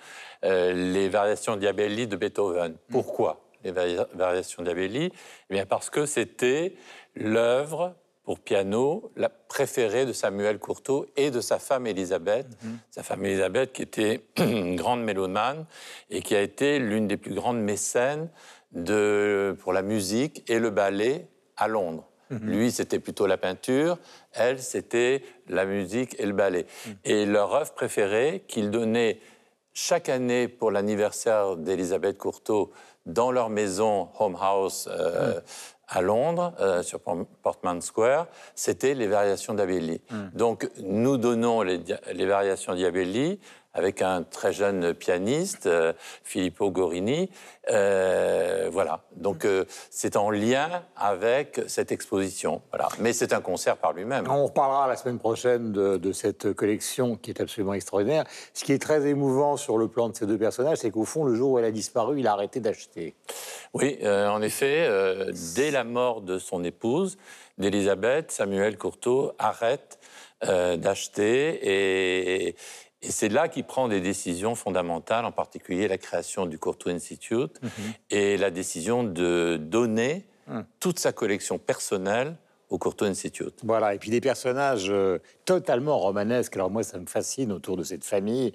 euh, 0.43 0.73
les 0.73 1.09
variations 1.09 1.55
Diabelli 1.55 2.07
de 2.07 2.15
Beethoven. 2.17 2.75
Pourquoi 2.91 3.41
les 3.63 3.71
vari- 3.71 3.97
variations 4.13 4.62
Diabelli? 4.63 5.12
Eh 5.49 5.53
bien 5.53 5.65
parce 5.65 5.89
que 5.89 6.05
c'était 6.05 6.75
l'œuvre 7.15 7.95
pour 8.23 8.39
piano 8.41 9.12
la 9.15 9.29
préférée 9.29 10.05
de 10.05 10.13
Samuel 10.13 10.59
Courtauld 10.59 11.07
et 11.15 11.31
de 11.31 11.39
sa 11.41 11.57
femme 11.57 11.88
Elisabeth. 11.88 12.45
Sa 12.91 13.01
femme 13.01 13.25
Elisabeth 13.25 13.71
qui 13.73 13.81
était 13.81 14.21
une 14.38 14.75
grande 14.75 15.01
mélomane 15.01 15.65
et 16.12 16.21
qui 16.21 16.35
a 16.35 16.41
été 16.41 16.79
l'une 16.79 17.07
des 17.07 17.17
plus 17.17 17.33
grandes 17.33 17.62
mécènes 17.62 18.29
de, 18.73 19.55
pour 19.62 19.73
la 19.73 19.81
musique 19.81 20.43
et 20.51 20.59
le 20.59 20.69
ballet 20.69 21.27
à 21.57 21.67
Londres. 21.67 22.09
Lui, 22.30 22.72
c'était 22.72 23.00
plutôt 23.00 23.26
la 23.26 23.38
peinture, 23.38 23.98
elle, 24.34 24.60
c'était 24.60 25.24
la 25.48 25.65
musique 25.65 26.15
et 26.20 26.26
le 26.26 26.34
ballet. 26.34 26.65
Et 27.04 27.26
leur 27.26 27.54
œuvre 27.56 27.72
préférée, 27.74 28.44
qu'ils 28.48 28.70
donnaient 28.70 29.20
chaque 29.74 30.10
année 30.10 30.48
pour 30.48 30.72
l'anniversaire 30.72 31.56
d'Elisabeth 31.56 32.18
Courtauld 32.18 32.70
dans 33.06 33.32
leur 33.32 33.50
maison 33.50 34.10
Home 34.20 34.38
House 34.39 34.88
euh, 34.92 35.39
à 35.88 36.02
Londres, 36.02 36.54
euh, 36.60 36.84
sur 36.84 37.00
Port- 37.00 37.26
Portman 37.42 37.82
Square, 37.82 38.28
c'était 38.54 38.94
les 38.94 39.08
variations 39.08 39.56
d'Abelli. 39.56 40.02
Donc, 40.34 40.70
nous 40.84 41.18
donnons 41.18 41.63
les, 41.63 41.82
les 42.13 42.26
variations 42.28 42.76
d'Abelli 42.76 43.39
avec 43.73 44.01
un 44.01 44.23
très 44.23 44.51
jeune 44.51 44.93
pianiste, 44.93 45.67
euh, 45.67 45.93
Filippo 46.23 46.71
Gorini. 46.71 47.29
Euh, 47.69 48.69
voilà. 48.71 49.03
Donc, 49.15 49.45
euh, 49.45 49.65
c'est 49.91 50.15
en 50.15 50.32
lien 50.32 50.84
avec 50.95 51.62
cette 51.67 51.91
exposition. 51.91 52.62
Voilà. 52.71 52.89
Mais 52.99 53.13
c'est 53.13 53.32
un 53.32 53.41
concert 53.41 53.77
par 53.77 53.93
lui-même. 53.93 54.25
On 54.29 54.45
reparlera 54.45 54.88
la 54.88 54.95
semaine 54.95 55.19
prochaine 55.19 55.71
de, 55.71 55.97
de 55.97 56.12
cette 56.12 56.53
collection 56.53 57.15
qui 57.15 57.29
est 57.29 57.41
absolument 57.41 57.73
extraordinaire. 57.73 58.23
Ce 58.53 58.63
qui 58.63 58.73
est 58.73 58.82
très 58.82 59.05
émouvant 59.05 59.55
sur 59.55 59.77
le 59.77 59.88
plan 59.88 60.10
de 60.10 60.15
ces 60.15 60.25
deux 60.25 60.38
personnages, 60.38 60.79
c'est 60.79 60.89
qu'au 60.91 61.05
fond, 61.05 61.23
le 61.23 61.36
jour 61.36 61.51
où 61.51 61.60
elle 61.60 61.65
a 61.65 61.71
disparu, 61.71 62.19
il 62.19 62.27
a 62.27 62.34
arrêté 62.34 62.60
d'acheter. 62.60 63.13
Oui, 63.73 63.99
euh, 64.03 64.29
en 64.29 64.41
effet, 64.41 64.89
dès 65.55 65.69
la 65.69 65.84
mort 65.84 66.21
de 66.21 66.39
son 66.39 66.63
épouse, 66.63 67.17
d'Élisabeth, 67.60 68.32
Samuel 68.32 68.77
Courtauld 68.77 69.34
arrête 69.38 69.99
d'acheter 70.41 71.49
et, 71.62 72.47
et 72.47 72.55
c'est 73.01 73.29
là 73.29 73.47
qu'il 73.47 73.63
prend 73.63 73.88
des 73.88 74.01
décisions 74.01 74.55
fondamentales, 74.55 75.25
en 75.25 75.31
particulier 75.31 75.88
la 75.88 75.97
création 75.97 76.45
du 76.45 76.57
Courtauld 76.59 76.95
Institute 76.95 77.59
et 78.09 78.38
la 78.38 78.51
décision 78.51 79.03
de 79.03 79.57
donner 79.62 80.25
toute 80.79 80.99
sa 80.99 81.12
collection 81.13 81.59
personnelle 81.59 82.35
au 82.69 82.77
Courtauld 82.77 83.09
Institute. 83.09 83.55
Voilà, 83.63 83.95
et 83.95 83.97
puis 83.97 84.12
des 84.12 84.21
personnages 84.21 84.89
euh, 84.91 85.17
totalement 85.43 85.97
romanesques. 85.97 86.55
Alors 86.55 86.69
moi, 86.69 86.83
ça 86.83 86.99
me 86.99 87.07
fascine 87.07 87.51
autour 87.51 87.77
de 87.77 87.83
cette 87.83 88.03
famille, 88.03 88.53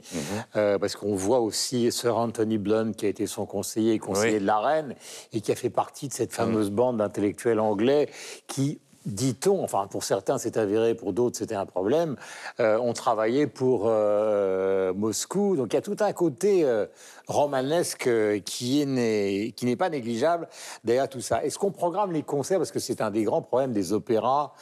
euh, 0.54 0.78
parce 0.78 0.94
qu'on 0.94 1.16
voit 1.16 1.40
aussi 1.40 1.90
Sir 1.90 2.16
Anthony 2.16 2.58
Blunt, 2.58 2.92
qui 2.92 3.06
a 3.06 3.08
été 3.08 3.26
son 3.26 3.44
conseiller 3.44 3.94
et 3.94 3.98
conseiller 3.98 4.34
Oui. 4.34 4.40
de 4.40 4.46
la 4.46 4.60
reine, 4.60 4.94
et 5.32 5.40
qui 5.40 5.50
a 5.50 5.56
fait 5.56 5.68
partie 5.70 6.06
de 6.06 6.12
cette 6.12 6.32
fameuse 6.32 6.70
bande 6.70 6.98
d'intellectuels 6.98 7.58
anglais 7.58 8.08
qui 8.46 8.80
dit-on, 9.06 9.62
enfin 9.62 9.86
pour 9.86 10.04
certains 10.04 10.38
c'est 10.38 10.56
avéré, 10.56 10.94
pour 10.94 11.12
d'autres 11.12 11.36
c'était 11.38 11.54
un 11.54 11.66
problème, 11.66 12.16
euh, 12.60 12.78
ont 12.78 12.92
travaillé 12.92 13.46
pour 13.46 13.84
euh, 13.86 14.92
Moscou. 14.94 15.56
Donc 15.56 15.72
il 15.72 15.76
y 15.76 15.78
a 15.78 15.82
tout 15.82 15.96
un 16.00 16.12
côté 16.12 16.64
euh, 16.64 16.86
romanesque 17.26 18.06
euh, 18.06 18.40
qui 18.40 18.82
est 18.82 18.86
né- 18.86 19.52
qui 19.56 19.66
n'est 19.66 19.76
pas 19.76 19.90
négligeable 19.90 20.48
derrière 20.84 21.08
tout 21.08 21.20
ça. 21.20 21.44
Est-ce 21.44 21.58
qu'on 21.58 21.70
programme 21.70 22.12
les 22.12 22.22
concerts? 22.22 22.58
Parce 22.58 22.72
que 22.72 22.78
c'est 22.78 23.00
un 23.00 23.10
des 23.10 23.24
grands 23.24 23.42
problèmes 23.42 23.72
des 23.72 23.92
opéras 23.92 24.52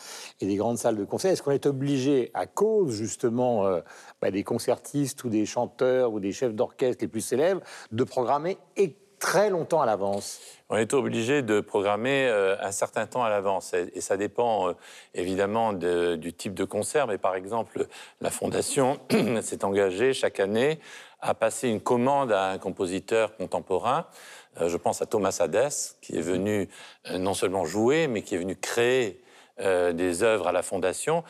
et 0.41 0.47
des 0.47 0.57
grandes 0.57 0.79
salles 0.79 0.97
de 0.97 1.05
concert 1.05 1.33
Est-ce 1.33 1.43
qu'on 1.43 1.51
est 1.53 1.67
obligé 1.67 2.31
à 2.35 2.47
cause 2.47 2.93
justement 2.93 3.67
euh, 3.67 3.81
bah, 4.21 4.31
des 4.31 4.45
concertistes 4.45 5.25
ou 5.25 5.29
des 5.29 5.47
chanteurs 5.47 6.13
ou 6.13 6.21
des 6.21 6.33
chefs 6.33 6.55
d'orchestre 6.55 7.03
les 7.03 7.09
plus 7.09 7.21
célèbres 7.21 7.61
de 7.91 8.05
programmer 8.05 8.59
très 9.23 9.51
longtemps 9.51 9.81
à 9.81 9.87
l'avance 9.87 10.41
On 10.69 10.77
est 10.77 10.93
obligé 10.95 11.43
de 11.43 11.61
programmer 11.61 12.27
euh, 12.27 12.57
un 12.61 12.73
certain 12.73 13.07
temps 13.07 13.23
à 13.23 13.31
l'avance 13.31 13.73
et, 13.73 14.01
ça 14.01 14.17
dépend 14.17 14.69
euh, 14.69 14.73
évidemment 15.15 15.73
de- 15.73 16.17
du 16.17 16.33
type 16.33 16.55
de 16.55 16.65
concert. 16.65 17.07
Mais 17.07 17.19
par 17.19 17.37
exemple, 17.37 17.87
la 18.21 18.31
Fondation 18.31 18.99
s'est 19.43 19.65
engagée 19.65 20.13
chaque 20.13 20.41
année 20.41 20.81
à 21.21 21.35
passer 21.35 21.69
une 21.69 21.81
commande 21.81 22.33
à 22.33 22.51
un 22.51 22.59
compositeur 22.59 23.37
contemporain. 23.37 24.07
Euh, 24.61 24.69
je 24.69 24.77
pense 24.77 25.01
à 25.03 25.07
Thomas 25.07 25.37
Hadès, 25.39 25.69
qui 26.01 26.19
est 26.19 26.21
venu 26.21 26.69
non 27.17 27.35
seulement 27.35 27.65
jouer, 27.65 28.09
mais 28.09 28.23
qui 28.23 28.35
est 28.35 28.39
venu 28.39 28.57
créer 28.57 29.23
des 29.59 30.23
œuvres 30.25 30.49
à 30.49 30.53
la 30.53 30.63
Fondation. 30.63 31.23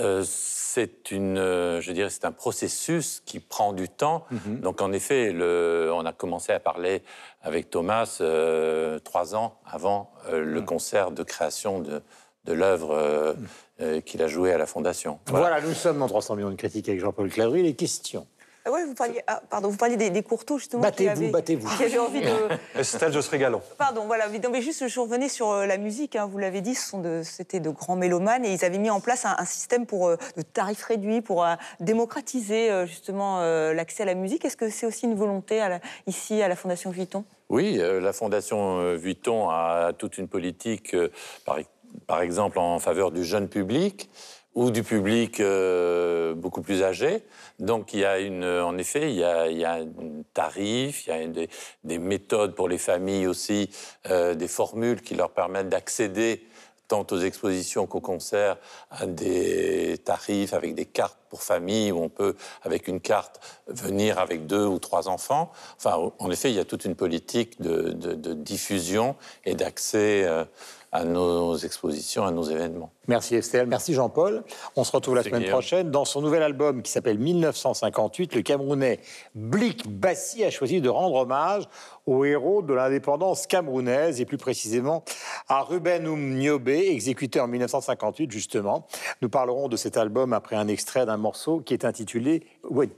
Euh, 0.00 0.24
c'est 0.24 1.10
une, 1.10 1.36
euh, 1.36 1.80
je 1.80 1.92
dirais, 1.92 2.10
c'est 2.10 2.24
un 2.24 2.32
processus 2.32 3.22
qui 3.26 3.40
prend 3.40 3.72
du 3.72 3.88
temps. 3.88 4.24
Donc 4.46 4.82
en 4.82 4.92
effet, 4.92 5.32
le, 5.32 5.90
on 5.92 6.06
a 6.06 6.12
commencé 6.12 6.52
à 6.52 6.60
parler 6.60 7.02
avec 7.42 7.70
Thomas 7.70 8.18
euh, 8.20 8.98
trois 9.00 9.34
ans 9.34 9.58
avant 9.66 10.12
le 10.32 10.60
concert 10.62 11.10
de 11.10 11.22
création 11.22 11.80
de, 11.80 12.02
de 12.44 12.52
l'œuvre 12.52 13.36
euh, 13.80 14.00
qu'il 14.02 14.22
a 14.22 14.28
jouée 14.28 14.52
à 14.52 14.58
la 14.58 14.66
Fondation. 14.66 15.18
Voilà. 15.26 15.60
nous 15.60 15.72
sommes 15.72 15.98
dans 15.98 16.08
300 16.08 16.36
millions 16.36 16.50
de 16.50 16.56
critiques 16.56 16.88
avec 16.88 17.00
Jean-Paul 17.00 17.30
Clavry. 17.30 17.62
Les 17.62 17.74
questions. 17.74 18.26
Ah 18.70 18.74
ouais, 18.74 18.84
vous 18.84 18.94
parliez, 18.94 19.20
ah, 19.26 19.42
pardon, 19.50 19.68
vous 19.68 19.76
parliez 19.76 19.96
des, 19.96 20.10
des 20.10 20.22
courteaux 20.22 20.58
justement. 20.58 20.80
qui 20.82 20.86
Battez-vous, 20.90 21.10
avaient- 21.10 21.30
battez-vous. 21.30 21.76
Qui 21.76 21.84
avaient 21.84 21.98
envie 21.98 22.20
de. 22.20 22.28
Estelle, 22.78 23.12
je 23.12 23.20
serai 23.20 23.38
galant. 23.38 23.62
Pardon, 23.78 24.04
voilà. 24.06 24.28
mais 24.28 24.38
non, 24.38 24.50
mais 24.50 24.62
juste, 24.62 24.86
je 24.86 25.00
revenais 25.00 25.28
sur 25.28 25.50
euh, 25.50 25.66
la 25.66 25.76
musique. 25.76 26.14
hein, 26.14 26.26
vous 26.30 26.38
l'avez 26.38 26.60
dit, 26.60 26.76
de- 26.94 27.22
c'était 27.24 27.58
de, 27.58 27.70
grands 27.70 27.96
mélomanes 27.96 28.44
et 28.44 28.52
ils 28.52 28.64
avaient 28.64 28.78
mis 28.78 28.90
en 28.90 29.00
place 29.00 29.24
un, 29.24 29.34
un 29.38 29.44
système 29.44 29.86
pour 29.86 30.06
euh, 30.08 30.16
de 30.36 30.42
tarifs 30.42 30.84
réduits 30.84 31.20
pour 31.20 31.44
euh, 31.44 31.54
démocratiser 31.80 32.70
euh, 32.70 32.86
justement 32.86 33.40
euh, 33.40 33.74
l'accès 33.74 34.04
à 34.04 34.06
la 34.06 34.14
musique. 34.14 34.44
Est-ce 34.44 34.56
que 34.56 34.70
c'est 34.70 34.86
aussi 34.86 35.06
une 35.06 35.16
volonté 35.16 35.60
à 35.60 35.68
la- 35.68 35.80
ici 36.06 36.40
à 36.40 36.46
la 36.48 36.54
Fondation 36.56 36.90
Vuitton? 36.90 37.24
Oui, 37.48 37.78
euh, 37.80 38.00
la 38.00 38.12
Fondation 38.12 38.78
euh, 38.78 38.94
Vuitton 38.94 39.48
a 39.50 39.92
toute 39.98 40.18
une 40.18 40.28
politique, 40.28 40.94
euh, 40.94 41.10
par, 41.44 41.58
par 42.06 42.22
exemple, 42.22 42.58
en 42.60 42.78
faveur 42.78 43.10
du 43.10 43.24
jeune 43.24 43.48
public 43.48 44.08
ou 44.54 44.70
du 44.70 44.82
public 44.82 45.40
euh, 45.40 46.34
beaucoup 46.34 46.62
plus 46.62 46.82
âgé. 46.82 47.22
Donc, 47.58 47.92
il 47.92 48.00
y 48.00 48.04
a 48.04 48.18
une, 48.18 48.44
en 48.44 48.76
effet, 48.78 49.12
il 49.12 49.16
y 49.16 49.24
a, 49.24 49.74
un 49.74 49.86
tarif, 50.34 51.06
il 51.06 51.10
y 51.10 51.12
a 51.12 51.26
des, 51.26 51.48
des 51.84 51.98
méthodes 51.98 52.54
pour 52.54 52.68
les 52.68 52.78
familles 52.78 53.26
aussi, 53.26 53.70
euh, 54.10 54.34
des 54.34 54.48
formules 54.48 55.02
qui 55.02 55.14
leur 55.14 55.30
permettent 55.30 55.68
d'accéder 55.68 56.44
tant 56.90 57.06
aux 57.12 57.20
expositions 57.20 57.86
qu'aux 57.86 58.00
concerts, 58.00 58.56
à 58.90 59.06
des 59.06 59.96
tarifs 60.04 60.52
avec 60.52 60.74
des 60.74 60.86
cartes 60.86 61.16
pour 61.28 61.44
famille, 61.44 61.92
où 61.92 62.02
on 62.02 62.08
peut, 62.08 62.34
avec 62.64 62.88
une 62.88 63.00
carte, 63.00 63.40
venir 63.68 64.18
avec 64.18 64.46
deux 64.46 64.66
ou 64.66 64.80
trois 64.80 65.08
enfants. 65.08 65.52
Enfin, 65.76 66.12
en 66.18 66.30
effet, 66.32 66.50
il 66.50 66.56
y 66.56 66.58
a 66.58 66.64
toute 66.64 66.84
une 66.84 66.96
politique 66.96 67.60
de, 67.62 67.92
diffusion 68.34 69.14
et 69.44 69.54
d'accès 69.54 70.24
euh, 70.24 70.44
à 70.92 71.04
nos 71.04 71.56
expositions, 71.56 72.24
à 72.24 72.32
nos 72.32 72.42
événements. 72.42 72.90
Merci 73.06 73.36
Estelle, 73.36 73.66
merci 73.66 73.94
Jean-Paul. 73.94 74.42
On 74.76 74.84
se 74.84 74.92
retrouve 74.92 75.14
la 75.14 75.22
semaine 75.22 75.40
Guillaume. 75.40 75.52
prochaine. 75.52 75.90
Dans 75.90 76.04
son 76.04 76.20
nouvel 76.20 76.42
album 76.42 76.82
qui 76.82 76.90
s'appelle 76.90 77.18
1958, 77.18 78.34
le 78.34 78.42
Camerounais 78.42 79.00
Blik 79.34 79.88
Bassi 79.88 80.44
a 80.44 80.50
choisi 80.50 80.80
de 80.80 80.88
rendre 80.88 81.16
hommage 81.16 81.64
aux 82.06 82.24
héros 82.24 82.62
de 82.62 82.74
l'indépendance 82.74 83.46
camerounaise 83.46 84.20
et 84.20 84.24
plus 84.24 84.38
précisément 84.38 85.04
à 85.48 85.62
Ruben 85.62 86.08
Oum 86.08 86.40
exécuté 86.68 87.40
en 87.40 87.46
1958 87.46 88.30
justement. 88.30 88.86
Nous 89.22 89.28
parlerons 89.28 89.68
de 89.68 89.76
cet 89.76 89.96
album 89.96 90.32
après 90.32 90.56
un 90.56 90.68
extrait 90.68 91.06
d'un 91.06 91.16
morceau 91.16 91.60
qui 91.60 91.74
est 91.74 91.84
intitulé 91.84 92.42
Wed. 92.68 92.90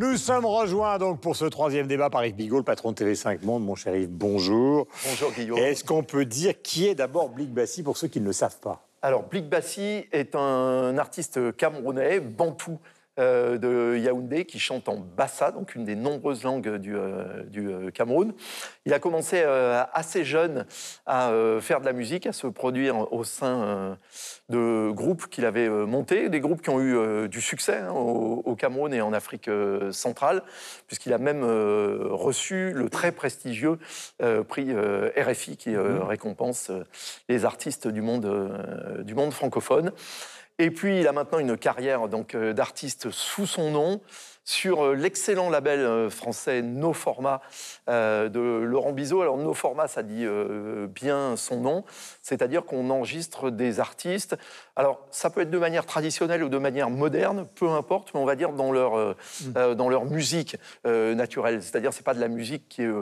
Nous 0.00 0.16
sommes 0.16 0.46
rejoints 0.46 0.96
donc 0.96 1.20
pour 1.20 1.36
ce 1.36 1.44
troisième 1.44 1.86
débat 1.86 2.08
par 2.08 2.24
Yves 2.24 2.34
Bigot, 2.34 2.56
le 2.56 2.62
patron 2.62 2.92
de 2.92 2.96
TV5 2.96 3.44
Monde. 3.44 3.66
Mon 3.66 3.74
cher 3.74 3.94
Yves, 3.94 4.08
bonjour. 4.08 4.86
Bonjour 5.04 5.30
Guillaume. 5.30 5.58
Est-ce 5.58 5.84
qu'on 5.84 6.02
peut 6.02 6.24
dire 6.24 6.54
qui 6.62 6.88
est 6.88 6.94
d'abord 6.94 7.28
Blik 7.28 7.52
Bassi 7.52 7.82
pour 7.82 7.98
ceux 7.98 8.08
qui 8.08 8.18
ne 8.18 8.24
le 8.24 8.32
savent 8.32 8.60
pas? 8.60 8.88
Alors, 9.02 9.24
Blik 9.24 9.50
Bassi 9.50 10.06
est 10.10 10.34
un 10.34 10.96
artiste 10.96 11.54
camerounais, 11.54 12.18
bantou, 12.18 12.78
euh, 13.18 13.58
de 13.58 13.98
Yaoundé, 13.98 14.44
qui 14.44 14.58
chante 14.58 14.88
en 14.88 14.96
bassa, 14.96 15.50
donc 15.50 15.74
une 15.74 15.84
des 15.84 15.96
nombreuses 15.96 16.44
langues 16.44 16.76
du, 16.76 16.96
euh, 16.96 17.42
du, 17.44 17.68
euh, 17.68 17.90
Cameroun. 17.90 18.32
Il 18.86 18.94
a 18.94 18.98
commencé 18.98 19.42
euh, 19.44 19.82
assez 19.92 20.24
jeune 20.24 20.64
à 21.06 21.32
faire 21.60 21.80
de 21.80 21.86
la 21.86 21.92
musique, 21.92 22.26
à 22.26 22.32
se 22.32 22.46
produire 22.46 23.12
au 23.12 23.24
sein 23.24 23.96
de 24.48 24.90
groupes 24.90 25.26
qu'il 25.28 25.44
avait 25.44 25.68
montés, 25.68 26.28
des 26.28 26.40
groupes 26.40 26.62
qui 26.62 26.70
ont 26.70 26.80
eu 26.80 27.28
du 27.28 27.40
succès 27.40 27.78
hein, 27.78 27.92
au, 27.92 28.42
au 28.44 28.54
Cameroun 28.54 28.92
et 28.94 29.00
en 29.00 29.12
Afrique 29.12 29.50
centrale, 29.90 30.42
puisqu'il 30.86 31.12
a 31.12 31.18
même 31.18 31.42
reçu 31.44 32.72
le 32.72 32.88
très 32.88 33.12
prestigieux 33.12 33.78
prix 34.48 34.72
RFI 34.72 35.56
qui 35.56 35.74
euh, 35.74 36.04
récompense 36.04 36.70
les 37.28 37.44
artistes 37.44 37.88
du 37.88 38.02
monde, 38.02 39.02
du 39.04 39.14
monde 39.14 39.32
francophone. 39.32 39.92
Et 40.62 40.70
puis, 40.70 41.00
il 41.00 41.08
a 41.08 41.12
maintenant 41.12 41.38
une 41.38 41.56
carrière 41.56 42.06
donc 42.06 42.34
euh, 42.34 42.52
d'artiste 42.52 43.10
sous 43.10 43.46
son 43.46 43.70
nom 43.70 44.02
sur 44.44 44.84
euh, 44.84 44.94
l'excellent 44.94 45.48
label 45.48 45.80
euh, 45.80 46.10
français 46.10 46.60
No 46.60 46.92
Format 46.92 47.40
euh, 47.88 48.28
de 48.28 48.40
Laurent 48.40 48.92
Bizot. 48.92 49.22
Alors, 49.22 49.38
No 49.38 49.54
Format, 49.54 49.88
ça 49.88 50.02
dit 50.02 50.26
euh, 50.26 50.86
bien 50.86 51.34
son 51.38 51.60
nom, 51.60 51.84
c'est-à-dire 52.20 52.66
qu'on 52.66 52.90
enregistre 52.90 53.48
des 53.48 53.80
artistes. 53.80 54.36
Alors, 54.76 55.00
ça 55.10 55.30
peut 55.30 55.40
être 55.40 55.50
de 55.50 55.56
manière 55.58 55.86
traditionnelle 55.86 56.44
ou 56.44 56.50
de 56.50 56.58
manière 56.58 56.90
moderne, 56.90 57.46
peu 57.54 57.70
importe, 57.70 58.12
mais 58.12 58.20
on 58.20 58.26
va 58.26 58.36
dire 58.36 58.52
dans 58.52 58.70
leur, 58.70 58.98
euh, 58.98 59.16
euh, 59.56 59.74
dans 59.74 59.88
leur 59.88 60.04
musique 60.04 60.58
naturelle. 60.84 61.62
C'est-à-dire, 61.62 61.94
c'est 61.94 62.04
pas 62.04 62.12
de 62.12 62.20
la 62.20 62.28
musique 62.28 62.68
qui 62.68 62.82
est 62.82 62.92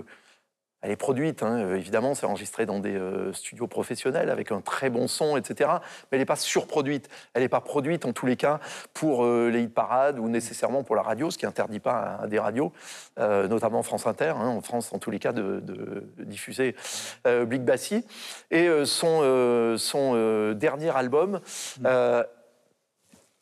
elle 0.80 0.92
est 0.92 0.96
produite, 0.96 1.42
hein, 1.42 1.58
euh, 1.58 1.76
évidemment, 1.76 2.14
c'est 2.14 2.26
enregistré 2.26 2.64
dans 2.64 2.78
des 2.78 2.94
euh, 2.94 3.32
studios 3.32 3.66
professionnels 3.66 4.30
avec 4.30 4.52
un 4.52 4.60
très 4.60 4.90
bon 4.90 5.08
son, 5.08 5.36
etc. 5.36 5.70
Mais 5.80 6.08
elle 6.12 6.18
n'est 6.20 6.24
pas 6.24 6.36
surproduite. 6.36 7.08
Elle 7.34 7.42
n'est 7.42 7.48
pas 7.48 7.60
produite, 7.60 8.04
en 8.04 8.12
tous 8.12 8.26
les 8.26 8.36
cas, 8.36 8.60
pour 8.94 9.24
euh, 9.24 9.48
les 9.48 9.62
hit 9.62 9.74
parades 9.74 10.20
ou 10.20 10.28
nécessairement 10.28 10.84
pour 10.84 10.94
la 10.94 11.02
radio, 11.02 11.30
ce 11.30 11.38
qui 11.38 11.46
n'interdit 11.46 11.80
pas 11.80 12.20
à, 12.22 12.26
des 12.28 12.38
radios, 12.38 12.72
euh, 13.18 13.48
notamment 13.48 13.82
France 13.82 14.06
Inter, 14.06 14.34
hein, 14.36 14.48
en 14.48 14.60
France, 14.60 14.92
en 14.92 14.98
tous 14.98 15.10
les 15.10 15.18
cas, 15.18 15.32
de, 15.32 15.60
de 15.60 16.24
diffuser 16.24 16.76
Blik 17.24 17.64
Bassi. 17.64 18.04
Et 18.50 18.68
son, 18.84 19.76
son 19.78 20.52
dernier 20.54 20.96
album. 20.96 21.40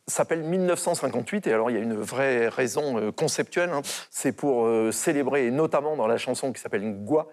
S'appelle 0.08 0.42
1958 0.42 1.46
et 1.48 1.52
alors 1.52 1.70
il 1.70 1.76
y 1.76 1.78
a 1.78 1.82
une 1.82 1.96
vraie 1.96 2.48
raison 2.48 2.98
euh, 2.98 3.10
conceptuelle, 3.10 3.70
hein. 3.70 3.82
c'est 4.10 4.32
pour 4.32 4.66
euh, 4.66 4.92
célébrer, 4.92 5.46
et 5.46 5.50
notamment 5.50 5.96
dans 5.96 6.06
la 6.06 6.16
chanson 6.16 6.52
qui 6.52 6.60
s'appelle 6.60 6.82
Ngwa, 6.82 7.26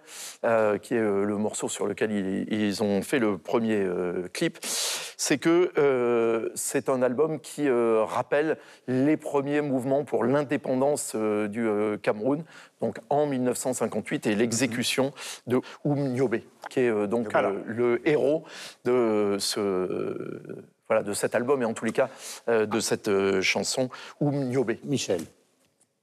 euh, 0.44 0.78
qui 0.80 0.96
est 0.96 1.00
euh, 1.00 1.24
le 1.24 1.38
morceau 1.38 1.70
sur 1.70 1.86
lequel 1.86 2.12
ils, 2.12 2.52
ils 2.52 2.82
ont 2.82 3.04
fait 3.04 3.20
le 3.20 3.38
premier 3.38 3.88
clip, 4.34 4.58
c'est 4.62 5.38
que 5.38 6.52
c'est 6.56 6.90
un 6.90 7.02
album 7.02 7.40
qui 7.40 7.70
rappelle 7.70 8.58
les 8.88 9.18
premiers 9.18 9.62
mouvements 9.62 10.04
pour 10.04 10.24
l'indépendance 10.24 11.16
du 11.16 11.68
Cameroun, 12.02 12.44
donc 12.82 12.98
en 13.10 13.26
1958 13.26 14.28
et 14.28 14.36
l'exécution 14.36 15.14
de 15.48 15.62
Oum 15.84 16.14
Nyobe, 16.14 16.38
qui 16.70 16.82
est 16.82 17.08
donc 17.08 17.32
le 17.66 18.08
héros 18.08 18.44
de 18.86 19.38
ce 19.40 20.64
voilà, 20.94 21.04
de 21.08 21.14
cet 21.14 21.34
album 21.36 21.62
et 21.62 21.66
en 21.66 21.74
tous 21.74 21.86
les 21.86 21.92
cas 21.92 22.10
euh, 22.48 22.66
de 22.68 22.80
cette 22.80 23.08
euh, 23.08 23.42
chanson 23.42 23.90
Oum 24.20 24.50
Nyobe. 24.50 24.74
Michel. 24.84 25.22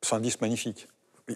C'est 0.02 0.14
un 0.16 0.20
disque 0.20 0.40
magnifique. 0.40 0.88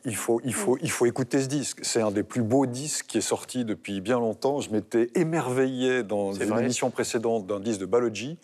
Il 0.05 0.17
faut, 0.17 0.41
il, 0.43 0.53
faut, 0.55 0.77
il 0.83 0.91
faut 0.91 1.07
écouter 1.07 1.41
ce 1.41 1.47
disque. 1.47 1.79
C'est 1.83 2.01
un 2.03 2.11
des 2.11 2.25
plus 2.25 2.43
beaux 2.43 2.67
disques 2.67 3.07
qui 3.07 3.19
est 3.19 3.21
sorti 3.21 3.65
depuis 3.65 4.01
bien 4.01 4.19
longtemps. 4.19 4.59
Je 4.61 4.71
m'étais 4.71 5.11
émerveillé 5.15 6.03
dans 6.03 6.33
une 6.33 6.49
vrai. 6.49 6.63
émission 6.65 6.91
précédente 6.91 7.47
d'un 7.47 7.61
disque 7.61 7.79
de 7.79 7.87
Balogi. 7.87 8.37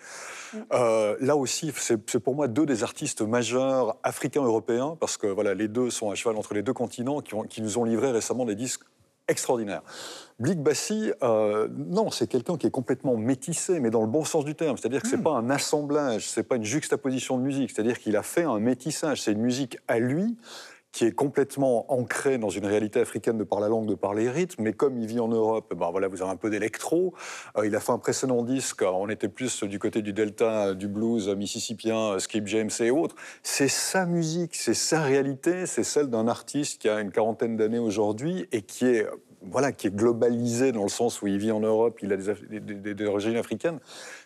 Euh, 0.72 1.16
là 1.20 1.34
aussi, 1.34 1.72
c'est 1.76 1.98
c'est 2.08 2.20
pour 2.20 2.36
moi 2.36 2.46
deux 2.46 2.66
des 2.66 2.84
artistes 2.84 3.22
majeurs 3.22 3.96
africains-européens, 4.04 4.96
parce 5.00 5.16
que 5.16 5.26
voilà, 5.26 5.54
les 5.54 5.66
deux 5.66 5.90
sont 5.90 6.11
à 6.11 6.14
cheval 6.14 6.36
entre 6.36 6.54
les 6.54 6.62
deux 6.62 6.72
continents, 6.72 7.20
qui, 7.20 7.34
ont- 7.34 7.42
qui 7.42 7.62
nous 7.62 7.78
ont 7.78 7.84
livré 7.84 8.12
récemment 8.12 8.44
des 8.44 8.54
disques 8.54 8.82
extraordinaires. 9.31 9.83
Blik 10.39 10.62
Bassi, 10.62 11.12
euh, 11.22 11.68
non, 11.70 12.11
c'est 12.11 12.26
quelqu'un 12.26 12.57
qui 12.57 12.66
est 12.66 12.70
complètement 12.70 13.16
métissé, 13.16 13.78
mais 13.78 13.91
dans 13.91 14.01
le 14.01 14.07
bon 14.07 14.24
sens 14.24 14.45
du 14.45 14.55
terme. 14.55 14.78
C'est-à-dire 14.78 15.03
que 15.03 15.09
c'est 15.09 15.22
pas 15.22 15.33
un 15.33 15.51
assemblage, 15.51 16.28
c'est 16.28 16.43
pas 16.43 16.57
une 16.57 16.64
juxtaposition 16.64 17.37
de 17.37 17.43
musique. 17.43 17.70
C'est-à-dire 17.70 17.99
qu'il 17.99 18.16
a 18.16 18.22
fait 18.22 18.45
un 18.45 18.59
métissage. 18.59 19.20
C'est 19.20 19.33
une 19.33 19.43
musique 19.43 19.78
à 19.87 19.99
lui 19.99 20.37
qui 20.93 21.05
est 21.05 21.12
complètement 21.12 21.91
ancré 21.93 22.38
dans 22.38 22.49
une 22.49 22.66
réalité 22.66 23.01
africaine 23.01 23.38
de 23.38 23.45
par 23.45 23.61
la 23.61 23.68
langue, 23.68 23.86
de 23.86 23.95
par 23.95 24.14
les 24.14 24.28
rythmes. 24.28 24.62
Mais 24.62 24.72
comme 24.72 24.99
il 24.99 25.07
vit 25.07 25.20
en 25.20 25.28
Europe, 25.28 25.72
ben 25.74 25.91
voilà, 25.91 26.09
vous 26.09 26.22
avez 26.22 26.30
un 26.30 26.36
peu 26.36 26.51
d'électro. 26.51 27.14
Euh, 27.57 27.66
il 27.66 27.74
a 27.76 27.80
fait 27.80 27.93
un 27.93 27.99
précédent 27.99 28.43
disque, 28.43 28.82
on 28.82 29.09
était 29.09 29.28
plus 29.28 29.62
du 29.64 29.78
côté 29.78 30.03
du 30.03 30.12
delta, 30.12 30.74
du 30.74 30.88
blues 30.88 31.28
mississippien, 31.28 32.18
Skip 32.18 32.47
James 32.49 32.70
et 32.80 32.91
autres. 32.91 33.14
C'est 33.43 33.68
sa 33.68 34.07
musique, 34.07 34.57
c'est 34.57 34.74
sa 34.74 35.03
réalité, 35.03 35.66
c'est 35.66 35.84
celle 35.84 36.09
d'un 36.09 36.28
artiste 36.28 36.80
qui 36.80 36.88
a 36.88 37.01
une 37.01 37.12
quarantaine 37.12 37.57
d'années 37.57 37.78
aujourd'hui 37.78 38.49
et 38.53 38.62
qui 38.62 38.86
est 38.86 39.07
voilà, 39.43 39.72
qui 39.72 39.86
est 39.86 39.95
globalisé 39.95 40.72
dans 40.72 40.82
le 40.82 40.88
sens 40.88 41.22
où 41.22 41.26
il 41.26 41.38
vit 41.38 41.51
en 41.51 41.61
Europe, 41.61 41.99
il 42.03 42.12
a 42.12 42.16
des, 42.16 43.07
origines 43.07 43.36
africaines. 43.36 43.78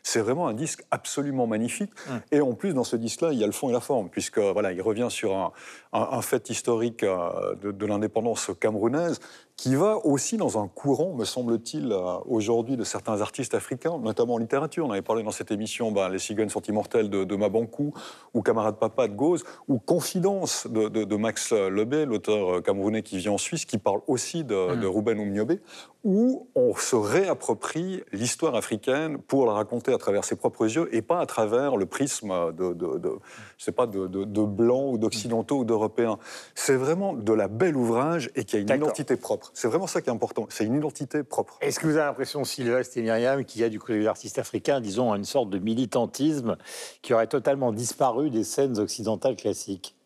C'est 0.07 0.21
vraiment 0.21 0.47
un 0.47 0.53
disque 0.53 0.85
absolument 0.91 1.47
magnifique. 1.47 1.91
Hum. 2.11 2.21
Et 2.31 2.41
en 2.43 2.53
plus, 2.53 2.75
dans 2.75 2.85
ce 2.85 2.95
disque-là, 2.95 3.33
il 3.33 3.39
y 3.39 3.43
a 3.43 3.47
le 3.47 3.53
fond 3.53 3.71
et 3.71 3.73
la 3.73 3.81
forme, 3.81 4.11
puisque 4.11 4.39
voilà, 4.39 4.71
il 4.71 4.83
revient 4.83 5.09
sur 5.11 5.35
un, 5.35 5.53
un, 5.95 6.21
fait 6.21 6.51
historique 6.51 7.03
euh, 7.03 7.55
de, 7.57 7.73
de 7.73 7.87
l'indépendance 7.87 8.51
camerounaise 8.61 9.19
qui 9.57 9.77
va 9.77 10.05
aussi 10.05 10.37
dans 10.37 10.61
un 10.63 10.67
courant, 10.67 11.15
me 11.15 11.25
semble-t-il, 11.25 11.93
euh, 11.93 12.19
aujourd'hui 12.27 12.77
de 12.77 12.85
certains 12.85 13.21
artistes 13.21 13.55
africains, 13.55 13.99
notamment 13.99 14.35
en 14.35 14.39
littérature. 14.39 14.85
On 14.85 14.91
avait 14.91 15.01
parlé 15.01 15.23
dans 15.23 15.31
cette 15.31 15.53
émission 15.53 15.93
ben, 15.93 16.09
Les 16.09 16.19
cigognes 16.19 16.49
sont 16.49 16.63
immortelles 16.63 17.09
de, 17.09 17.25
de 17.25 17.37
Mabankou, 17.37 17.95
ou 18.35 18.43
Camarade 18.43 18.77
Papa 18.79 19.07
de 19.07 19.15
Gauze, 19.15 19.45
ou 19.69 19.79
Confidence 19.79 20.67
de, 20.67 20.89
de 20.89 21.17
Max 21.17 21.53
Lebé, 21.53 22.05
l'auteur 22.05 22.63
camerounais 22.63 23.03
qui 23.03 23.17
vit 23.19 23.29
en 23.29 23.39
Suisse, 23.39 23.65
qui 23.65 23.79
parle 23.79 24.01
aussi 24.07 24.43
de, 24.45 24.75
mmh. 24.75 24.81
de 24.81 24.87
Ruben 24.87 25.19
Oumniobé, 25.21 25.61
où 26.03 26.49
on 26.55 26.75
se 26.75 26.97
réapproprie 26.97 28.03
l'histoire 28.13 28.57
africaine 28.57 29.19
pour 29.19 29.47
la 29.47 29.53
raconter 29.53 29.94
à 29.95 29.99
travers 29.99 30.25
ses 30.25 30.37
propres 30.37 30.65
yeux 30.65 30.89
et 30.95 31.03
pas 31.03 31.21
à 31.21 31.27
travers 31.27 31.77
le 31.77 31.87
prisme 31.87 32.53
de, 32.53 32.73
de, 32.73 32.99
de 32.99 33.19
je 33.59 33.65
sais 33.65 33.73
pas, 33.73 33.87
de, 33.87 34.45
blancs 34.45 34.95
ou 34.95 34.99
d'occidentaux 34.99 35.59
ou 35.59 35.65
d'européens. 35.65 36.19
C'est 36.55 36.77
vraiment 36.77 37.15
de 37.15 37.33
la 37.33 37.49
belle 37.49 37.77
ouvrage 37.77 38.31
et 38.35 38.45
qui 38.45 38.57
a 38.57 38.59
une 38.59 38.69
identité 38.69 39.17
propre. 39.17 39.51
C'est 39.55 39.69
vraiment 39.69 39.87
ça 39.87 40.03
qui 40.03 40.11
est 40.11 40.13
important. 40.13 40.47
C'est 40.51 40.65
une 40.65 40.77
identité 40.77 41.23
propre. 41.23 41.57
Est-ce 41.61 41.81
que 41.81 41.87
vous 41.87 41.97
avez 41.97 42.07
l'impression, 42.07 42.45
Sylvestre 42.45 42.99
et 42.99 43.03
Myriam, 43.03 43.45
qu'il 43.45 43.61
y 43.61 43.65
a 43.65 43.69
du 43.69 43.79
côté 43.79 43.99
des 43.99 44.07
artistes 44.07 44.39
africains, 44.39 44.81
disons, 44.81 45.15
une 45.15 45.25
sorte 45.25 45.51
de 45.51 45.59
militantisme 45.59 46.57
qui 47.03 47.15
aurait 47.15 47.27
totalement 47.27 47.73
disparu 47.73 48.31
des 48.31 48.45
scènes 48.45 48.79
occidentales 48.79 49.37
classiques? 49.37 49.97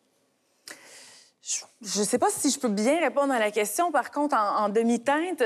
Je 1.43 1.61
ne 1.81 2.05
sais 2.05 2.19
pas 2.19 2.29
si 2.31 2.51
je 2.51 2.59
peux 2.59 2.69
bien 2.69 2.99
répondre 2.99 3.33
à 3.33 3.39
la 3.39 3.53
question. 3.53 3.93
Par 3.93 4.11
contre, 4.11 4.37
en, 4.37 4.69
demi-teinte, 4.69 5.41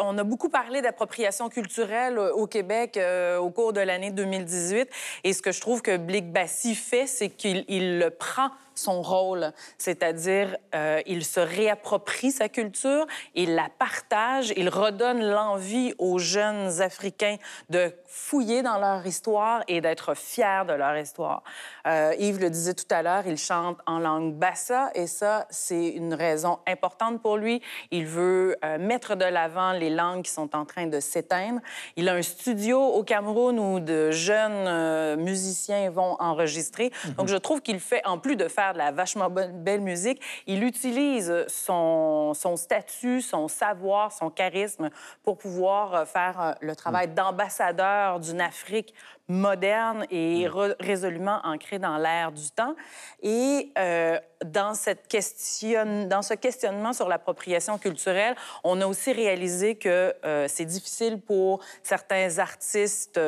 on 0.00 0.16
a 0.16 0.22
beaucoup 0.22 0.48
parlé 0.48 0.82
d'appropriation 0.82 1.48
culturelle 1.48 2.16
au 2.18 2.46
Québec 2.46 2.96
euh, 2.96 3.38
au 3.38 3.50
cours 3.50 3.72
de 3.72 3.80
l'année 3.80 4.12
2018. 4.12 4.88
Et 5.24 5.32
ce 5.32 5.42
que 5.42 5.50
je 5.50 5.60
trouve 5.60 5.82
que 5.82 5.96
Blick 5.96 6.32
Bassi 6.32 6.76
fait, 6.76 7.08
c'est 7.08 7.28
qu'il 7.28 7.64
le 7.98 8.10
prend 8.10 8.50
son 8.74 9.02
rôle, 9.02 9.52
c'est-à-dire 9.78 10.56
euh, 10.74 11.00
il 11.06 11.24
se 11.24 11.40
réapproprie 11.40 12.30
sa 12.30 12.48
culture, 12.48 13.06
il 13.34 13.54
la 13.54 13.68
partage, 13.78 14.52
il 14.56 14.68
redonne 14.68 15.22
l'envie 15.22 15.94
aux 15.98 16.18
jeunes 16.18 16.80
Africains 16.80 17.36
de 17.70 17.92
fouiller 18.06 18.62
dans 18.62 18.78
leur 18.78 19.06
histoire 19.06 19.62
et 19.68 19.80
d'être 19.80 20.14
fiers 20.14 20.64
de 20.66 20.72
leur 20.72 20.96
histoire. 20.96 21.42
Euh, 21.86 22.14
Yves 22.18 22.40
le 22.40 22.50
disait 22.50 22.74
tout 22.74 22.86
à 22.90 23.02
l'heure, 23.02 23.26
il 23.26 23.38
chante 23.38 23.78
en 23.86 23.98
langue 23.98 24.34
bassa 24.34 24.90
et 24.94 25.06
ça, 25.06 25.31
c'est 25.50 25.88
une 25.88 26.14
raison 26.14 26.58
importante 26.66 27.20
pour 27.22 27.36
lui. 27.36 27.62
Il 27.90 28.06
veut 28.06 28.56
euh, 28.64 28.78
mettre 28.78 29.14
de 29.16 29.24
l'avant 29.24 29.72
les 29.72 29.90
langues 29.90 30.22
qui 30.22 30.30
sont 30.30 30.54
en 30.54 30.64
train 30.64 30.86
de 30.86 31.00
s'éteindre. 31.00 31.60
Il 31.96 32.08
a 32.08 32.14
un 32.14 32.22
studio 32.22 32.80
au 32.80 33.02
Cameroun 33.02 33.58
où 33.58 33.80
de 33.80 34.10
jeunes 34.10 34.66
euh, 34.66 35.16
musiciens 35.16 35.90
vont 35.90 36.16
enregistrer. 36.20 36.88
Mm-hmm. 36.88 37.14
Donc, 37.16 37.28
je 37.28 37.36
trouve 37.36 37.60
qu'il 37.60 37.80
fait, 37.80 38.04
en 38.06 38.18
plus 38.18 38.36
de 38.36 38.48
faire 38.48 38.72
de 38.72 38.78
la 38.78 38.92
vachement 38.92 39.30
belle 39.30 39.80
musique. 39.80 40.20
Il 40.46 40.64
utilise 40.64 41.44
son, 41.48 42.34
son 42.34 42.56
statut, 42.56 43.20
son 43.20 43.48
savoir, 43.48 44.12
son 44.12 44.30
charisme 44.30 44.90
pour 45.22 45.38
pouvoir 45.38 45.94
euh, 45.94 46.04
faire 46.04 46.56
le 46.60 46.74
travail 46.76 47.08
mm. 47.08 47.14
d'ambassadeur 47.14 48.20
d'une 48.20 48.40
Afrique 48.40 48.94
moderne 49.28 50.06
et 50.10 50.46
mm. 50.46 50.74
résolument 50.80 51.40
ancrée 51.44 51.78
dans 51.78 51.96
l'ère 51.96 52.32
du 52.32 52.50
temps. 52.50 52.74
Et 53.22 53.72
euh, 53.78 54.18
dans, 54.44 54.74
cette 54.74 55.08
question, 55.08 56.06
dans 56.06 56.22
ce 56.22 56.34
questionnement 56.34 56.92
sur 56.92 57.08
l'appropriation 57.08 57.78
culturelle, 57.78 58.34
on 58.64 58.80
a 58.80 58.86
aussi 58.86 59.12
réalisé 59.12 59.76
que 59.76 60.14
c'est 60.48 60.64
difficile 60.64 61.20
pour 61.20 61.60
certains 61.82 62.38
artistes 62.38 63.18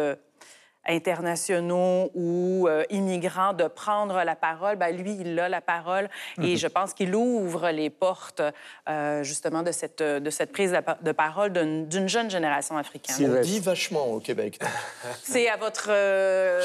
internationaux 0.87 2.11
ou 2.15 2.67
euh, 2.69 2.85
immigrants 2.91 3.53
de 3.53 3.65
prendre 3.65 4.23
la 4.23 4.37
parole, 4.37 4.77
ben, 4.77 4.95
lui, 4.95 5.17
il 5.21 5.39
a 5.39 5.49
la 5.49 5.61
parole 5.61 6.09
et 6.39 6.53
mhm. 6.53 6.57
je 6.57 6.67
pense 6.67 6.95
qu'il 6.95 7.15
ouvre 7.15 7.71
les 7.71 7.91
portes 7.91 8.43
euh, 8.89 9.23
justement 9.23 9.63
de 9.63 9.73
cette, 9.73 10.03
de 10.03 10.31
cette 10.31 10.53
prise 10.53 10.77
de 11.03 11.13
parole 11.13 11.53
d'une 11.53 12.09
jeune 12.09 12.31
génération 12.31 12.77
africaine. 12.77 13.37
On 13.39 13.41
dit 13.41 13.61
vachement 13.61 14.07
au 14.07 14.21
Québec. 14.21 14.59
C'est 15.23 15.49
à 15.49 15.57
votre... 15.57 15.87
Euh, 15.89 16.61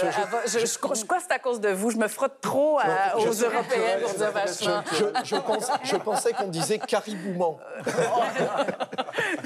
je, 0.46 0.60
je, 0.60 0.78
crois 0.78 0.96
que 0.96 1.24
c'est 1.24 1.34
à 1.34 1.40
cause 1.40 1.60
de 1.60 1.70
vous. 1.70 1.92
Je 1.92 1.98
me 1.98 2.08
frotte 2.08 2.42
trop 2.42 2.80
aux 3.16 3.34
Européens 3.34 4.00
pour 4.02 4.14
dire 4.14 4.32
vachement. 4.32 4.84
Je, 5.24 5.36
pense, 5.36 5.72
je 5.84 5.96
pensais 5.96 6.34
qu'on 6.34 6.48
disait 6.48 6.80
caribouement. 6.80 7.60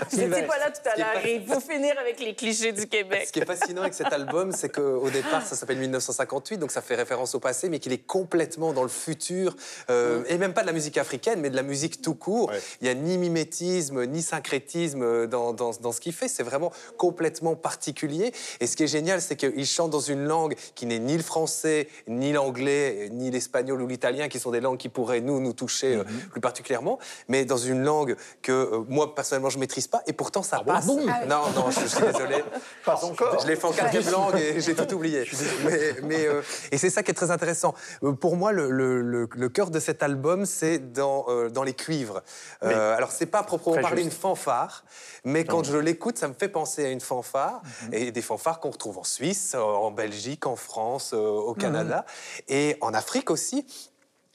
Vous 0.10 0.18
n'étiez 0.18 0.44
pas 0.44 0.58
là 0.58 0.72
tout 0.72 0.90
à 0.90 0.98
l'heure. 0.98 1.26
Il 1.26 1.46
faut 1.46 1.60
finir 1.60 1.96
avec 2.00 2.20
les 2.20 2.36
clichés 2.36 2.72
du 2.72 2.88
Québec. 2.88 3.24
Ce 3.28 3.32
qui 3.32 3.40
est 3.40 3.46
fascinant 3.46 3.82
avec 3.82 3.94
cet 3.94 4.12
album, 4.14 4.52
c'est 4.64 4.70
qu'au 4.70 5.10
départ, 5.10 5.46
ça 5.46 5.58
s'appelle 5.58 5.80
1958, 5.80 6.58
donc 6.58 6.72
ça 6.72 6.82
fait 6.82 6.96
référence 6.96 7.36
au 7.36 7.42
passé, 7.42 7.68
mais 7.68 7.80
qu'il 7.80 7.92
est 7.92 7.98
complètement 7.98 8.72
dans 8.72 8.84
le 8.84 8.88
futur, 8.88 9.58
euh, 9.90 10.24
et 10.30 10.38
même 10.38 10.54
pas 10.54 10.62
de 10.62 10.68
la 10.68 10.72
musique 10.72 10.98
africaine, 10.98 11.42
mais 11.42 11.50
de 11.50 11.56
la 11.58 11.64
musique 11.64 12.02
tout 12.02 12.16
court. 12.16 12.50
Il 12.80 12.86
n'y 12.86 12.90
a 12.90 12.94
ni 12.94 13.18
mimétisme, 13.18 14.06
ni 14.06 14.22
syncrétisme 14.22 15.28
dans, 15.28 15.52
dans, 15.52 15.72
dans 15.72 15.92
ce 15.92 16.00
qu'il 16.00 16.14
fait. 16.14 16.30
C'est 16.30 16.44
vraiment 16.44 16.72
complètement 16.96 17.56
particulier. 17.56 18.32
Et 18.62 18.68
ce 18.68 18.78
qui 18.78 18.84
est 18.84 18.88
génial, 18.88 19.22
c'est 19.22 19.36
qu'il 19.36 19.66
chante 19.66 19.90
dans 19.90 20.00
une 20.00 20.24
langue 20.24 20.56
qui 20.76 20.86
n'est 20.86 21.00
ni 21.00 21.18
le 21.18 21.24
français, 21.24 21.90
ni 22.08 22.32
l'anglais, 22.32 23.10
ni 23.12 23.32
l'espagnol 23.32 23.82
ou 23.82 23.88
l'italien, 23.88 24.30
qui 24.30 24.40
sont 24.40 24.52
des 24.52 24.62
langues 24.62 24.78
qui 24.78 24.88
pourraient 24.88 25.20
nous, 25.20 25.42
nous 25.42 25.52
toucher 25.52 25.96
euh, 25.96 26.04
mhm. 26.06 26.30
plus 26.32 26.42
particulièrement, 26.42 27.00
mais 27.28 27.44
dans 27.44 27.58
une 27.58 27.84
langue 27.84 28.16
que 28.42 28.54
euh, 28.54 28.84
moi, 28.88 29.14
personnellement, 29.14 29.50
je 29.50 29.60
maîtrise 29.60 29.88
pas, 29.88 30.04
et 30.08 30.14
pourtant 30.14 30.42
ça 30.42 30.60
ah 30.62 30.64
passe. 30.64 30.88
non, 30.88 31.02
non, 31.54 31.70
je, 31.70 31.86
suis 31.86 32.02
désolé. 32.02 32.46
Pas 32.86 33.04
encore. 33.04 33.42
Je 33.42 33.48
l'ai 33.48 33.58
fait 33.58 33.68
en 33.68 33.74
quatrième 33.74 34.10
langue 34.10 34.38
et 34.38 34.53
j'ai 34.60 34.76
tout 34.76 34.94
oublié. 34.94 35.26
Mais, 36.04 36.26
euh, 36.26 36.42
et 36.72 36.78
c'est 36.78 36.90
ça 36.90 37.04
qui 37.04 37.12
est 37.12 37.14
très 37.14 37.32
intéressant. 37.32 37.74
Euh, 38.04 38.14
pour 38.14 38.36
moi, 38.36 38.52
le, 38.52 38.70
le, 38.70 39.50
cœur 39.50 39.70
de 39.70 39.80
cet 39.80 40.04
album, 40.04 40.46
c'est 40.46 40.94
dans, 40.94 41.26
euh, 41.28 41.50
dans 41.50 41.64
les 41.64 41.74
cuivres. 41.74 42.22
alors, 42.62 43.12
c'est 43.12 43.26
pas 43.26 43.44
proprement 43.44 43.82
parler 43.82 44.04
une 44.04 44.12
fanfare, 44.12 44.84
mais 45.24 45.46
quand 45.46 45.64
je 45.64 45.78
l'écoute, 45.78 46.18
ça 46.18 46.28
me 46.28 46.34
fait 46.34 46.50
penser 46.50 46.86
à 46.86 46.90
une 46.90 47.02
fanfare, 47.02 47.62
mhm. 47.84 47.94
et 47.94 48.12
des 48.12 48.22
fanfares 48.22 48.60
qu'on 48.60 48.72
retrouve 48.72 48.98
en 48.98 49.04
Suisse, 49.04 49.56
en 49.56 49.92
Belgique, 49.92 50.48
en 50.48 50.56
France, 50.56 51.14
au 51.14 51.54
Canada, 51.54 52.06
mhm. 52.06 52.44
et 52.56 52.78
en 52.82 52.94
Afrique 52.94 53.30
aussi. 53.30 53.66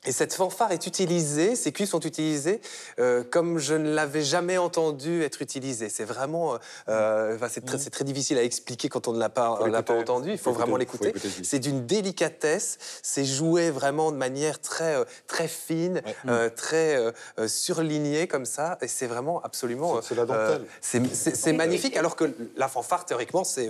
Et 0.07 0.13
cette 0.13 0.33
fanfare 0.33 0.71
est 0.71 0.87
utilisée, 0.87 1.57
ces 1.57 1.73
cuivres 1.73 1.91
sont 1.91 2.01
utilisés 2.01 2.61
euh, 3.01 3.25
comme 3.25 3.59
je 3.59 3.75
ne 3.75 3.93
l'avais 3.93 4.23
jamais 4.23 4.57
entendu 4.57 5.23
être 5.23 5.43
utilisé. 5.43 5.89
C'est 5.89 6.05
vraiment, 6.05 6.55
euh, 6.55 6.59
euh 6.89 7.49
c'est 7.49 7.65
très, 7.65 7.79
très, 7.79 8.05
difficile 8.05 8.39
à 8.39 8.45
expliquer 8.45 8.89
quand 8.89 9.09
on 9.09 9.13
ne 9.13 9.19
l'a 9.19 9.29
pas, 9.29 9.59
pas 9.83 9.95
entendu. 9.95 10.31
Il 10.31 10.39
faut, 10.39 10.53
vraiment 10.53 10.77
l'écouter. 10.77 11.13
C'est 11.43 11.59
d'une 11.59 11.85
délicatesse. 11.85 12.79
C'est 13.03 13.25
joué 13.25 13.73
vraiment 13.73 14.13
de 14.13 14.17
manière 14.17 14.61
très, 14.61 14.95
euh, 14.95 15.05
très 15.27 15.49
fine, 15.49 16.01
euh, 16.29 16.49
très 16.49 17.13
surlignée 17.49 18.29
comme 18.29 18.45
ça. 18.45 18.79
Et 18.81 18.89
c'est 18.89 19.09
vraiment 19.09 19.43
absolument. 19.43 20.01
C'est 20.01 20.15
la 20.15 20.27
dentelle. 20.27 20.65
c'est 20.81 21.53
magnifique. 21.53 21.97
Alors 21.97 22.15
que 22.15 22.33
la 22.57 22.69
fanfare, 22.69 23.05
théoriquement, 23.05 23.43
c'est 23.43 23.69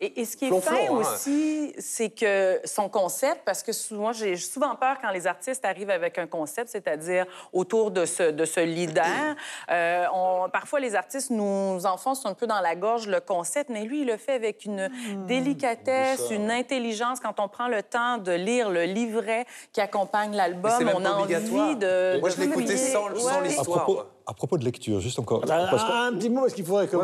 et, 0.00 0.24
ce 0.24 0.36
qui 0.36 0.46
est 0.46 0.60
fin 0.60 0.74
hein. 0.74 0.90
aussi, 0.90 1.72
c'est 1.78 2.10
que 2.10 2.60
son 2.64 2.88
concept, 2.88 3.42
parce 3.44 3.62
que 3.62 3.72
souvent, 3.72 4.12
j'ai 4.12 4.36
souvent 4.36 4.74
peur 4.76 4.96
quand 5.00 5.10
les 5.10 5.26
artistes 5.26 5.64
arrivent 5.64 5.90
avec 5.90 6.18
un 6.18 6.26
concept, 6.26 6.70
c'est-à-dire 6.70 7.26
autour 7.52 7.90
de 7.90 8.04
ce, 8.04 8.30
de 8.30 8.44
ce 8.44 8.60
leader. 8.60 9.04
Euh, 9.70 10.06
on, 10.14 10.48
parfois, 10.48 10.80
les 10.80 10.94
artistes 10.94 11.30
nous 11.30 11.84
enfoncent 11.84 12.24
un 12.24 12.34
peu 12.34 12.46
dans 12.46 12.60
la 12.60 12.74
gorge 12.74 13.06
le 13.06 13.20
concept, 13.20 13.70
mais 13.70 13.84
lui, 13.84 14.02
il 14.02 14.06
le 14.06 14.16
fait 14.16 14.32
avec 14.32 14.64
une 14.64 14.88
hmm. 14.88 15.26
délicatesse, 15.26 16.30
une 16.30 16.50
intelligence. 16.50 17.20
Quand 17.20 17.38
on 17.40 17.48
prend 17.48 17.68
le 17.68 17.82
temps 17.82 18.18
de 18.18 18.32
lire 18.32 18.70
le 18.70 18.84
livret 18.84 19.46
qui 19.72 19.80
accompagne 19.80 20.34
l'album, 20.34 20.90
on 20.94 21.04
a 21.04 21.10
envie 21.10 21.76
de. 21.76 22.18
Moi, 22.20 22.30
je 22.30 22.40
l'écoutais 22.40 22.76
sans, 22.76 23.14
sans 23.16 23.40
l'histoire. 23.40 24.08
À 24.28 24.34
propos 24.34 24.58
de 24.58 24.64
lecture, 24.64 25.00
juste 25.00 25.18
encore. 25.18 25.42
Un 25.50 26.12
petit 26.12 26.28
mot, 26.28 26.42
parce 26.42 26.52
qu'il 26.52 26.64
faudrait 26.66 26.86
que. 26.86 26.98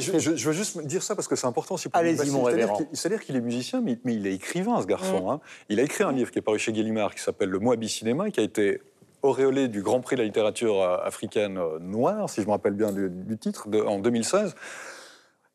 je, 0.00 0.46
veux 0.46 0.52
juste 0.52 0.84
dire 0.84 1.04
ça 1.04 1.14
parce 1.14 1.28
que 1.28 1.36
c'est 1.36 1.46
important 1.46 1.76
aussi 1.76 1.88
pour 1.88 2.00
Allez-y, 2.00 2.30
mon 2.30 2.46
C'est-à-dire 2.92 3.24
qu'il 3.24 3.36
est 3.36 3.40
musicien, 3.40 3.80
mais, 3.80 3.96
il 4.06 4.26
est 4.26 4.34
écrivain, 4.34 4.82
ce 4.82 4.86
garçon. 4.86 5.26
Mm. 5.26 5.30
Hein. 5.30 5.40
Il 5.68 5.78
a 5.78 5.84
écrit 5.84 6.02
un 6.02 6.10
livre 6.10 6.32
qui 6.32 6.40
est 6.40 6.42
paru 6.42 6.58
chez 6.58 6.72
Gallimard 6.72 7.14
qui 7.14 7.22
s'appelle 7.22 7.50
Le 7.50 7.60
Moabi 7.60 7.88
Cinéma, 7.88 8.28
qui 8.30 8.40
a 8.40 8.42
été 8.42 8.82
auréolé 9.22 9.68
du 9.68 9.82
Grand 9.82 10.00
Prix 10.00 10.16
de 10.16 10.22
la 10.22 10.26
littérature 10.26 10.82
euh, 10.82 10.98
africaine 11.04 11.58
euh, 11.58 11.78
noire, 11.78 12.28
si 12.28 12.42
je 12.42 12.46
me 12.46 12.50
rappelle 12.50 12.74
bien 12.74 12.90
du, 12.90 13.38
titre, 13.38 13.68
en 13.86 14.00
2016. 14.00 14.56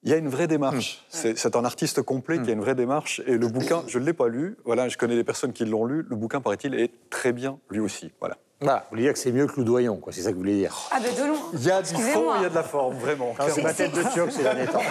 Il 0.04 0.12
y 0.12 0.14
a 0.14 0.16
une 0.16 0.30
vraie 0.30 0.48
démarche. 0.48 1.06
Mm. 1.14 1.34
C'est 1.36 1.56
un 1.58 1.66
artiste 1.66 2.02
complet 2.02 2.42
qui 2.42 2.50
a 2.50 2.54
une 2.54 2.62
vraie 2.62 2.76
démarche. 2.76 3.22
Et 3.28 3.38
le 3.38 3.50
bouquin, 3.50 3.84
je 3.88 4.00
ne 4.00 4.06
l'ai 4.06 4.14
pas 4.14 4.30
lu. 4.30 4.56
Voilà, 4.64 4.88
je 4.88 4.98
connais 4.98 5.18
des 5.18 5.26
personnes 5.26 5.52
qui 5.52 5.66
l'ont 5.66 5.84
lu. 5.84 6.06
Le 6.10 6.16
bouquin, 6.16 6.40
paraît-il, 6.40 6.76
est 6.76 6.94
très 7.10 7.34
bien, 7.34 7.60
lui 7.70 7.82
aussi. 7.82 8.14
Voilà. 8.22 8.38
Voilà, 8.62 8.80
vous 8.80 8.88
voulez 8.92 9.04
dire 9.04 9.14
que 9.14 9.20
c'est 9.20 9.32
mieux 9.32 9.48
que 9.48 9.56
Loudoyon, 9.56 9.96
quoi. 9.98 10.12
C'est 10.12 10.22
ça 10.22 10.30
que 10.32 10.34
vous 10.34 10.42
voulez 10.42 10.58
dire. 10.58 10.76
Ah, 10.92 11.00
ben 11.00 11.16
de 11.16 11.24
loin. 11.30 11.38
Il 11.54 11.64
y 11.64 11.72
a 11.72 11.82
du 11.82 11.94
fond, 11.96 12.36
il 12.36 12.42
y 12.42 12.46
a 12.46 12.50
de 12.50 12.56
la 12.56 12.64
forme, 12.64 12.98
vraiment. 12.98 13.34
Non, 13.40 13.46
c'est 13.56 13.62
ma 13.62 13.74
tête 13.74 13.94
de 13.94 14.04
turc 14.14 14.32
ces 14.34 14.44
derniers 14.44 14.66
temps. 14.68 14.82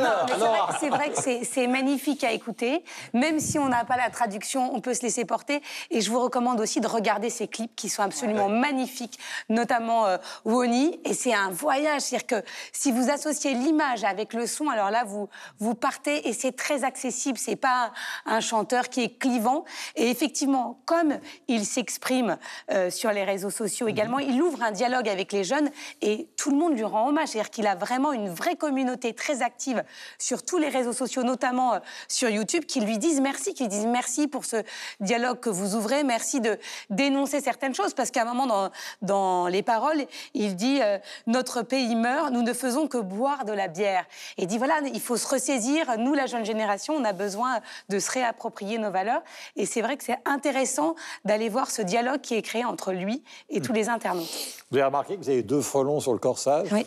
Non, 0.00 0.08
mais 0.26 0.74
c'est 0.80 0.88
vrai- 0.88 1.10
que 1.10 1.20
c'est- 1.20 1.44
c'est 1.44 1.66
magnifique 1.66 2.24
à 2.24 2.32
écouter. 2.32 2.82
Même 3.12 3.38
si 3.38 3.58
on 3.58 3.68
n'a 3.68 3.84
pas 3.84 3.96
la 3.98 4.08
traduction, 4.08 4.74
on 4.74 4.80
peut 4.80 4.94
se 4.94 5.02
laisser 5.02 5.26
porter. 5.26 5.60
Et 5.90 6.00
je 6.00 6.10
vous 6.10 6.18
recommande 6.20 6.60
aussi 6.60 6.80
de 6.80 6.86
regarder 6.86 7.28
ces 7.28 7.46
clips 7.46 7.74
qui 7.76 7.90
sont 7.90 8.02
absolument 8.02 8.48
magnifiques, 8.48 9.18
notamment 9.50 10.06
euh, 10.06 10.16
Woni. 10.46 10.98
Et 11.04 11.12
c'est 11.12 11.34
un 11.34 11.50
voyage. 11.50 12.00
C'est-à-dire 12.02 12.26
que 12.26 12.46
si 12.72 12.90
vous 12.90 13.10
associez 13.10 13.52
l'image 13.52 14.02
avec 14.04 14.32
le 14.32 14.46
son, 14.46 14.68
alors 14.70 14.90
là, 14.90 15.04
vous, 15.04 15.28
vous 15.58 15.74
partez 15.74 16.26
et 16.28 16.32
c'est 16.32 16.52
très 16.56 16.84
accessible. 16.84 17.36
C'est 17.36 17.56
pas 17.56 17.92
un 18.24 18.40
chanteur 18.40 18.88
qui 18.88 19.02
est 19.04 19.18
clivant. 19.18 19.64
Et 19.96 20.08
effectivement, 20.08 20.80
comme 20.86 21.18
il 21.48 21.66
s'exprime 21.66 22.38
euh, 22.70 22.88
sur 22.90 23.09
les 23.12 23.24
réseaux 23.24 23.50
sociaux 23.50 23.88
également, 23.88 24.18
il 24.18 24.40
ouvre 24.42 24.62
un 24.62 24.70
dialogue 24.70 25.08
avec 25.08 25.32
les 25.32 25.44
jeunes 25.44 25.70
et 26.02 26.28
tout 26.36 26.50
le 26.50 26.56
monde 26.56 26.74
lui 26.74 26.84
rend 26.84 27.08
hommage. 27.08 27.28
C'est-à-dire 27.28 27.50
qu'il 27.50 27.66
a 27.66 27.74
vraiment 27.74 28.12
une 28.12 28.28
vraie 28.28 28.56
communauté 28.56 29.12
très 29.12 29.42
active 29.42 29.82
sur 30.18 30.42
tous 30.42 30.58
les 30.58 30.68
réseaux 30.68 30.92
sociaux, 30.92 31.22
notamment 31.22 31.74
euh, 31.74 31.78
sur 32.08 32.28
YouTube, 32.28 32.64
qui 32.64 32.80
lui 32.80 32.98
disent 32.98 33.20
merci, 33.20 33.54
qui 33.54 33.64
lui 33.64 33.68
disent 33.68 33.86
merci 33.86 34.28
pour 34.28 34.44
ce 34.44 34.56
dialogue 35.00 35.40
que 35.40 35.50
vous 35.50 35.74
ouvrez, 35.74 36.04
merci 36.04 36.40
de 36.40 36.58
dénoncer 36.90 37.40
certaines 37.40 37.74
choses, 37.74 37.94
parce 37.94 38.10
qu'à 38.10 38.22
un 38.22 38.24
moment 38.24 38.46
dans, 38.46 38.70
dans 39.02 39.46
les 39.46 39.62
paroles, 39.62 40.04
il 40.34 40.56
dit 40.56 40.80
euh, 40.82 40.98
notre 41.26 41.62
pays 41.62 41.94
meurt, 41.94 42.32
nous 42.32 42.42
ne 42.42 42.52
faisons 42.52 42.88
que 42.88 42.98
boire 42.98 43.44
de 43.44 43.52
la 43.52 43.68
bière. 43.68 44.04
Et 44.36 44.42
il 44.42 44.46
dit 44.46 44.58
voilà, 44.58 44.80
il 44.92 45.00
faut 45.00 45.16
se 45.16 45.26
ressaisir. 45.26 45.98
Nous, 45.98 46.14
la 46.14 46.26
jeune 46.26 46.44
génération, 46.44 46.94
on 46.94 47.04
a 47.04 47.12
besoin 47.12 47.60
de 47.88 47.98
se 47.98 48.10
réapproprier 48.10 48.78
nos 48.78 48.90
valeurs. 48.90 49.22
Et 49.56 49.66
c'est 49.66 49.82
vrai 49.82 49.96
que 49.96 50.04
c'est 50.04 50.18
intéressant 50.24 50.94
d'aller 51.24 51.48
voir 51.48 51.70
ce 51.70 51.82
dialogue 51.82 52.20
qui 52.20 52.34
est 52.34 52.42
créé 52.42 52.64
entre 52.64 52.92
lui 53.00 53.22
et 53.48 53.60
tous 53.60 53.72
les 53.72 53.88
internautes. 53.88 54.28
Vous 54.70 54.76
avez 54.76 54.86
remarqué 54.86 55.16
que 55.16 55.22
vous 55.22 55.30
avez 55.30 55.42
deux 55.42 55.60
frelons 55.60 56.00
sur 56.00 56.12
le 56.12 56.18
corsage 56.18 56.68
Oui. 56.72 56.86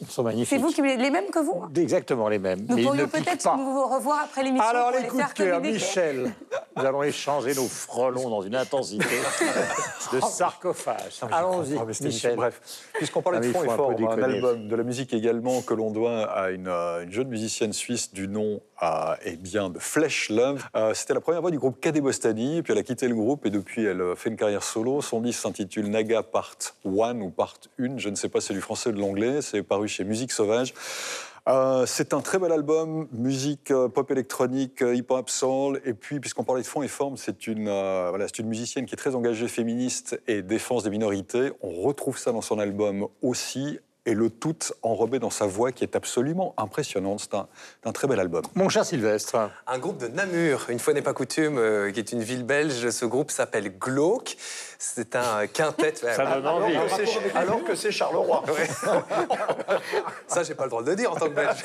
Ils 0.00 0.06
sont 0.08 0.22
magnifiques. 0.22 0.48
C'est 0.48 0.56
vous 0.56 0.68
qui 0.72 0.80
les 0.80 1.10
mêmes 1.10 1.30
que 1.30 1.40
vous 1.40 1.62
Exactement 1.76 2.28
les 2.28 2.38
mêmes. 2.38 2.64
Nous 2.66 2.76
mais 2.76 2.82
pourrions 2.84 3.06
peut-être 3.08 3.56
nous 3.56 3.86
revoir 3.86 4.20
après 4.24 4.42
l'émission 4.42 4.66
Alors 4.66 4.92
pour 4.92 5.00
les 5.00 5.06
coups 5.08 5.28
de 5.28 5.32
cœur. 5.34 5.60
Michel, 5.60 6.32
nous 6.74 6.84
allons 6.84 7.02
échanger 7.02 7.54
nos 7.54 7.64
frelons 7.68 8.30
dans 8.30 8.40
une 8.40 8.56
intensité 8.56 9.04
de 10.12 10.20
sarcophage. 10.20 11.20
Allons-y, 11.30 11.76
Ah, 11.78 11.84
Michel. 12.02 12.36
Bref, 12.36 12.60
puisqu'on 12.94 13.20
parlait 13.20 13.40
Ah, 13.42 13.46
de 13.46 13.52
fond 13.52 13.64
et 13.64 13.68
un 13.68 13.76
forme, 13.76 13.92
un 13.92 13.96
déconner. 13.96 14.22
album, 14.36 14.68
de 14.68 14.76
la 14.76 14.82
musique 14.82 15.12
également 15.12 15.60
que 15.60 15.74
l'on 15.74 15.90
doit 15.90 16.22
à 16.30 16.50
une, 16.50 16.68
euh, 16.68 17.04
une 17.04 17.12
jeune 17.12 17.28
musicienne 17.28 17.74
suisse 17.74 18.12
du 18.14 18.26
nom 18.26 18.60
euh, 18.82 19.14
eh 19.24 19.36
bien, 19.36 19.68
de 19.68 19.78
Flesh 19.78 20.30
Love. 20.30 20.64
Euh, 20.76 20.94
C'était 20.94 21.12
la 21.14 21.20
première 21.20 21.42
voix 21.42 21.50
du 21.50 21.58
groupe 21.58 21.78
Cadet 21.80 22.00
Bostani, 22.00 22.62
puis 22.62 22.72
elle 22.72 22.78
a 22.78 22.82
quitté 22.82 23.06
le 23.06 23.14
groupe 23.14 23.44
et 23.44 23.50
depuis 23.50 23.84
elle 23.84 24.02
fait 24.16 24.30
une 24.30 24.36
carrière 24.36 24.62
solo. 24.62 25.02
Son 25.02 25.20
disque 25.20 25.40
s'intitule 25.48 25.88
Naga 25.88 26.22
Part 26.22 26.58
1 26.84 27.20
ou 27.20 27.30
Part 27.30 27.56
1, 27.80 27.96
je 27.98 28.08
ne 28.10 28.14
sais 28.14 28.28
pas 28.28 28.40
si 28.40 28.48
c'est 28.48 28.54
du 28.54 28.60
français 28.60 28.90
ou 28.90 28.92
de 28.92 29.00
l'anglais, 29.00 29.40
c'est 29.40 29.62
paru 29.62 29.88
chez 29.88 30.04
Musique 30.04 30.30
Sauvage. 30.30 30.74
Euh, 31.48 31.86
c'est 31.86 32.12
un 32.12 32.20
très 32.20 32.38
bel 32.38 32.52
album, 32.52 33.08
musique 33.12 33.70
euh, 33.70 33.88
pop 33.88 34.10
électronique, 34.10 34.82
euh, 34.82 34.94
hip-hop, 34.94 35.30
soul. 35.30 35.80
Et 35.86 35.94
puis, 35.94 36.20
puisqu'on 36.20 36.44
parlait 36.44 36.60
de 36.60 36.66
fond 36.66 36.82
et 36.82 36.88
forme, 36.88 37.16
c'est 37.16 37.46
une, 37.46 37.68
euh, 37.68 38.08
voilà, 38.10 38.26
une 38.38 38.48
musicienne 38.48 38.84
qui 38.84 38.94
est 38.94 38.98
très 38.98 39.14
engagée 39.14 39.48
féministe 39.48 40.20
et 40.26 40.42
défense 40.42 40.82
des 40.82 40.90
minorités. 40.90 41.52
On 41.62 41.70
retrouve 41.70 42.18
ça 42.18 42.32
dans 42.32 42.42
son 42.42 42.58
album 42.58 43.08
aussi. 43.22 43.78
Et 44.08 44.14
le 44.14 44.30
tout 44.30 44.56
enrobé 44.80 45.18
dans 45.18 45.28
sa 45.28 45.44
voix 45.44 45.70
qui 45.70 45.84
est 45.84 45.94
absolument 45.94 46.54
impressionnante. 46.56 47.20
C'est 47.20 47.34
un, 47.34 47.46
un 47.84 47.92
très 47.92 48.08
bel 48.08 48.18
album. 48.18 48.42
Mon 48.54 48.70
cher 48.70 48.86
Sylvestre. 48.86 49.50
Un 49.66 49.78
groupe 49.78 49.98
de 49.98 50.08
Namur, 50.08 50.64
une 50.70 50.78
fois 50.78 50.94
n'est 50.94 51.02
pas 51.02 51.12
coutume, 51.12 51.58
euh, 51.58 51.90
qui 51.90 52.00
est 52.00 52.12
une 52.12 52.22
ville 52.22 52.44
belge. 52.44 52.88
Ce 52.88 53.04
groupe 53.04 53.30
s'appelle 53.30 53.78
Glauque. 53.78 54.38
C'est 54.80 55.16
un 55.16 55.46
quintet. 55.48 55.94
Ça 55.96 56.24
donne 56.24 56.46
envie. 56.46 56.76
Alors 56.76 56.96
que 56.96 57.04
c'est- 57.04 57.36
Alors 57.36 57.64
que 57.64 57.74
c'est 57.74 57.90
Charleroi. 57.90 58.44
Ça, 60.28 60.44
j'ai 60.44 60.54
pas 60.54 60.64
le 60.64 60.70
droit 60.70 60.82
de 60.84 60.90
le 60.90 60.96
dire 60.96 61.10
en 61.12 61.16
tant 61.16 61.26
que 61.26 61.34
belge. 61.34 61.64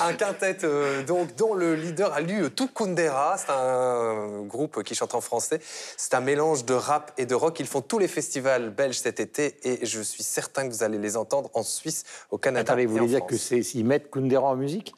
un 0.00 0.12
quintet 0.14 0.58
euh, 0.64 1.04
donc, 1.04 1.36
dont 1.36 1.54
le 1.54 1.76
leader 1.76 2.12
a 2.12 2.20
lu 2.20 2.50
tout 2.50 2.66
Kundera. 2.68 3.36
C'est 3.38 3.50
un 3.52 4.42
groupe 4.42 4.82
qui 4.82 4.96
chante 4.96 5.14
en 5.14 5.20
français. 5.20 5.60
C'est 5.96 6.14
un 6.14 6.20
mélange 6.20 6.64
de 6.64 6.74
rap 6.74 7.12
et 7.16 7.26
de 7.26 7.34
rock. 7.36 7.60
Ils 7.60 7.66
font 7.68 7.80
tous 7.80 7.98
les 8.00 8.08
festivals 8.08 8.70
belges 8.70 8.98
cet 8.98 9.20
été 9.20 9.56
et 9.62 9.86
je 9.86 10.00
suis 10.00 10.24
certain 10.24 10.66
que 10.68 10.72
vous 10.72 10.82
allez 10.82 10.98
les 10.98 11.16
entendre 11.16 11.48
en 11.54 11.62
Suisse, 11.62 12.02
au 12.32 12.38
Canada. 12.38 12.72
Attendez, 12.72 12.86
vous 12.86 12.94
voulez 12.96 13.06
dire 13.06 13.18
France. 13.18 13.30
que 13.30 13.36
c'est 13.36 13.62
s'ils 13.62 13.84
mettent 13.86 14.10
Kundera 14.10 14.48
en 14.48 14.56
musique? 14.56 14.94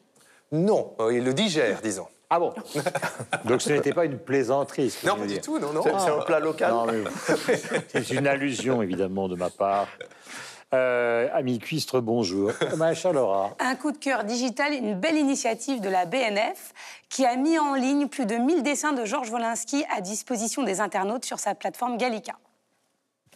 Non, 0.51 0.95
euh, 0.99 1.13
ils 1.13 1.23
le 1.23 1.33
digèrent, 1.35 1.79
disons. 1.81 2.07
Ah 2.29 2.39
bon 2.39 2.53
Donc 3.45 3.61
ce 3.61 3.71
n'était 3.71 3.93
pas 3.93 4.05
une 4.05 4.19
plaisanterie. 4.19 4.91
ce 4.91 5.01
que 5.01 5.07
Non, 5.07 5.15
pas 5.15 5.25
du 5.25 5.39
tout, 5.41 5.57
non, 5.59 5.73
non. 5.73 5.81
C'est 5.83 6.11
un 6.11 6.19
plat 6.21 6.39
local. 6.39 6.71
Non, 6.71 6.85
mais- 6.85 7.03
C'est 7.93 8.09
une 8.11 8.27
allusion, 8.27 8.81
évidemment, 8.83 9.27
de 9.27 9.35
ma 9.35 9.49
part. 9.49 9.87
Euh, 10.71 11.27
ami 11.33 11.57
Cuistre, 11.57 11.99
bonjour. 11.99 12.51
Ma 12.77 12.93
chère 12.93 13.13
Laura. 13.13 13.55
Un 13.59 13.73
coup 13.75 13.91
de 13.91 13.97
cœur 13.97 14.23
digital, 14.23 14.71
une 14.73 14.93
belle 14.93 15.17
initiative 15.17 15.81
de 15.81 15.89
la 15.89 16.05
BNF 16.05 16.73
qui 17.09 17.25
a 17.25 17.35
mis 17.37 17.57
en 17.57 17.73
ligne 17.73 18.07
plus 18.07 18.27
de 18.27 18.35
1000 18.35 18.61
dessins 18.61 18.93
de 18.93 19.03
Georges 19.03 19.31
Wolinski 19.31 19.83
à 19.95 19.99
disposition 20.01 20.61
des 20.61 20.79
internautes 20.79 21.25
sur 21.25 21.39
sa 21.39 21.55
plateforme 21.55 21.97
Gallica. 21.97 22.33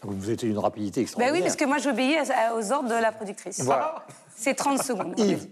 Vous 0.03 0.29
êtes 0.29 0.43
une 0.43 0.59
rapidité 0.59 0.99
Ben 0.99 1.03
extraordinaire. 1.05 1.33
oui, 1.33 1.41
parce 1.41 1.55
que 1.55 1.65
moi 1.65 1.79
j'obéis 1.79 2.17
aux 2.55 2.71
ordres 2.71 2.89
de 2.89 3.01
la 3.01 3.11
productrice. 3.11 3.61
Voilà. 3.61 4.05
C'est 4.35 4.53
30 4.53 4.83
secondes. 4.83 5.17
Yves. 5.17 5.47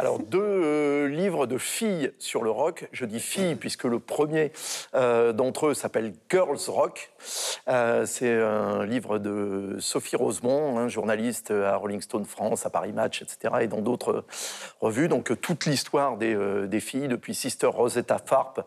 Alors, 0.00 0.18
deux 0.18 0.40
euh, 0.40 1.08
livres 1.08 1.46
de 1.46 1.58
filles 1.58 2.10
sur 2.18 2.42
le 2.42 2.50
rock. 2.50 2.88
Je 2.90 3.04
dis 3.04 3.20
filles 3.20 3.54
puisque 3.54 3.84
le 3.84 3.98
premier 3.98 4.50
euh, 4.94 5.34
d'entre 5.34 5.66
eux 5.66 5.74
s'appelle 5.74 6.14
Girls 6.30 6.58
Rock. 6.68 7.12
Euh, 7.68 8.06
c'est 8.06 8.32
un 8.32 8.86
livre 8.86 9.18
de 9.18 9.76
Sophie 9.78 10.16
Rosemont, 10.16 10.78
hein, 10.78 10.88
journaliste 10.88 11.50
à 11.50 11.76
Rolling 11.76 12.00
Stone 12.00 12.24
France, 12.24 12.64
à 12.64 12.70
Paris 12.70 12.94
Match, 12.94 13.20
etc., 13.20 13.56
et 13.60 13.66
dans 13.66 13.82
d'autres 13.82 14.24
revues. 14.80 15.08
Donc, 15.08 15.38
toute 15.42 15.66
l'histoire 15.66 16.16
des, 16.16 16.34
des 16.66 16.80
filles, 16.80 17.08
depuis 17.08 17.34
Sister 17.34 17.66
Rosetta 17.66 18.18
Tharpe. 18.18 18.62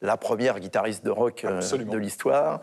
La 0.00 0.16
première 0.16 0.60
guitariste 0.60 1.04
de 1.04 1.10
rock 1.10 1.44
euh, 1.44 1.56
Absolument. 1.56 1.92
de 1.92 1.98
l'histoire. 1.98 2.60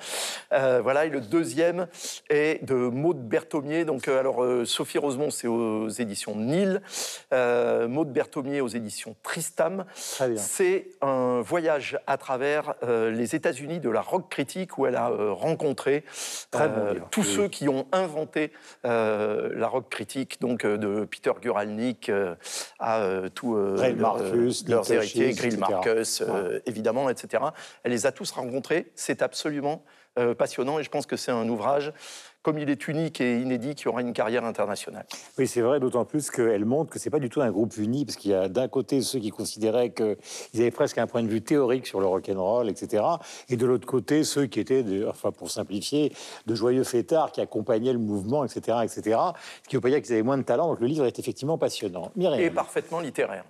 Euh, 0.54 0.80
voilà, 0.82 1.06
et 1.06 1.10
le 1.10 1.20
deuxième 1.22 1.88
est 2.30 2.64
de 2.64 2.76
Maud 2.76 3.18
Berthomier. 3.28 3.84
Donc, 3.86 4.08
euh, 4.08 4.20
alors, 4.20 4.44
Sophie 4.66 4.98
Rosemont, 4.98 5.30
c'est 5.30 5.48
aux 5.48 5.90
éditions 5.90 6.36
Nil. 6.36 6.82
Euh, 7.34 7.88
Maud 7.88 8.12
Berthomier 8.12 8.62
aux 8.62 8.68
éditions 8.68 9.16
Tristam. 9.24 9.86
C'est 10.38 10.88
un 11.02 11.42
voyage 11.42 11.98
à 12.08 12.18
travers 12.18 12.76
euh, 12.84 13.12
les 13.12 13.36
États-Unis 13.36 13.80
de 13.80 13.90
la 13.90 14.02
rock 14.02 14.30
critique 14.30 14.78
où 14.78 14.86
elle 14.86 14.96
a 14.96 15.10
rencontré 15.32 16.04
bon 16.52 16.60
tous 17.12 17.26
Oui. 17.28 17.36
ceux 17.36 17.48
qui 17.48 17.68
ont 17.70 17.88
inventé 17.92 18.52
la 18.84 19.68
rock 19.68 19.90
critique, 19.90 20.40
donc 20.42 20.66
de 20.66 21.06
Peter 21.06 21.32
Guralnick 21.42 22.12
à 22.80 23.02
tous 23.34 23.56
leurs, 23.56 23.96
Marcus, 23.96 24.68
leurs 24.68 24.92
héritiers, 24.92 25.32
Grill. 25.34 25.58
Marcus, 25.58 26.24
évidemment, 26.66 27.10
etc. 27.10 27.25
Elle 27.84 27.92
les 27.92 28.06
a 28.06 28.12
tous 28.12 28.32
rencontrés. 28.32 28.92
C'est 28.96 29.22
absolument 29.22 29.84
euh, 30.18 30.34
passionnant 30.34 30.80
et 30.80 30.84
je 30.84 30.90
pense 30.90 31.06
que 31.06 31.18
c'est 31.18 31.32
un 31.32 31.48
ouvrage, 31.50 31.92
comme 32.42 32.58
il 32.58 32.70
est 32.70 32.88
unique 32.88 33.20
et 33.20 33.42
inédit, 33.42 33.76
qui 33.76 33.88
aura 33.90 34.00
une 34.02 34.14
carrière 34.14 34.46
internationale. 34.46 35.06
Oui, 35.38 35.46
c'est 35.48 35.60
vrai, 35.62 35.80
d'autant 35.82 36.06
plus 36.06 36.30
qu'elle 36.32 36.64
montre 36.64 36.90
que 36.92 37.00
c'est 37.00 37.10
pas 37.10 37.20
du 37.20 37.28
tout 37.28 37.42
un 37.42 37.52
groupe 37.52 37.76
uni, 37.78 38.06
parce 38.06 38.16
qu'il 38.16 38.32
y 38.32 38.34
a 38.34 38.48
d'un 38.48 38.68
côté 38.70 39.02
ceux 39.02 39.20
qui 39.20 39.32
considéraient 39.32 39.90
qu'ils 39.92 40.16
avaient 40.62 40.72
presque 40.72 41.00
un 41.00 41.08
point 41.08 41.22
de 41.24 41.28
vue 41.28 41.42
théorique 41.42 41.86
sur 41.88 42.00
le 42.00 42.06
rock'n'roll, 42.06 42.70
etc. 42.70 43.04
Et 43.50 43.58
de 43.58 43.66
l'autre 43.66 43.88
côté, 43.88 44.24
ceux 44.24 44.46
qui 44.46 44.60
étaient, 44.62 44.84
de- 44.84 45.06
enfin 45.08 45.32
pour 45.32 45.50
simplifier, 45.52 46.14
de 46.46 46.56
joyeux 46.56 46.84
fêtards 46.86 47.32
qui 47.34 47.42
accompagnaient 47.42 47.94
le 47.94 48.00
mouvement, 48.00 48.46
etc. 48.46 48.78
etc. 48.84 49.02
Ce 49.64 49.68
qui 49.70 49.76
ne 49.76 49.78
veut 49.80 49.82
pas 49.82 49.90
dire 49.90 50.02
qu'ils 50.02 50.14
avaient 50.14 50.22
moins 50.24 50.38
de 50.38 50.44
talent, 50.44 50.68
donc 50.70 50.80
le 50.80 50.88
livre 50.88 51.06
est 51.06 51.20
effectivement 51.20 51.58
passionnant. 51.58 52.12
Mireille. 52.16 52.44
Et 52.44 52.52
parfaitement 52.52 53.00
littéraire. 53.02 53.44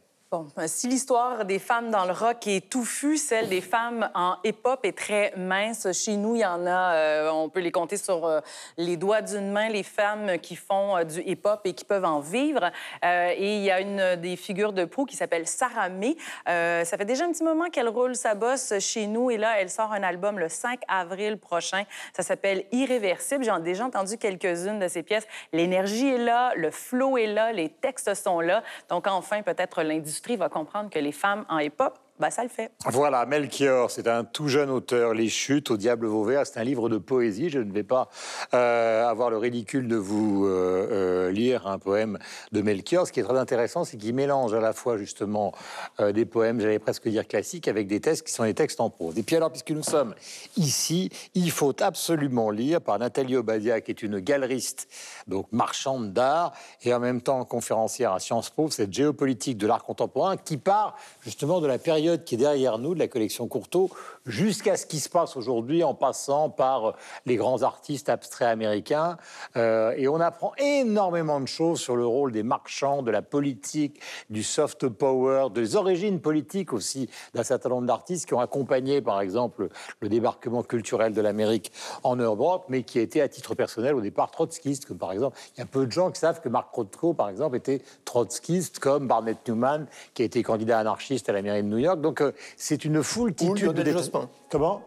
Si 0.67 0.87
l'histoire 0.87 1.45
des 1.45 1.59
femmes 1.59 1.91
dans 1.91 2.05
le 2.05 2.11
rock 2.11 2.47
est 2.47 2.69
touffue, 2.69 3.17
celle 3.17 3.49
des 3.49 3.61
femmes 3.61 4.09
en 4.15 4.37
hip-hop 4.43 4.79
est 4.83 4.97
très 4.97 5.33
mince. 5.37 5.87
Chez 5.93 6.17
nous, 6.17 6.35
il 6.35 6.41
y 6.41 6.45
en 6.45 6.65
a, 6.65 6.93
euh, 6.95 7.29
on 7.31 7.49
peut 7.49 7.59
les 7.59 7.71
compter 7.71 7.97
sur 7.97 8.25
euh, 8.25 8.39
les 8.77 8.97
doigts 8.97 9.21
d'une 9.21 9.51
main, 9.51 9.69
les 9.69 9.83
femmes 9.83 10.37
qui 10.39 10.55
font 10.55 10.97
euh, 10.97 11.03
du 11.03 11.21
hip-hop 11.21 11.61
et 11.65 11.73
qui 11.73 11.85
peuvent 11.85 12.05
en 12.05 12.19
vivre. 12.19 12.71
Et 13.03 13.57
il 13.57 13.63
y 13.63 13.71
a 13.71 13.81
une 13.81 14.15
des 14.15 14.35
figures 14.35 14.73
de 14.73 14.85
proue 14.85 15.05
qui 15.05 15.15
s'appelle 15.15 15.47
Sarah 15.47 15.89
May. 15.89 16.15
Ça 16.45 16.97
fait 16.97 17.05
déjà 17.05 17.25
un 17.25 17.31
petit 17.31 17.43
moment 17.43 17.69
qu'elle 17.69 17.89
roule 17.89 18.15
sa 18.15 18.35
bosse 18.35 18.73
chez 18.79 19.07
nous 19.07 19.29
et 19.31 19.37
là, 19.37 19.59
elle 19.59 19.69
sort 19.69 19.91
un 19.91 20.03
album 20.03 20.39
le 20.39 20.49
5 20.49 20.81
avril 20.87 21.37
prochain. 21.37 21.83
Ça 22.13 22.23
s'appelle 22.23 22.65
Irréversible. 22.71 23.43
J'ai 23.43 23.51
déjà 23.61 23.85
entendu 23.85 24.17
quelques-unes 24.17 24.79
de 24.79 24.87
ses 24.87 25.03
pièces. 25.03 25.27
L'énergie 25.53 26.07
est 26.07 26.17
là, 26.17 26.53
le 26.55 26.71
flow 26.71 27.17
est 27.17 27.27
là, 27.27 27.51
les 27.51 27.69
textes 27.69 28.13
sont 28.15 28.39
là. 28.39 28.63
Donc 28.89 29.07
enfin, 29.07 29.41
peut-être 29.41 29.83
l'industrie 29.83 30.24
va 30.33 30.49
comprendre 30.49 30.89
que 30.89 30.99
les 30.99 31.11
femmes 31.11 31.45
en 31.49 31.59
hip-hop, 31.59 31.99
bah, 32.17 32.31
ça 32.31 32.43
le 32.43 32.49
fait. 32.49 32.71
Voilà, 32.85 33.25
Melchior, 33.25 33.91
c'est 33.91 34.07
un 34.07 34.23
tout 34.23 34.47
jeune 34.47 34.69
auteur, 34.69 35.13
Les 35.13 35.27
Chutes 35.27 35.69
au 35.69 35.75
Diable 35.75 36.07
Vauvert. 36.07 36.47
C'est 36.47 36.59
un 36.59 36.63
livre 36.63 36.87
de 36.87 36.97
poésie. 36.97 37.49
Je 37.49 37.59
ne 37.59 37.73
vais 37.73 37.83
pas 37.83 38.09
euh, 38.53 39.05
avoir 39.05 39.29
le 39.29 39.37
ridicule 39.37 39.89
de 39.89 39.97
vous 39.97 40.45
euh, 40.45 40.87
euh, 40.91 41.31
lire 41.31 41.67
un 41.67 41.77
poème 41.77 42.17
de 42.53 42.61
Melchior. 42.61 43.05
Ce 43.05 43.11
qui 43.11 43.19
est 43.19 43.23
très 43.23 43.37
intéressant, 43.37 43.83
c'est 43.83 43.97
qu'il 43.97 44.15
mélange 44.15 44.53
à 44.53 44.61
la 44.61 44.71
fois 44.71 44.95
justement 44.97 45.53
des 45.99 46.25
poèmes, 46.25 46.61
j'allais 46.61 46.79
presque 46.79 47.07
dire 47.09 47.27
classiques, 47.27 47.67
avec 47.67 47.87
des 47.87 47.99
textes 47.99 48.25
qui 48.25 48.33
sont 48.33 48.43
des 48.43 48.53
textes 48.53 48.79
en 48.79 48.89
prose. 48.89 49.17
Et 49.17 49.23
puis 49.23 49.35
alors, 49.35 49.51
puisque 49.51 49.71
nous 49.71 49.83
sommes 49.83 50.15
ici, 50.55 51.09
il 51.33 51.51
faut 51.51 51.75
absolument 51.81 52.49
lire 52.49 52.79
par 52.79 52.97
Nathalie 52.97 53.35
Obadia, 53.35 53.81
qui 53.81 53.91
est 53.91 54.03
une 54.03 54.19
galeriste, 54.19 54.87
donc 55.27 55.47
marchande 55.51 56.13
d'art, 56.13 56.53
et 56.83 56.93
en 56.93 56.99
même 56.99 57.21
temps 57.21 57.43
conférencière 57.43 58.13
à 58.13 58.19
Sciences 58.19 58.49
Po, 58.49 58.69
cette 58.69 58.93
géopolitique 58.93 59.57
de 59.57 59.67
l'art 59.67 59.83
contemporain 59.83 60.37
qui 60.37 60.57
part 60.57 60.95
justement 61.21 61.59
de 61.59 61.67
la 61.67 61.77
période 61.77 62.04
qui 62.25 62.35
est 62.35 62.37
derrière 62.37 62.77
nous, 62.77 62.93
de 62.93 62.99
la 62.99 63.07
collection 63.07 63.47
Courtauld, 63.47 63.89
jusqu'à 64.25 64.77
ce 64.77 64.85
qui 64.85 64.99
se 64.99 65.09
passe 65.09 65.35
aujourd'hui, 65.35 65.83
en 65.83 65.93
passant 65.93 66.49
par 66.49 66.95
les 67.25 67.35
grands 67.35 67.63
artistes 67.63 68.09
abstraits 68.09 68.47
américains. 68.47 69.17
Euh, 69.55 69.93
et 69.97 70.07
on 70.07 70.19
apprend 70.19 70.53
énormément 70.57 71.39
de 71.39 71.47
choses 71.47 71.79
sur 71.79 71.95
le 71.95 72.05
rôle 72.05 72.31
des 72.31 72.43
marchands, 72.43 73.01
de 73.01 73.11
la 73.11 73.21
politique, 73.21 73.99
du 74.29 74.43
soft 74.43 74.87
power, 74.87 75.47
des 75.53 75.75
origines 75.75 76.19
politiques 76.19 76.73
aussi 76.73 77.09
d'un 77.33 77.43
certain 77.43 77.69
nombre 77.69 77.87
d'artistes 77.87 78.25
qui 78.27 78.33
ont 78.33 78.39
accompagné, 78.39 79.01
par 79.01 79.21
exemple, 79.21 79.69
le 79.99 80.09
débarquement 80.09 80.63
culturel 80.63 81.13
de 81.13 81.21
l'Amérique 81.21 81.71
en 82.03 82.15
Europe, 82.15 82.65
mais 82.69 82.83
qui 82.83 82.99
étaient 82.99 83.21
à 83.21 83.27
titre 83.27 83.55
personnel 83.55 83.95
au 83.95 84.01
départ 84.01 84.31
trotskistes, 84.31 84.85
comme 84.85 84.97
par 84.97 85.11
exemple, 85.11 85.37
il 85.55 85.59
y 85.59 85.63
a 85.63 85.65
peu 85.65 85.85
de 85.85 85.91
gens 85.91 86.11
qui 86.11 86.19
savent 86.19 86.41
que 86.41 86.49
Marc 86.49 86.73
Rothko, 86.73 87.13
par 87.13 87.29
exemple, 87.29 87.57
était 87.57 87.81
trotskiste, 88.05 88.79
comme 88.79 89.07
Barnett 89.07 89.37
Newman, 89.47 89.87
qui 90.13 90.21
a 90.21 90.25
été 90.25 90.43
candidat 90.43 90.79
anarchiste 90.79 91.29
à 91.29 91.33
la 91.33 91.41
mairie 91.41 91.63
de 91.63 91.67
New 91.67 91.77
York. 91.77 91.94
Donc 92.01 92.21
euh, 92.21 92.31
c'est 92.57 92.85
une 92.85 93.03
foultitude 93.03 93.71
de... 93.71 93.91
Jospin. 93.91 94.29
Comment? 94.49 94.83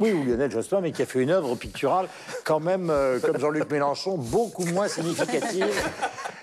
Oui, 0.00 0.12
ou 0.12 0.24
Lionel 0.24 0.50
Jospin, 0.50 0.80
mais 0.80 0.90
qui 0.90 1.02
a 1.02 1.06
fait 1.06 1.20
une 1.20 1.30
œuvre 1.30 1.54
picturale 1.54 2.08
quand 2.44 2.58
même, 2.58 2.90
euh, 2.90 3.20
comme 3.20 3.38
Jean-Luc 3.38 3.70
Mélenchon, 3.70 4.18
beaucoup 4.18 4.64
moins 4.64 4.88
significative. 4.88 5.68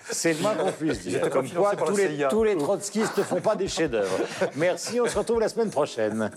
C'est 0.09 0.33
le 0.33 0.41
moins 0.41 0.55
qu'on 0.55 0.71
puisse 0.71 1.01
dire. 1.01 1.29
Comme 1.29 1.49
quoi, 1.49 1.75
tous 1.75 1.95
les, 1.95 2.27
tous 2.29 2.43
les 2.43 2.57
trotskistes 2.57 3.17
ne 3.17 3.23
font 3.23 3.41
pas 3.41 3.55
des 3.55 3.67
chefs-d'œuvre. 3.67 4.19
Merci, 4.55 4.99
on 5.01 5.07
se 5.07 5.17
retrouve 5.17 5.39
la 5.39 5.49
semaine 5.49 5.69
prochaine. 5.69 6.31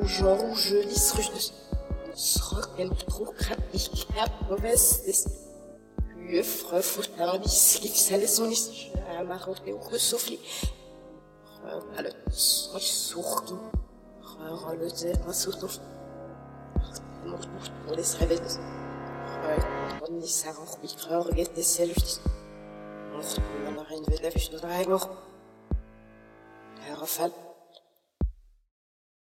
Rouge 0.00 0.22
en 0.22 0.36
rouge, 0.36 0.74
lisse, 0.86 1.12
ruge, 1.14 1.52
Srocken, 2.14 2.90
trokrat, 2.96 3.58
ich 3.72 4.06
hab 4.16 4.60
bestes. 4.62 5.28
Höfre, 6.28 6.82
futter, 6.82 7.38
bis, 7.40 7.80
liv, 7.82 7.94
sale, 7.94 8.26
son, 8.26 8.50
is, 8.50 8.90
marot, 9.26 9.54
et 9.66 9.72
resouffli. 9.72 10.38
Römale, 11.62 12.12
soy, 12.30 12.80
surtout. 12.80 13.58
Römale, 14.22 14.88
zéro, 14.94 15.32
surtout. 15.32 15.80
Mort, 17.26 17.40
mort, 17.52 17.70
pour 17.86 17.96
les 17.96 18.02
réveils. 18.18 18.38
Römale, 18.38 18.46
ni, 18.46 18.46
ça, 18.46 18.54
rend, 18.54 18.54
micro, 18.54 18.85
Ondan 20.02 20.22
insan 20.22 20.54
okuyup 20.56 21.08
kavga 21.08 21.40
ettiselmiştir. 21.40 22.20
Okuyup 23.10 23.40
bana 23.66 23.88
kendine 23.88 24.34
bir 24.34 24.40
şey 24.40 24.62
daha 24.62 24.82
yok. 24.82 25.16
Her 26.80 27.06
fall. 27.06 27.30